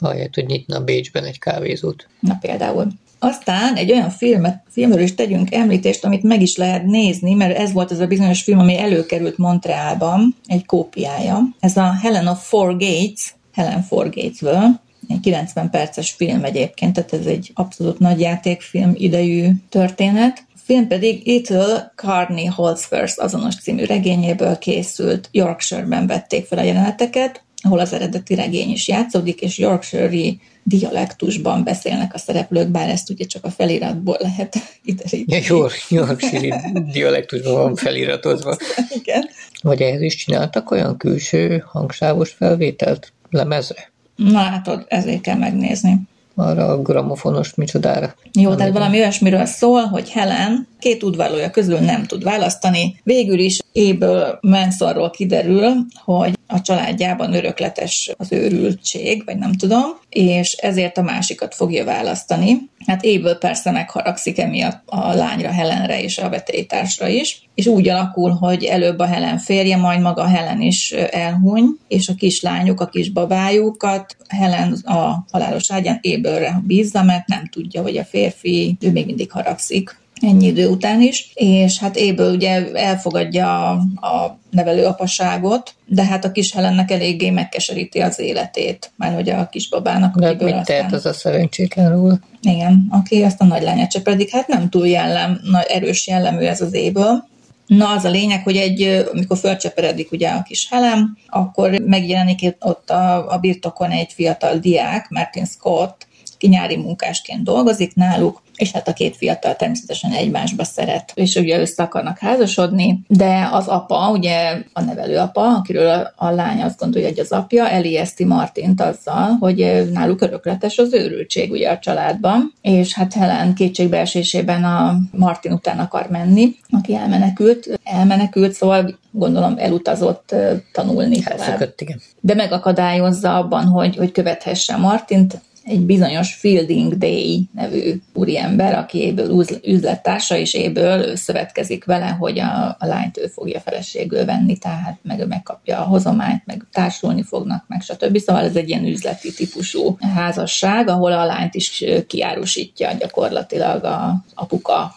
Ahelyett, 0.00 0.34
hogy 0.34 0.46
nyitna 0.46 0.84
Bécsben 0.84 1.24
egy 1.24 1.38
kávézót. 1.38 2.06
Na 2.20 2.36
például. 2.40 2.86
Aztán 3.24 3.74
egy 3.74 3.92
olyan 3.92 4.10
filmet, 4.10 4.62
filmről 4.70 5.02
is 5.02 5.14
tegyünk 5.14 5.54
említést, 5.54 6.04
amit 6.04 6.22
meg 6.22 6.42
is 6.42 6.56
lehet 6.56 6.84
nézni, 6.84 7.34
mert 7.34 7.58
ez 7.58 7.72
volt 7.72 7.90
az 7.90 7.98
a 7.98 8.06
bizonyos 8.06 8.42
film, 8.42 8.58
ami 8.58 8.78
előkerült 8.78 9.38
Montrealban, 9.38 10.36
egy 10.46 10.66
kópiája. 10.66 11.40
Ez 11.60 11.76
a 11.76 11.92
Helen 12.02 12.26
of 12.26 12.48
Four 12.48 12.76
Gates, 12.76 13.34
Helen 13.52 13.82
Four 13.82 14.10
Gatesből, 14.10 14.80
egy 15.08 15.20
90 15.20 15.70
perces 15.70 16.10
film 16.10 16.44
egyébként, 16.44 16.92
tehát 16.92 17.12
ez 17.12 17.26
egy 17.26 17.50
abszolút 17.54 17.98
nagy 17.98 18.20
játékfilm 18.20 18.92
idejű 18.94 19.48
történet. 19.68 20.44
A 20.54 20.58
film 20.64 20.86
pedig 20.86 21.28
Ethel 21.28 21.92
Carney 21.96 22.46
Holdsworth 22.46 23.22
azonos 23.22 23.54
című 23.54 23.84
regényéből 23.84 24.58
készült. 24.58 25.28
Yorkshire-ben 25.32 26.06
vették 26.06 26.46
fel 26.46 26.58
a 26.58 26.62
jeleneteket, 26.62 27.42
ahol 27.62 27.78
az 27.78 27.92
eredeti 27.92 28.34
regény 28.34 28.70
is 28.70 28.88
játszódik, 28.88 29.40
és 29.40 29.58
Yorkshire-i 29.58 30.40
dialektusban 30.64 31.64
beszélnek 31.64 32.14
a 32.14 32.18
szereplők, 32.18 32.68
bár 32.68 32.88
ezt 32.88 33.10
ugye 33.10 33.24
csak 33.24 33.44
a 33.44 33.50
feliratból 33.50 34.16
lehet 34.20 34.56
kideríteni. 34.84 35.44
Ja, 35.48 35.66
Yorkshire 35.88 36.72
dialektusban 36.92 37.54
van 37.54 37.74
feliratozva. 37.74 38.56
Igen. 39.00 39.28
Vagy 39.62 39.80
ehhez 39.80 40.00
is 40.00 40.16
csináltak 40.16 40.70
olyan 40.70 40.96
külső 40.96 41.64
hangsávos 41.66 42.30
felvételt 42.30 43.12
lemezre? 43.30 43.92
Na 44.16 44.38
hát 44.38 44.84
ezért 44.88 45.20
kell 45.20 45.36
megnézni 45.36 45.98
arra 46.34 46.68
a 46.68 46.82
gramofonos 46.82 47.54
micsodára. 47.54 48.14
Jó, 48.32 48.54
tehát 48.54 48.72
valami 48.72 48.98
olyasmiről 48.98 49.44
szól, 49.44 49.82
hogy 49.82 50.10
Helen 50.10 50.66
két 50.78 51.02
udvarlója 51.02 51.50
közül 51.50 51.78
nem 51.78 52.06
tud 52.06 52.22
választani. 52.22 53.00
Végül 53.02 53.38
is 53.38 53.58
Éből 53.76 54.38
Mansonról 54.40 55.10
kiderül, 55.10 55.72
hogy 56.04 56.38
a 56.46 56.60
családjában 56.60 57.34
örökletes 57.34 58.10
az 58.16 58.32
őrültség, 58.32 59.22
vagy 59.24 59.36
nem 59.36 59.52
tudom, 59.52 59.84
és 60.08 60.52
ezért 60.52 60.98
a 60.98 61.02
másikat 61.02 61.54
fogja 61.54 61.84
választani. 61.84 62.70
Hát 62.86 63.04
Éből 63.04 63.38
persze 63.38 63.70
megharagszik 63.70 64.38
emiatt 64.38 64.82
a 64.86 65.14
lányra, 65.14 65.50
Helenre 65.50 66.02
és 66.02 66.18
a 66.18 66.28
vetélytársra 66.28 67.08
is, 67.08 67.48
és 67.54 67.66
úgy 67.66 67.88
alakul, 67.88 68.30
hogy 68.30 68.64
előbb 68.64 68.98
a 68.98 69.06
Helen 69.06 69.38
férje, 69.38 69.76
majd 69.76 70.00
maga 70.00 70.26
Helen 70.26 70.60
is 70.60 70.92
elhuny, 70.92 71.66
és 71.88 72.08
a 72.08 72.14
kislányuk, 72.14 72.80
a 72.80 72.86
kisbabájukat 72.86 74.16
Helen 74.28 74.72
a 74.72 75.24
halálos 75.32 75.70
ágyán 75.70 75.98
Ébölre 76.00 76.62
bízza, 76.66 77.02
mert 77.02 77.26
nem 77.26 77.48
tudja, 77.48 77.82
hogy 77.82 77.96
a 77.96 78.04
férfi, 78.04 78.76
ő 78.80 78.90
még 78.90 79.06
mindig 79.06 79.30
haragszik 79.30 80.02
ennyi 80.20 80.46
idő 80.46 80.68
után 80.68 81.00
is, 81.00 81.30
és 81.34 81.78
hát 81.78 81.96
Éből 81.96 82.34
ugye 82.34 82.72
elfogadja 82.72 83.70
a 84.00 84.38
nevelőapasságot, 84.50 85.74
de 85.86 86.04
hát 86.04 86.24
a 86.24 86.32
kis 86.32 86.52
Helennek 86.52 86.90
eléggé 86.90 87.30
megkeseríti 87.30 88.00
az 88.00 88.18
életét, 88.18 88.92
már 88.96 89.14
hogy 89.14 89.30
a 89.30 89.48
kisbabának. 89.48 90.18
De 90.18 90.28
mit 90.28 90.42
aztán... 90.42 90.64
tehet 90.64 90.92
az 90.92 91.06
a 91.06 91.12
szerencsétlen 91.12 91.92
róla? 91.92 92.18
Igen, 92.42 92.86
aki 92.90 93.22
azt 93.22 93.40
a 93.40 93.44
nagylányát 93.44 94.02
pedig 94.02 94.30
hát 94.30 94.48
nem 94.48 94.68
túl 94.68 94.86
jellem, 94.86 95.40
nagy 95.50 95.66
erős 95.68 96.06
jellemű 96.06 96.44
ez 96.44 96.60
az 96.60 96.74
Éből. 96.74 97.24
Na, 97.66 97.88
az 97.88 98.04
a 98.04 98.10
lényeg, 98.10 98.42
hogy 98.42 98.56
egy, 98.56 99.06
amikor 99.12 99.38
fölcseperedik 99.38 100.12
ugye 100.12 100.28
a 100.28 100.42
kis 100.42 100.68
Helen, 100.70 101.18
akkor 101.26 101.70
megjelenik 101.70 102.56
ott 102.60 102.90
a, 102.90 103.32
a 103.32 103.38
birtokon 103.38 103.90
egy 103.90 104.12
fiatal 104.12 104.56
diák, 104.58 105.08
Martin 105.08 105.44
Scott, 105.44 106.06
ki 106.38 106.48
nyári 106.48 106.76
munkásként 106.76 107.42
dolgozik 107.42 107.94
náluk, 107.94 108.42
és 108.56 108.72
hát 108.72 108.88
a 108.88 108.92
két 108.92 109.16
fiatal 109.16 109.56
természetesen 109.56 110.12
egymásba 110.12 110.64
szeret, 110.64 111.12
és 111.14 111.34
ugye 111.34 111.60
össze 111.60 111.82
akarnak 111.82 112.18
házasodni, 112.18 113.00
de 113.06 113.48
az 113.52 113.66
apa, 113.66 114.10
ugye 114.10 114.62
a 114.72 114.80
nevelőapa, 114.80 115.40
akiről 115.40 115.88
a, 115.88 116.12
a 116.16 116.30
lány 116.30 116.62
azt 116.62 116.78
gondolja, 116.78 117.08
hogy 117.08 117.18
az 117.18 117.32
apja, 117.32 117.68
elijeszti 117.68 118.24
Martint 118.24 118.80
azzal, 118.80 119.36
hogy 119.40 119.88
náluk 119.92 120.20
örökletes 120.20 120.78
az 120.78 120.92
őrültség 120.92 121.50
ugye 121.50 121.70
a 121.70 121.78
családban, 121.78 122.52
és 122.60 122.94
hát 122.94 123.12
Helen 123.12 123.54
kétségbeesésében 123.54 124.64
a 124.64 124.96
Martin 125.10 125.52
után 125.52 125.78
akar 125.78 126.06
menni, 126.10 126.56
aki 126.70 126.94
elmenekült, 126.94 127.80
elmenekült, 127.84 128.52
szóval 128.52 128.98
gondolom 129.10 129.54
elutazott 129.58 130.34
tanulni 130.72 131.22
Elszökött, 131.24 131.80
igen. 131.80 132.00
De 132.20 132.34
megakadályozza 132.34 133.36
abban, 133.36 133.64
hogy, 133.64 133.96
hogy 133.96 134.12
követhesse 134.12 134.76
Martint, 134.76 135.40
egy 135.64 135.80
bizonyos 135.80 136.34
Fielding 136.34 136.96
Day 136.96 137.48
nevű 137.52 138.00
úriember, 138.12 138.74
aki 138.74 138.98
éből 138.98 139.44
üzlettársa, 139.64 140.36
és 140.36 140.54
éből 140.54 141.16
szövetkezik 141.16 141.84
vele, 141.84 142.06
hogy 142.06 142.38
a, 142.38 142.76
a 142.78 142.86
lányt 142.86 143.18
ő 143.18 143.26
fogja 143.26 143.60
feleségül 143.60 144.24
venni, 144.24 144.58
tehát 144.58 144.98
meg 145.02 145.26
megkapja 145.26 145.78
a 145.78 145.84
hozományt, 145.84 146.46
meg 146.46 146.66
társulni 146.72 147.22
fognak, 147.22 147.64
meg 147.68 147.80
stb. 147.80 148.18
Szóval 148.18 148.44
ez 148.44 148.56
egy 148.56 148.68
ilyen 148.68 148.84
üzleti 148.84 149.32
típusú 149.32 149.96
házasság, 150.14 150.88
ahol 150.88 151.12
a 151.12 151.24
lányt 151.24 151.54
is 151.54 151.84
kiárusítja 152.06 152.92
gyakorlatilag 152.92 153.84
a 153.84 154.24
apuka 154.34 154.94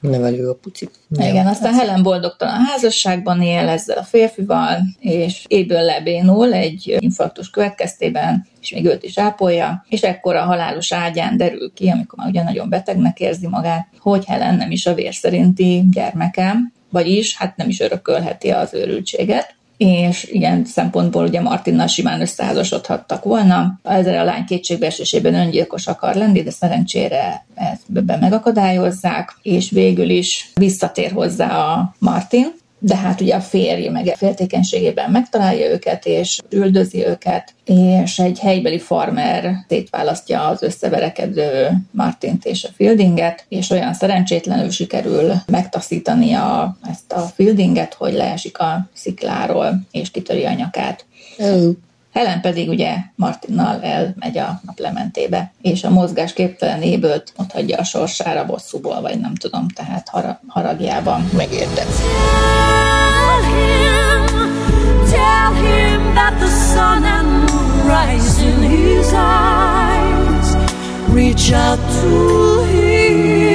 nevelő 0.00 0.48
a 0.48 0.54
puci. 0.54 0.88
Igen, 1.08 1.46
aztán 1.46 1.74
Helen 1.74 2.02
boldogtalan 2.02 2.64
házasságban 2.64 3.42
él 3.42 3.68
ezzel 3.68 3.98
a 3.98 4.02
férfival, 4.02 4.78
és 5.00 5.44
éből 5.48 5.82
lebénul 5.82 6.52
egy 6.52 6.96
infarktus 6.98 7.50
következtében, 7.50 8.46
és 8.60 8.70
még 8.70 8.84
őt 8.84 9.02
is 9.02 9.18
ápolja, 9.18 9.84
és 9.88 10.02
ekkor 10.02 10.34
a 10.36 10.42
halálos 10.42 10.92
ágyán 10.92 11.36
derül 11.36 11.72
ki, 11.74 11.88
amikor 11.88 12.18
már 12.18 12.28
ugye 12.28 12.42
nagyon 12.42 12.68
betegnek 12.68 13.20
érzi 13.20 13.46
magát, 13.46 13.86
hogy 13.98 14.24
Helen 14.24 14.54
nem 14.54 14.70
is 14.70 14.86
a 14.86 14.94
vér 14.94 15.14
szerinti 15.14 15.84
gyermekem, 15.92 16.72
vagyis 16.90 17.36
hát 17.36 17.56
nem 17.56 17.68
is 17.68 17.80
örökölheti 17.80 18.50
az 18.50 18.74
őrültséget, 18.74 19.54
és 19.80 20.28
ilyen 20.32 20.64
szempontból 20.64 21.24
ugye 21.24 21.40
Martinnal 21.40 21.86
simán 21.86 22.20
összeházasodhattak 22.20 23.24
volna. 23.24 23.80
Ezzel 23.82 24.18
a 24.18 24.24
lány 24.24 24.44
kétségbeesésében 24.44 25.34
öngyilkos 25.34 25.86
akar 25.86 26.14
lenni, 26.14 26.42
de 26.42 26.50
szerencsére 26.50 27.46
ezt 27.54 27.82
megakadályozzák, 28.20 29.36
és 29.42 29.70
végül 29.70 30.10
is 30.10 30.50
visszatér 30.54 31.12
hozzá 31.12 31.56
a 31.56 31.94
Martin, 31.98 32.52
de 32.82 32.96
hát 32.96 33.20
ugye 33.20 33.34
a 33.34 33.40
férje 33.40 33.90
meg 33.90 34.14
féltékenységében 34.16 35.10
megtalálja 35.10 35.70
őket, 35.70 36.06
és 36.06 36.40
üldözi 36.50 37.06
őket, 37.06 37.54
és 37.64 38.18
egy 38.18 38.38
helybeli 38.38 38.78
farmer 38.78 39.54
szétválasztja 39.68 40.46
az 40.46 40.62
összeverekedő 40.62 41.68
Martint 41.90 42.44
és 42.44 42.64
a 42.64 42.68
Fieldinget, 42.76 43.44
és 43.48 43.70
olyan 43.70 43.94
szerencsétlenül 43.94 44.70
sikerül 44.70 45.32
megtaszítani 45.46 46.32
a, 46.32 46.76
ezt 46.90 47.12
a 47.12 47.20
Fieldinget, 47.20 47.94
hogy 47.94 48.12
leesik 48.12 48.58
a 48.58 48.88
szikláról, 48.92 49.80
és 49.90 50.10
kitöri 50.10 50.44
a 50.44 50.52
nyakát. 50.52 51.04
Helen 52.12 52.40
pedig 52.40 52.68
ugye 52.68 52.96
Martinnal 53.14 53.82
elmegy 53.82 54.38
a 54.38 54.60
naplementébe, 54.66 55.52
és 55.62 55.84
a 55.84 55.90
mozgás 55.90 56.32
képtelen 56.32 56.82
ébölt 56.82 57.32
ott 57.36 57.52
hagyja 57.52 57.78
a 57.78 57.84
sorsára 57.84 58.46
bosszúból, 58.46 59.00
vagy 59.00 59.20
nem 59.20 59.34
tudom, 59.34 59.68
tehát 59.68 60.08
hara, 60.08 60.40
haragjában. 60.46 61.30
Megérte. 61.36 61.84
Reach 71.12 71.52
out 71.52 71.78
to 72.00 72.64
him 72.64 73.49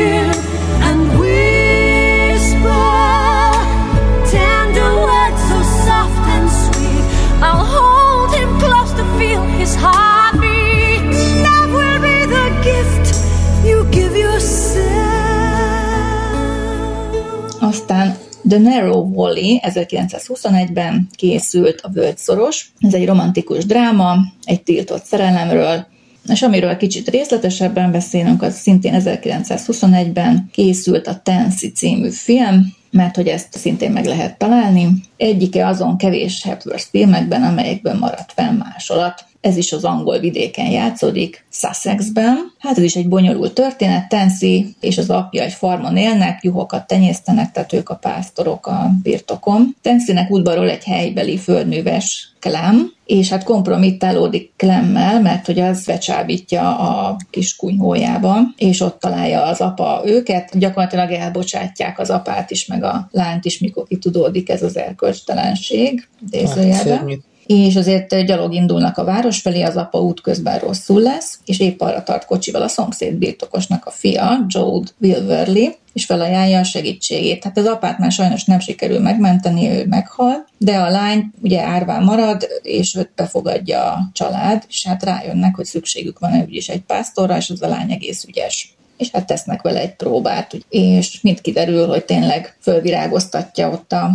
Aztán 17.76 18.18
The 18.48 18.58
Narrow 18.58 19.14
Valley 19.14 19.60
1921-ben 19.62 21.08
készült 21.16 21.82
a 21.82 21.90
Völgyszoros. 21.90 22.72
Ez 22.80 22.94
egy 22.94 23.06
romantikus 23.06 23.66
dráma, 23.66 24.18
egy 24.44 24.64
tiltott 24.64 25.04
szerelemről, 25.04 25.88
és 26.28 26.42
amiről 26.42 26.78
kicsit 26.78 27.10
részletesebben 27.10 27.92
beszélünk, 27.92 28.42
az 28.42 28.56
szintén 28.56 28.94
1921-ben 28.98 30.50
készült 30.52 31.08
a 31.08 31.22
Tennessee 31.24 31.72
című 31.72 32.10
film, 32.10 32.74
mert 32.96 33.16
hogy 33.16 33.28
ezt 33.28 33.58
szintén 33.58 33.92
meg 33.92 34.06
lehet 34.06 34.38
találni. 34.38 34.88
Egyike 35.18 35.68
azon 35.68 35.98
kevés 35.98 36.44
Hepworth 36.44 36.86
filmekben, 36.90 37.44
amelyekből 37.44 37.94
maradt 37.94 38.32
fenn 38.36 38.58
másolat. 38.58 39.26
Ez 39.42 39.58
is 39.58 39.72
az 39.72 39.84
angol 39.84 40.20
vidéken 40.20 40.70
játszódik, 40.70 41.46
Sussexben. 41.52 42.38
Hát 42.60 42.78
ez 42.78 42.84
is 42.84 42.96
egy 42.96 43.08
bonyolult 43.08 43.54
történet. 43.54 44.10
Tennessee 44.10 44.64
és 44.80 44.98
az 44.98 45.10
apja 45.10 45.44
egy 45.44 45.54
farmon 45.54 45.98
élnek, 45.98 46.44
juhokat 46.44 46.88
tenyésztenek, 46.88 47.52
tehát 47.52 47.74
ők 47.74 47.90
a 47.90 47.96
pásztorok 47.96 48.68
a 48.68 48.92
birtokon. 49.04 49.76
Tennessee-nek 49.82 50.32
udvarol 50.32 50.70
egy 50.70 50.84
helybeli 50.84 51.38
földműves 51.38 52.34
Clem, 52.40 52.95
és 53.06 53.30
hát 53.30 53.44
kompromittálódik 53.44 54.52
Klemmel, 54.56 55.22
mert 55.22 55.46
hogy 55.46 55.60
az 55.60 55.86
becsábítja 55.86 56.78
a 56.78 57.18
kis 57.30 57.56
kunyhójába, 57.56 58.38
és 58.58 58.82
ott 58.82 59.00
találja 59.00 59.44
az 59.44 59.62
apa 59.62 60.02
őket. 60.06 60.58
Gyakorlatilag 60.60 61.12
elbocsátják 61.12 62.00
az 62.00 62.10
apát 62.10 62.52
is, 62.52 62.66
meg 62.66 62.84
a 62.84 63.08
lányt 63.12 63.46
is, 63.46 63.60
mikor 63.60 63.88
kitudódik 63.88 64.50
ez 64.50 64.64
az 64.64 64.78
erkölcstelenség. 64.78 66.08
Hát, 66.32 66.84
szörnyű. 66.84 67.16
És 67.46 67.76
azért 67.76 68.26
gyalog 68.26 68.54
indulnak 68.54 68.98
a 68.98 69.04
város 69.04 69.42
felé, 69.42 69.62
az 69.62 69.76
apa 69.76 70.02
útközben 70.02 70.60
rosszul 70.60 71.02
lesz, 71.02 71.40
és 71.46 71.60
épp 71.60 71.82
arra 71.82 72.04
tart 72.04 72.26
kocsival 72.26 72.62
a 72.62 72.68
szomszéd 72.68 73.14
birtokosnak 73.14 73.86
a 73.86 73.92
fia, 73.92 74.46
Joe 74.48 74.82
Wilverley, 75.00 75.68
és 75.94 76.06
felajánlja 76.06 76.60
a 76.60 76.64
segítségét. 76.64 77.44
Hát 77.44 77.58
az 77.58 77.66
apát 77.66 77.98
már 77.98 78.12
sajnos 78.12 78.44
nem 78.44 78.60
sikerül 78.60 79.00
megmenteni, 79.00 79.70
ő 79.70 79.86
meghal, 79.90 80.48
de 80.58 80.78
a 80.78 80.90
lány 80.90 81.32
ugye 81.42 81.62
árván 81.62 82.04
marad, 82.04 82.48
és 82.62 82.96
őt 82.96 83.12
befogadja 83.16 83.92
a 83.92 84.10
család, 84.14 84.64
és 84.70 84.86
hát 84.88 85.04
rájönnek, 85.04 85.56
hogy 85.56 85.66
szükségük 85.66 86.20
van 86.20 86.42
úgyis 86.42 86.68
egy 86.68 86.82
pásztorra, 86.82 87.38
és 87.38 87.50
az 87.50 87.62
a 87.62 87.68
lány 87.68 87.92
egész 87.92 88.24
ügyes 88.28 88.76
és 88.98 89.10
hát 89.12 89.26
tesznek 89.26 89.62
vele 89.62 89.80
egy 89.80 89.96
próbát, 89.96 90.58
és 90.70 91.22
mind 91.22 91.42
kiderül, 91.42 91.88
hogy 91.88 92.06
tényleg 92.06 92.58
fölvirágoztatja 92.62 93.70
ott 93.70 93.92
a 93.92 94.12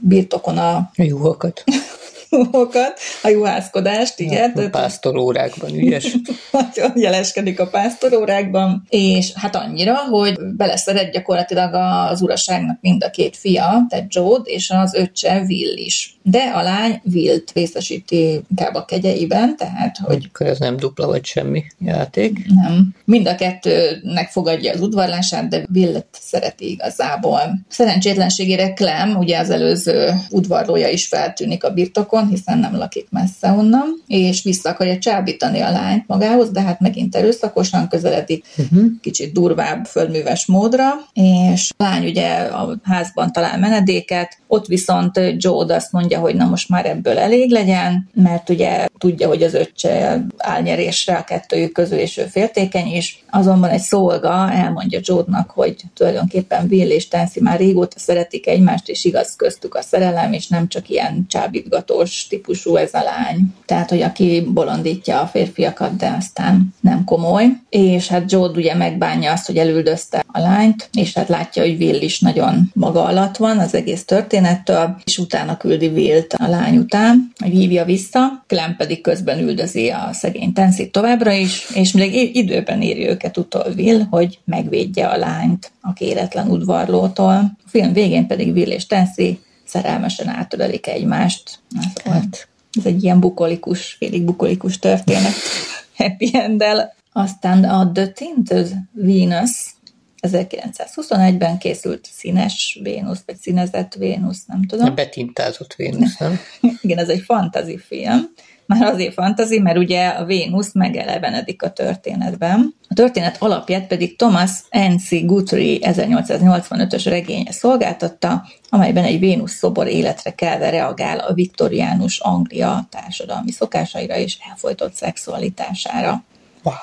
birtokon 0.00 0.58
a, 0.58 0.76
a 0.76 1.02
juhokat. 1.02 1.64
juhokat, 2.30 2.98
a 3.22 3.28
juhászkodást, 3.28 4.20
igen. 4.20 4.52
Ja, 4.56 4.64
a 4.64 4.70
pásztorórákban 4.70 5.74
ügyes. 5.74 6.16
Nagyon 6.52 6.92
jeleskedik 6.94 7.60
a 7.60 7.66
pásztorórákban, 7.66 8.82
és 8.88 9.32
hát 9.34 9.56
annyira, 9.56 9.94
hogy 9.94 10.34
beleszeret 10.56 11.12
gyakorlatilag 11.12 11.74
az 11.74 12.22
uraságnak 12.22 12.78
mind 12.80 13.04
a 13.04 13.10
két 13.10 13.36
fia, 13.36 13.86
tehát 13.88 14.14
Joe 14.14 14.40
és 14.44 14.70
az 14.70 14.94
öccse 14.94 15.44
Will 15.48 15.76
is. 15.76 16.18
De 16.22 16.38
a 16.54 16.62
lány 16.62 17.00
Wilt 17.12 17.52
részesíti 17.54 18.40
inkább 18.50 18.74
a 18.74 18.84
kegyeiben, 18.84 19.56
tehát 19.56 19.98
hogy... 19.98 20.28
Akkor 20.32 20.46
ez 20.46 20.58
nem 20.58 20.76
dupla 20.76 21.06
vagy 21.06 21.24
semmi 21.24 21.64
játék. 21.78 22.46
Nem. 22.46 22.94
Mind 23.04 23.26
a 23.28 23.34
kettőnek 23.34 24.30
fogadja 24.30 24.72
az 24.72 24.80
udvarlását, 24.80 25.48
de 25.48 25.64
Wilt 25.74 26.06
szereti 26.10 26.70
igazából. 26.70 27.40
Szerencsétlenségére 27.68 28.72
Clem, 28.72 29.16
ugye 29.16 29.38
az 29.38 29.50
előző 29.50 30.14
udvarlója 30.30 30.88
is 30.88 31.06
feltűnik 31.06 31.64
a 31.64 31.70
birtokon, 31.70 32.28
hiszen 32.28 32.58
nem 32.58 32.76
lakik 32.76 33.06
messze 33.10 33.50
onnan, 33.50 34.02
és 34.06 34.42
vissza 34.42 34.68
akarja 34.68 34.98
csábítani 34.98 35.60
a 35.60 35.70
lányt 35.70 36.06
magához, 36.06 36.50
de 36.50 36.60
hát 36.60 36.80
megint 36.80 37.16
erőszakosan 37.16 37.88
közeledik, 37.88 38.44
uh-huh. 38.56 38.84
kicsit 39.00 39.32
durvább 39.32 39.84
földműves 39.84 40.46
módra, 40.46 40.88
és 41.12 41.70
a 41.76 41.82
lány 41.82 42.04
ugye 42.04 42.28
a 42.34 42.76
házban 42.82 43.32
talál 43.32 43.58
menedéket, 43.58 44.38
ott 44.52 44.66
viszont 44.66 45.20
Joe 45.36 45.74
azt 45.74 45.92
mondja, 45.92 46.18
hogy 46.18 46.34
na 46.34 46.46
most 46.48 46.68
már 46.68 46.86
ebből 46.86 47.18
elég 47.18 47.50
legyen, 47.50 48.08
mert 48.14 48.48
ugye 48.48 48.86
tudja, 48.98 49.28
hogy 49.28 49.42
az 49.42 49.54
öccse 49.54 50.26
álnyerésre 50.36 51.14
a 51.16 51.24
kettőjük 51.24 51.72
közül, 51.72 51.98
és 51.98 52.16
ő 52.16 52.24
féltékeny 52.24 52.86
is. 52.86 53.24
Azonban 53.30 53.70
egy 53.70 53.80
szolga 53.80 54.50
elmondja 54.52 55.00
Jódnak, 55.02 55.50
hogy 55.50 55.76
tulajdonképpen 55.94 56.66
Will 56.70 56.90
és 56.90 57.08
Tansy 57.08 57.40
már 57.40 57.58
régóta 57.58 57.98
szeretik 57.98 58.46
egymást, 58.46 58.88
és 58.88 59.04
igaz 59.04 59.36
köztük 59.36 59.74
a 59.74 59.82
szerelem, 59.82 60.32
és 60.32 60.48
nem 60.48 60.68
csak 60.68 60.88
ilyen 60.88 61.26
csábítgatós 61.28 62.26
típusú 62.28 62.76
ez 62.76 62.94
a 62.94 63.02
lány. 63.02 63.54
Tehát, 63.66 63.90
hogy 63.90 64.02
aki 64.02 64.48
bolondítja 64.52 65.20
a 65.20 65.26
férfiakat, 65.26 65.96
de 65.96 66.14
aztán 66.18 66.74
nem 66.80 67.04
komoly. 67.04 67.46
És 67.68 68.08
hát 68.08 68.32
Jód 68.32 68.56
ugye 68.56 68.74
megbánja 68.74 69.32
azt, 69.32 69.46
hogy 69.46 69.56
elüldözte 69.56 70.24
a 70.26 70.38
lányt, 70.38 70.88
és 70.92 71.14
hát 71.14 71.28
látja, 71.28 71.62
hogy 71.62 71.82
Will 71.82 72.02
is 72.02 72.20
nagyon 72.20 72.70
maga 72.74 73.04
alatt 73.04 73.36
van 73.36 73.58
az 73.58 73.74
egész 73.74 74.04
történettől, 74.40 74.96
és 75.04 75.18
utána 75.18 75.56
küldi 75.56 75.86
Willt 75.86 76.32
a 76.32 76.48
lány 76.48 76.76
után, 76.76 77.32
hogy 77.38 77.50
hívja 77.50 77.84
vissza. 77.84 78.44
Clem 78.46 78.76
pedig 78.76 79.00
közben 79.00 79.38
üldözi 79.38 79.88
a 79.88 80.08
szegény 80.12 80.52
Tenszit 80.52 80.92
továbbra 80.92 81.32
is, 81.32 81.70
és 81.74 81.92
még 81.92 82.36
időben 82.36 82.82
éri 82.82 83.08
őket 83.08 83.36
utol 83.36 83.66
Will, 83.76 84.06
hogy 84.10 84.38
megvédje 84.44 85.06
a 85.06 85.16
lányt 85.16 85.72
a 85.80 85.92
kéretlen 85.92 86.48
udvarlótól. 86.48 87.34
A 87.64 87.68
film 87.68 87.92
végén 87.92 88.26
pedig 88.26 88.52
Will 88.52 88.70
és 88.70 88.86
Tenszi 88.86 89.38
szerelmesen 89.64 90.28
átölelik 90.28 90.86
egymást. 90.86 91.58
Hát, 92.04 92.48
ez 92.78 92.86
egy 92.86 93.02
ilyen 93.02 93.20
bukolikus, 93.20 93.96
félig 93.98 94.24
bukolikus 94.24 94.78
történet. 94.78 95.32
Happy 95.96 96.30
end 96.32 96.60
-el. 96.60 96.94
Aztán 97.12 97.64
a 97.64 97.92
The 97.92 98.08
Tinted 98.08 98.74
Venus 98.92 99.74
1921-ben 100.22 101.58
készült 101.58 102.08
színes 102.12 102.78
Vénusz, 102.82 103.22
vagy 103.26 103.36
színezett 103.36 103.94
Vénusz, 103.94 104.44
nem 104.46 104.66
tudom. 104.66 104.94
Betintázott 104.94 105.74
Vénusz, 105.74 106.16
nem? 106.18 106.40
Igen, 106.82 106.98
ez 106.98 107.08
egy 107.08 107.20
fantazi 107.20 107.78
film. 107.78 108.28
Már 108.70 108.82
azért 108.82 109.12
fantazi, 109.12 109.58
mert 109.58 109.78
ugye 109.78 110.06
a 110.08 110.24
Vénusz 110.24 110.72
megelevenedik 110.72 111.62
a 111.62 111.70
történetben. 111.70 112.74
A 112.88 112.94
történet 112.94 113.36
alapját 113.42 113.86
pedig 113.86 114.16
Thomas 114.16 114.50
N.C. 114.70 115.24
Guthrie 115.24 115.78
1885-ös 115.80 117.02
regénye 117.04 117.52
szolgáltatta, 117.52 118.46
amelyben 118.68 119.04
egy 119.04 119.18
Vénusz 119.18 119.54
szobor 119.54 119.86
életre 119.86 120.30
kelve 120.30 120.70
reagál 120.70 121.18
a 121.18 121.32
viktoriánus 121.32 122.18
Anglia 122.18 122.86
társadalmi 122.90 123.50
szokásaira 123.50 124.16
és 124.16 124.38
elfolytott 124.50 124.94
szexualitására. 124.94 126.24
Wow! 126.62 126.74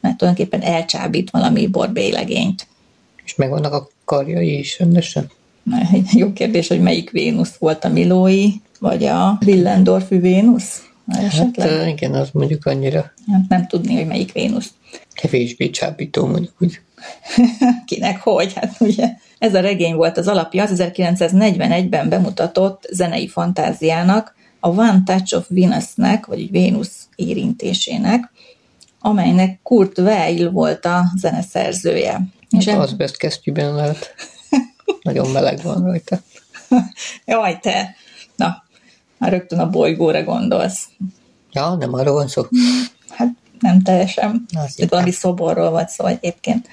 Mert 0.00 0.16
tulajdonképpen 0.16 0.62
elcsábít 0.62 1.30
valami 1.30 1.66
borbélegényt. 1.66 2.66
És 3.30 3.36
megvannak 3.36 3.72
a 3.72 3.88
karjai 4.04 4.58
is 4.58 4.78
rendesen? 4.78 5.30
Jó 6.12 6.32
kérdés, 6.32 6.68
hogy 6.68 6.80
melyik 6.80 7.10
Vénusz 7.10 7.56
volt 7.56 7.84
a 7.84 7.88
Milói, 7.88 8.50
vagy 8.78 9.04
a 9.04 9.38
Willendorfi 9.46 10.18
Vénusz? 10.18 10.82
Esetleg? 11.06 11.68
Hát 11.68 11.86
igen, 11.86 12.14
az 12.14 12.28
mondjuk 12.32 12.66
annyira. 12.66 13.12
Hát 13.32 13.48
nem 13.48 13.66
tudni, 13.66 13.94
hogy 13.94 14.06
melyik 14.06 14.32
Vénusz. 14.32 14.72
Kevésbé 15.12 15.70
csábító 15.70 16.26
mondjuk 16.26 16.52
úgy. 16.60 16.80
Kinek 17.86 18.20
hogy? 18.20 18.52
Hát 18.52 18.76
ugye 18.80 19.08
ez 19.38 19.54
a 19.54 19.60
regény 19.60 19.94
volt 19.94 20.18
az 20.18 20.28
alapja 20.28 20.62
az 20.62 20.82
1941-ben 20.98 22.08
bemutatott 22.08 22.88
zenei 22.92 23.28
fantáziának, 23.28 24.34
a 24.60 24.68
One 24.68 25.02
Touch 25.04 25.36
of 25.36 25.46
Venusnek, 25.48 26.26
vagy 26.26 26.50
Vénusz 26.50 27.08
érintésének, 27.16 28.32
amelynek 29.00 29.60
Kurt 29.62 29.98
Weill 29.98 30.50
volt 30.50 30.84
a 30.84 31.04
zeneszerzője. 31.16 32.20
És 32.58 32.64
hát 32.68 32.78
az 32.78 32.92
best 32.92 33.16
kesztyűben 33.16 33.74
lehet. 33.74 34.14
Nagyon 35.02 35.30
meleg 35.30 35.62
van 35.62 35.84
rajta. 35.84 36.20
Jaj, 37.26 37.58
te! 37.58 37.94
Na, 38.36 38.62
már 39.18 39.30
rögtön 39.30 39.58
a 39.58 39.70
bolygóra 39.70 40.24
gondolsz. 40.24 40.88
Ja, 41.52 41.74
nem 41.74 41.94
arról 41.94 42.14
van 42.14 42.28
szó. 42.28 42.42
Hát 43.08 43.28
nem 43.60 43.82
teljesen. 43.82 44.46
Itt 44.76 44.90
valami 44.90 45.10
szoborról 45.10 45.70
vagy 45.70 45.88
szó 45.88 46.06
egyébként. 46.06 46.68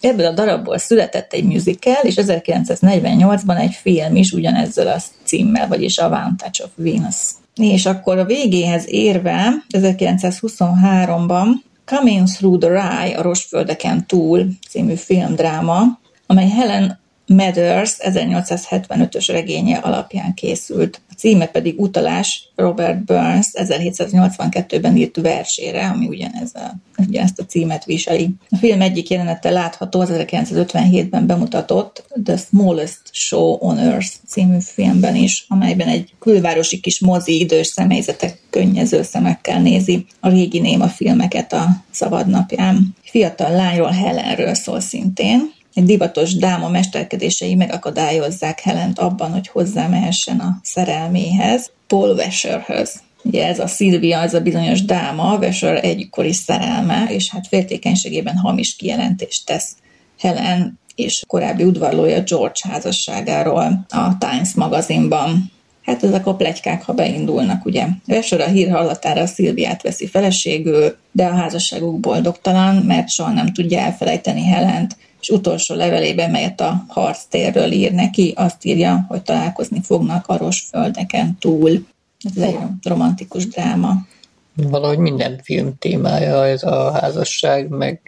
Ebből 0.00 0.26
a 0.26 0.32
darabból 0.32 0.78
született 0.78 1.32
egy 1.32 1.44
musical, 1.44 2.02
és 2.02 2.14
1948-ban 2.16 3.60
egy 3.60 3.74
film 3.74 4.16
is 4.16 4.32
ugyanezzel 4.32 4.88
a 4.88 5.00
címmel, 5.24 5.68
vagyis 5.68 5.98
a 5.98 6.06
One 6.06 6.34
Touch 6.36 6.64
of 6.64 6.70
Venus. 6.74 7.16
És 7.54 7.86
akkor 7.86 8.18
a 8.18 8.24
végéhez 8.24 8.84
érve, 8.86 9.52
1923-ban 9.70 11.46
Coming 11.88 12.26
Through 12.26 12.58
the 12.58 12.68
Rye, 12.68 13.16
a 13.16 13.22
Rosföldeken 13.22 14.06
túl 14.06 14.48
című 14.68 14.94
filmdráma, 14.94 15.98
amely 16.26 16.48
Helen 16.48 16.98
Mathers 17.26 17.96
1875-ös 17.98 19.24
regénye 19.26 19.76
alapján 19.76 20.34
készült. 20.34 21.00
Címe 21.18 21.46
pedig 21.46 21.80
utalás 21.80 22.48
Robert 22.56 23.04
Burns 23.04 23.48
1782-ben 23.52 24.96
írt 24.96 25.16
versére, 25.16 25.88
ami 25.88 26.06
ugyanez 26.06 26.50
a, 26.54 26.74
ugyanezt 27.08 27.38
a 27.38 27.44
címet 27.44 27.84
viseli. 27.84 28.28
A 28.50 28.56
film 28.56 28.80
egyik 28.80 29.10
jelenete 29.10 29.50
látható 29.50 30.00
az 30.00 30.10
1957-ben 30.12 31.26
bemutatott 31.26 32.04
The 32.24 32.36
Smallest 32.36 33.00
Show 33.12 33.56
on 33.60 33.78
Earth 33.78 34.12
című 34.26 34.58
filmben 34.60 35.16
is, 35.16 35.44
amelyben 35.48 35.88
egy 35.88 36.12
külvárosi 36.18 36.80
kis 36.80 37.00
mozi 37.00 37.40
idős 37.40 37.66
személyzetek 37.66 38.38
könnyező 38.50 39.02
szemekkel 39.02 39.60
nézi 39.60 40.06
a 40.20 40.28
régi 40.28 40.60
néma 40.60 40.88
filmeket 40.88 41.52
a 41.52 41.66
szabadnapján. 41.90 42.94
Fiatal 43.02 43.50
lányról, 43.50 43.90
Helenről 43.90 44.54
szól 44.54 44.80
szintén, 44.80 45.56
divatos 45.84 46.34
dáma 46.34 46.68
mesterkedései 46.68 47.54
megakadályozzák 47.54 48.60
Helent 48.60 48.98
abban, 48.98 49.32
hogy 49.32 49.48
hozzámehessen 49.48 50.38
a 50.38 50.60
szerelméhez, 50.62 51.70
Paul 51.86 52.14
Wesherhöz. 52.14 53.00
Ugye 53.22 53.46
ez 53.46 53.58
a 53.58 53.66
Szilvia, 53.66 54.20
ez 54.20 54.34
a 54.34 54.40
bizonyos 54.40 54.84
dáma, 54.84 55.36
Wesher 55.36 55.84
egykori 55.84 56.32
szerelme, 56.32 57.06
és 57.08 57.30
hát 57.30 57.46
féltékenységében 57.46 58.36
hamis 58.36 58.76
kijelentést 58.76 59.46
tesz 59.46 59.76
Helen 60.18 60.78
és 60.94 61.22
korábbi 61.26 61.64
udvarlója 61.64 62.22
George 62.22 62.60
házasságáról 62.68 63.86
a 63.88 64.18
Times 64.18 64.54
magazinban. 64.54 65.52
Hát 65.84 66.02
ezek 66.04 66.26
a 66.26 66.34
plegykák, 66.34 66.82
ha 66.82 66.92
beindulnak, 66.92 67.64
ugye. 67.64 67.86
Wesher 68.06 68.40
a 68.40 68.46
hír 68.46 68.70
hallatára 68.70 69.26
Szilviát 69.26 69.82
veszi 69.82 70.06
feleségül, 70.06 70.96
de 71.12 71.24
a 71.24 71.34
házasságuk 71.34 72.00
boldogtalan, 72.00 72.76
mert 72.76 73.08
soha 73.08 73.32
nem 73.32 73.52
tudja 73.52 73.80
elfelejteni 73.80 74.44
Helent, 74.44 74.96
és 75.20 75.28
utolsó 75.28 75.74
levelében, 75.74 76.30
melyet 76.30 76.60
a 76.60 76.84
harctérről 76.88 77.70
ír 77.70 77.92
neki, 77.92 78.32
azt 78.36 78.64
írja, 78.64 79.04
hogy 79.08 79.22
találkozni 79.22 79.80
fognak 79.82 80.26
a 80.26 80.50
földeken 80.50 81.36
túl. 81.40 81.86
Ez 82.34 82.42
egy 82.42 82.56
romantikus 82.82 83.46
dráma. 83.46 83.94
Valahogy 84.54 84.98
minden 84.98 85.40
film 85.42 85.78
témája 85.78 86.46
ez 86.46 86.62
a 86.62 86.92
házasság, 86.92 87.68
meg, 87.68 88.00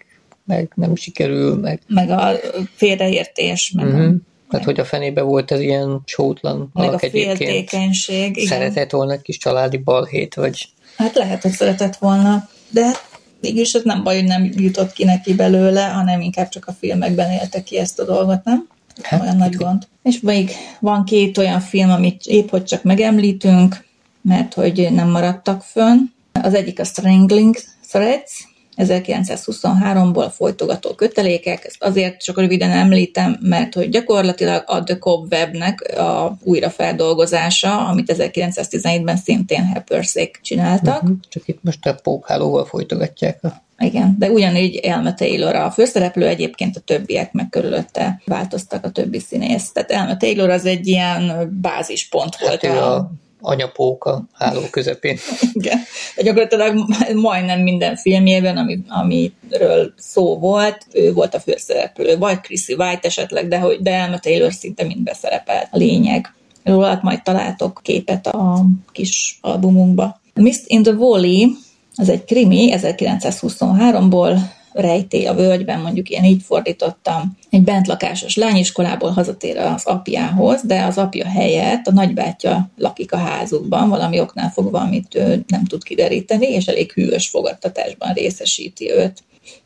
meg 0.45 0.73
nem 0.75 0.97
sikerül, 0.97 1.57
meg... 1.57 1.81
Meg 1.87 2.11
a 2.11 2.33
félreértés, 2.75 3.73
meg 3.77 3.87
uh-huh. 3.87 4.05
a, 4.05 4.15
Hát, 4.51 4.65
hogy 4.65 4.81
a 4.81 4.85
fenébe 4.85 5.23
volt 5.23 5.51
ez 5.51 5.61
ilyen 5.61 6.01
sótlan 6.05 6.71
Meg 6.73 6.85
a 6.85 6.89
alak 6.89 7.01
féltékenység. 7.01 8.37
Igen. 8.37 8.49
Szeretett 8.49 8.91
volna 8.91 9.13
egy 9.13 9.23
kis 9.23 9.39
családi 9.39 9.77
balhét, 9.77 10.35
vagy 10.35 10.69
Hát 10.97 11.15
lehet, 11.15 11.43
hogy 11.43 11.51
szeretett 11.51 11.97
volna, 11.97 12.49
de 12.71 12.91
mégis 13.41 13.73
ez 13.73 13.83
nem 13.83 14.03
baj, 14.03 14.15
hogy 14.15 14.25
nem 14.25 14.51
jutott 14.55 14.93
ki 14.93 15.05
neki 15.05 15.35
belőle, 15.35 15.83
hanem 15.83 16.21
inkább 16.21 16.49
csak 16.49 16.67
a 16.67 16.77
filmekben 16.79 17.31
élte 17.31 17.63
ki 17.63 17.79
ezt 17.79 17.99
a 17.99 18.05
dolgot, 18.05 18.45
nem? 18.45 18.69
Hát, 19.03 19.23
olyan 19.23 19.37
nagy 19.37 19.55
gond. 19.55 19.87
És 20.03 20.21
még 20.21 20.51
van 20.81 21.05
két 21.05 21.39
olyan 21.39 21.61
film, 21.61 21.91
amit 21.91 22.23
épp 22.25 22.51
hogy 22.51 22.65
csak 22.65 22.83
megemlítünk, 22.83 23.85
mert 24.21 24.55
hogy 24.55 24.89
nem 24.93 25.09
maradtak 25.09 25.63
fönn. 25.63 25.99
Az 26.33 26.55
egyik 26.55 26.81
a 26.81 26.85
Strangling 26.85 27.57
Threads, 27.91 28.49
1923-ból 28.77 30.31
folytogató 30.35 30.95
kötelékek. 30.95 31.65
Ezt 31.65 31.83
azért 31.83 32.23
csak 32.23 32.39
röviden 32.39 32.71
említem, 32.71 33.39
mert 33.41 33.75
hogy 33.75 33.89
gyakorlatilag 33.89 34.63
a 34.67 34.83
The 34.83 34.99
Cobwebnek 34.99 35.99
a 35.99 36.37
újrafeldolgozása, 36.43 37.87
amit 37.87 38.13
1917-ben 38.17 39.17
szintén 39.17 39.65
Heppersék 39.65 40.39
csináltak. 40.43 41.03
uh-huh. 41.03 41.19
csak 41.29 41.49
itt 41.49 41.63
most 41.63 41.87
a 41.87 41.95
pókhálóval 41.95 42.65
folytogatják 42.65 43.45
a 43.45 43.63
Igen, 43.83 44.17
de 44.19 44.31
ugyanígy 44.31 44.77
Elme 44.77 45.15
Taylor 45.15 45.55
a 45.55 45.71
főszereplő, 45.71 46.27
egyébként 46.27 46.77
a 46.77 46.81
többiek 46.81 47.33
meg 47.33 47.49
körülötte 47.49 48.21
változtak 48.25 48.85
a 48.85 48.91
többi 48.91 49.19
színész. 49.19 49.73
Tehát 49.73 49.91
Elme 49.91 50.17
Taylor 50.17 50.51
az 50.51 50.65
egy 50.65 50.87
ilyen 50.87 51.51
bázispont 51.61 52.37
volt. 52.37 52.65
hát 52.65 52.77
a 52.77 53.11
anyapóka 53.41 54.25
háló 54.33 54.61
közepén. 54.71 55.19
Igen. 55.53 55.79
De 56.17 56.23
gyakorlatilag 56.23 56.85
majdnem 57.15 57.61
minden 57.61 57.97
filmjében, 57.97 58.57
ami, 58.57 58.79
amiről 58.89 59.93
szó 59.97 60.39
volt, 60.39 60.87
ő 60.93 61.13
volt 61.13 61.35
a 61.35 61.41
főszereplő. 61.41 62.19
Vagy 62.19 62.41
Chrissy 62.41 62.75
White 62.75 63.07
esetleg, 63.07 63.49
de, 63.49 63.59
hogy, 63.59 63.81
de 63.81 63.91
Elma 63.91 64.19
Taylor 64.19 64.53
szinte 64.53 64.85
mind 64.85 65.01
beszerepelt. 65.01 65.69
A 65.71 65.77
lényeg. 65.77 66.35
Róla 66.65 66.99
majd 67.03 67.23
találtok 67.23 67.81
képet 67.83 68.27
a 68.27 68.65
kis 68.93 69.39
albumunkba. 69.41 70.21
Mist 70.35 70.63
in 70.67 70.83
the 70.83 70.93
Valley, 70.93 71.51
az 71.97 72.09
egy 72.09 72.25
krimi 72.25 72.73
1923-ból, 72.77 74.41
rejtély 74.73 75.27
a 75.27 75.35
völgyben, 75.35 75.81
mondjuk 75.81 76.09
én 76.09 76.25
így 76.25 76.43
fordítottam. 76.43 77.37
Egy 77.51 77.63
bentlakásos 77.63 78.37
lányiskolából 78.37 79.11
hazatér 79.11 79.57
az 79.57 79.85
apjához, 79.85 80.61
de 80.63 80.83
az 80.83 80.99
apja 80.99 81.29
helyett 81.29 81.87
a 81.87 81.93
nagybátyja 81.93 82.71
lakik 82.77 83.13
a 83.13 83.17
házukban, 83.17 83.89
valami 83.89 84.21
oknál 84.21 84.51
fogva, 84.51 84.81
amit 84.81 85.15
ő 85.15 85.45
nem 85.47 85.65
tud 85.65 85.83
kideríteni, 85.83 86.47
és 86.47 86.67
elég 86.67 86.93
hűvös 86.93 87.29
fogadtatásban 87.29 88.13
részesíti 88.13 88.91
őt. 88.91 89.23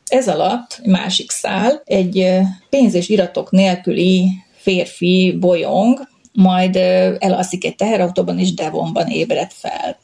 Ez 0.06 0.28
alatt 0.28 0.80
másik 0.84 1.30
szál 1.30 1.82
egy 1.84 2.38
pénz 2.70 2.94
és 2.94 3.08
iratok 3.08 3.50
nélküli 3.50 4.28
férfi 4.56 5.36
bolyong, 5.40 6.00
majd 6.32 6.76
elalszik 7.18 7.64
egy 7.64 7.76
teherautóban, 7.76 8.38
és 8.38 8.54
Devonban 8.54 9.06
ébred 9.06 9.50
fel. 9.50 9.98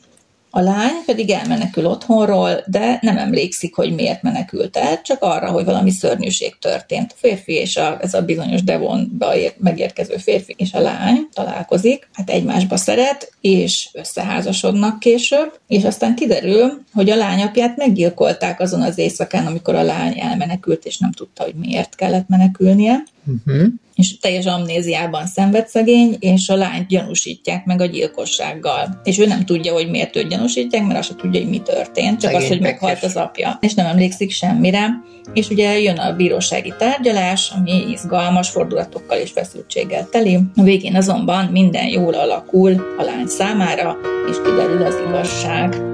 A 0.50 0.60
lány 0.60 1.02
pedig 1.06 1.30
elmenekül 1.30 1.86
otthonról, 1.86 2.62
de 2.66 2.98
nem 3.00 3.18
emlékszik, 3.18 3.74
hogy 3.74 3.94
miért 3.94 4.22
menekült 4.22 4.76
el, 4.76 5.02
csak 5.02 5.22
arra, 5.22 5.50
hogy 5.50 5.64
valami 5.64 5.90
szörnyűség 5.90 6.58
történt. 6.58 7.12
A 7.12 7.18
férfi 7.18 7.52
és 7.52 7.76
a, 7.76 7.98
ez 8.00 8.14
a 8.14 8.22
bizonyos 8.22 8.62
Devonba 8.62 9.32
megérkező 9.56 10.16
férfi 10.16 10.54
és 10.58 10.72
a 10.72 10.80
lány 10.80 11.28
találkozik, 11.32 12.08
hát 12.12 12.30
egymásba 12.30 12.76
szeret, 12.76 13.32
és 13.40 13.88
összeházasodnak 13.92 14.98
később, 14.98 15.58
és 15.68 15.84
aztán 15.84 16.14
kiderül, 16.14 16.84
hogy 16.92 17.10
a 17.10 17.16
lányapját 17.16 17.76
meggyilkolták 17.76 18.60
azon 18.60 18.82
az 18.82 18.98
éjszakán, 18.98 19.46
amikor 19.46 19.74
a 19.74 19.82
lány 19.82 20.20
elmenekült, 20.20 20.84
és 20.84 20.98
nem 20.98 21.12
tudta, 21.12 21.42
hogy 21.42 21.54
miért 21.54 21.94
kellett 21.94 22.28
menekülnie. 22.28 23.02
Uh-huh 23.46 23.68
és 24.00 24.18
teljes 24.18 24.44
amnéziában 24.44 25.26
szenved 25.26 25.68
szegény, 25.68 26.16
és 26.20 26.48
a 26.48 26.54
lányt 26.54 26.88
gyanúsítják 26.88 27.64
meg 27.64 27.80
a 27.80 27.84
gyilkossággal. 27.84 29.00
És 29.04 29.18
ő 29.18 29.26
nem 29.26 29.44
tudja, 29.44 29.72
hogy 29.72 29.90
miért 29.90 30.16
őt 30.16 30.28
gyanúsítják, 30.28 30.86
mert 30.86 30.98
azt 30.98 31.08
se 31.08 31.14
tudja, 31.14 31.40
hogy 31.40 31.50
mi 31.50 31.58
történt, 31.58 32.20
csak 32.20 32.30
szegény 32.30 32.46
az, 32.46 32.48
hogy 32.48 32.60
meghalt 32.60 33.02
az 33.02 33.16
apja. 33.16 33.58
És 33.60 33.74
nem 33.74 33.86
emlékszik 33.86 34.30
semmire. 34.30 34.88
És 35.32 35.48
ugye 35.48 35.80
jön 35.80 35.96
a 35.96 36.16
bírósági 36.16 36.72
tárgyalás, 36.78 37.52
ami 37.56 37.84
izgalmas 37.90 38.48
fordulatokkal 38.48 39.18
és 39.18 39.30
feszültséggel 39.30 40.08
teli. 40.10 40.38
A 40.56 40.62
végén 40.62 40.96
azonban 40.96 41.44
minden 41.44 41.88
jól 41.88 42.14
alakul 42.14 42.72
a 42.98 43.02
lány 43.02 43.26
számára, 43.26 43.96
és 44.30 44.36
kiderül 44.44 44.82
az 44.82 44.94
igazság. 45.08 45.89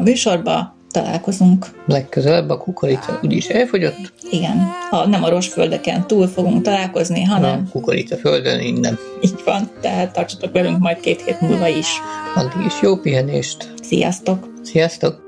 Műsorba 0.00 0.76
találkozunk. 0.90 1.66
Legközelebb 1.86 2.50
a 2.50 2.58
kukorica 2.58 3.18
úgyis 3.22 3.46
elfogyott? 3.46 4.12
Igen. 4.30 4.70
A, 4.90 5.06
nem 5.06 5.24
a 5.24 5.28
rosföldeken 5.28 6.06
túl 6.06 6.26
fogunk 6.26 6.62
találkozni, 6.62 7.22
hanem... 7.22 7.64
A 7.66 7.70
kukorica 7.70 8.16
földön 8.16 8.60
innen. 8.60 8.98
Így 9.20 9.42
van, 9.44 9.70
tehát 9.80 10.12
tartsatok 10.12 10.52
velünk 10.52 10.78
majd 10.78 11.00
két 11.00 11.22
hét 11.22 11.40
múlva 11.40 11.68
is. 11.68 11.86
Addig 12.34 12.66
is 12.66 12.82
jó 12.82 12.96
pihenést. 12.96 13.74
Sziasztok! 13.82 14.48
Sziasztok! 14.62 15.26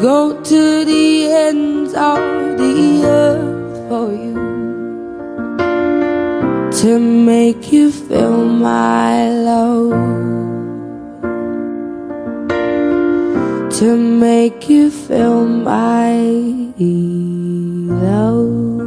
Go 0.00 0.32
to 0.32 0.84
the 0.84 1.36
ends 1.46 1.92
of 1.92 2.18
the 2.56 3.06
earth 3.06 3.88
for 3.88 4.12
you 4.12 4.36
To 6.82 6.98
make 6.98 7.72
you 7.72 7.90
feel 7.90 8.44
my 8.44 9.30
love 9.30 10.35
to 13.78 13.94
make 13.94 14.70
you 14.70 14.90
feel 14.90 15.46
my 15.46 16.16
love. 17.88 18.85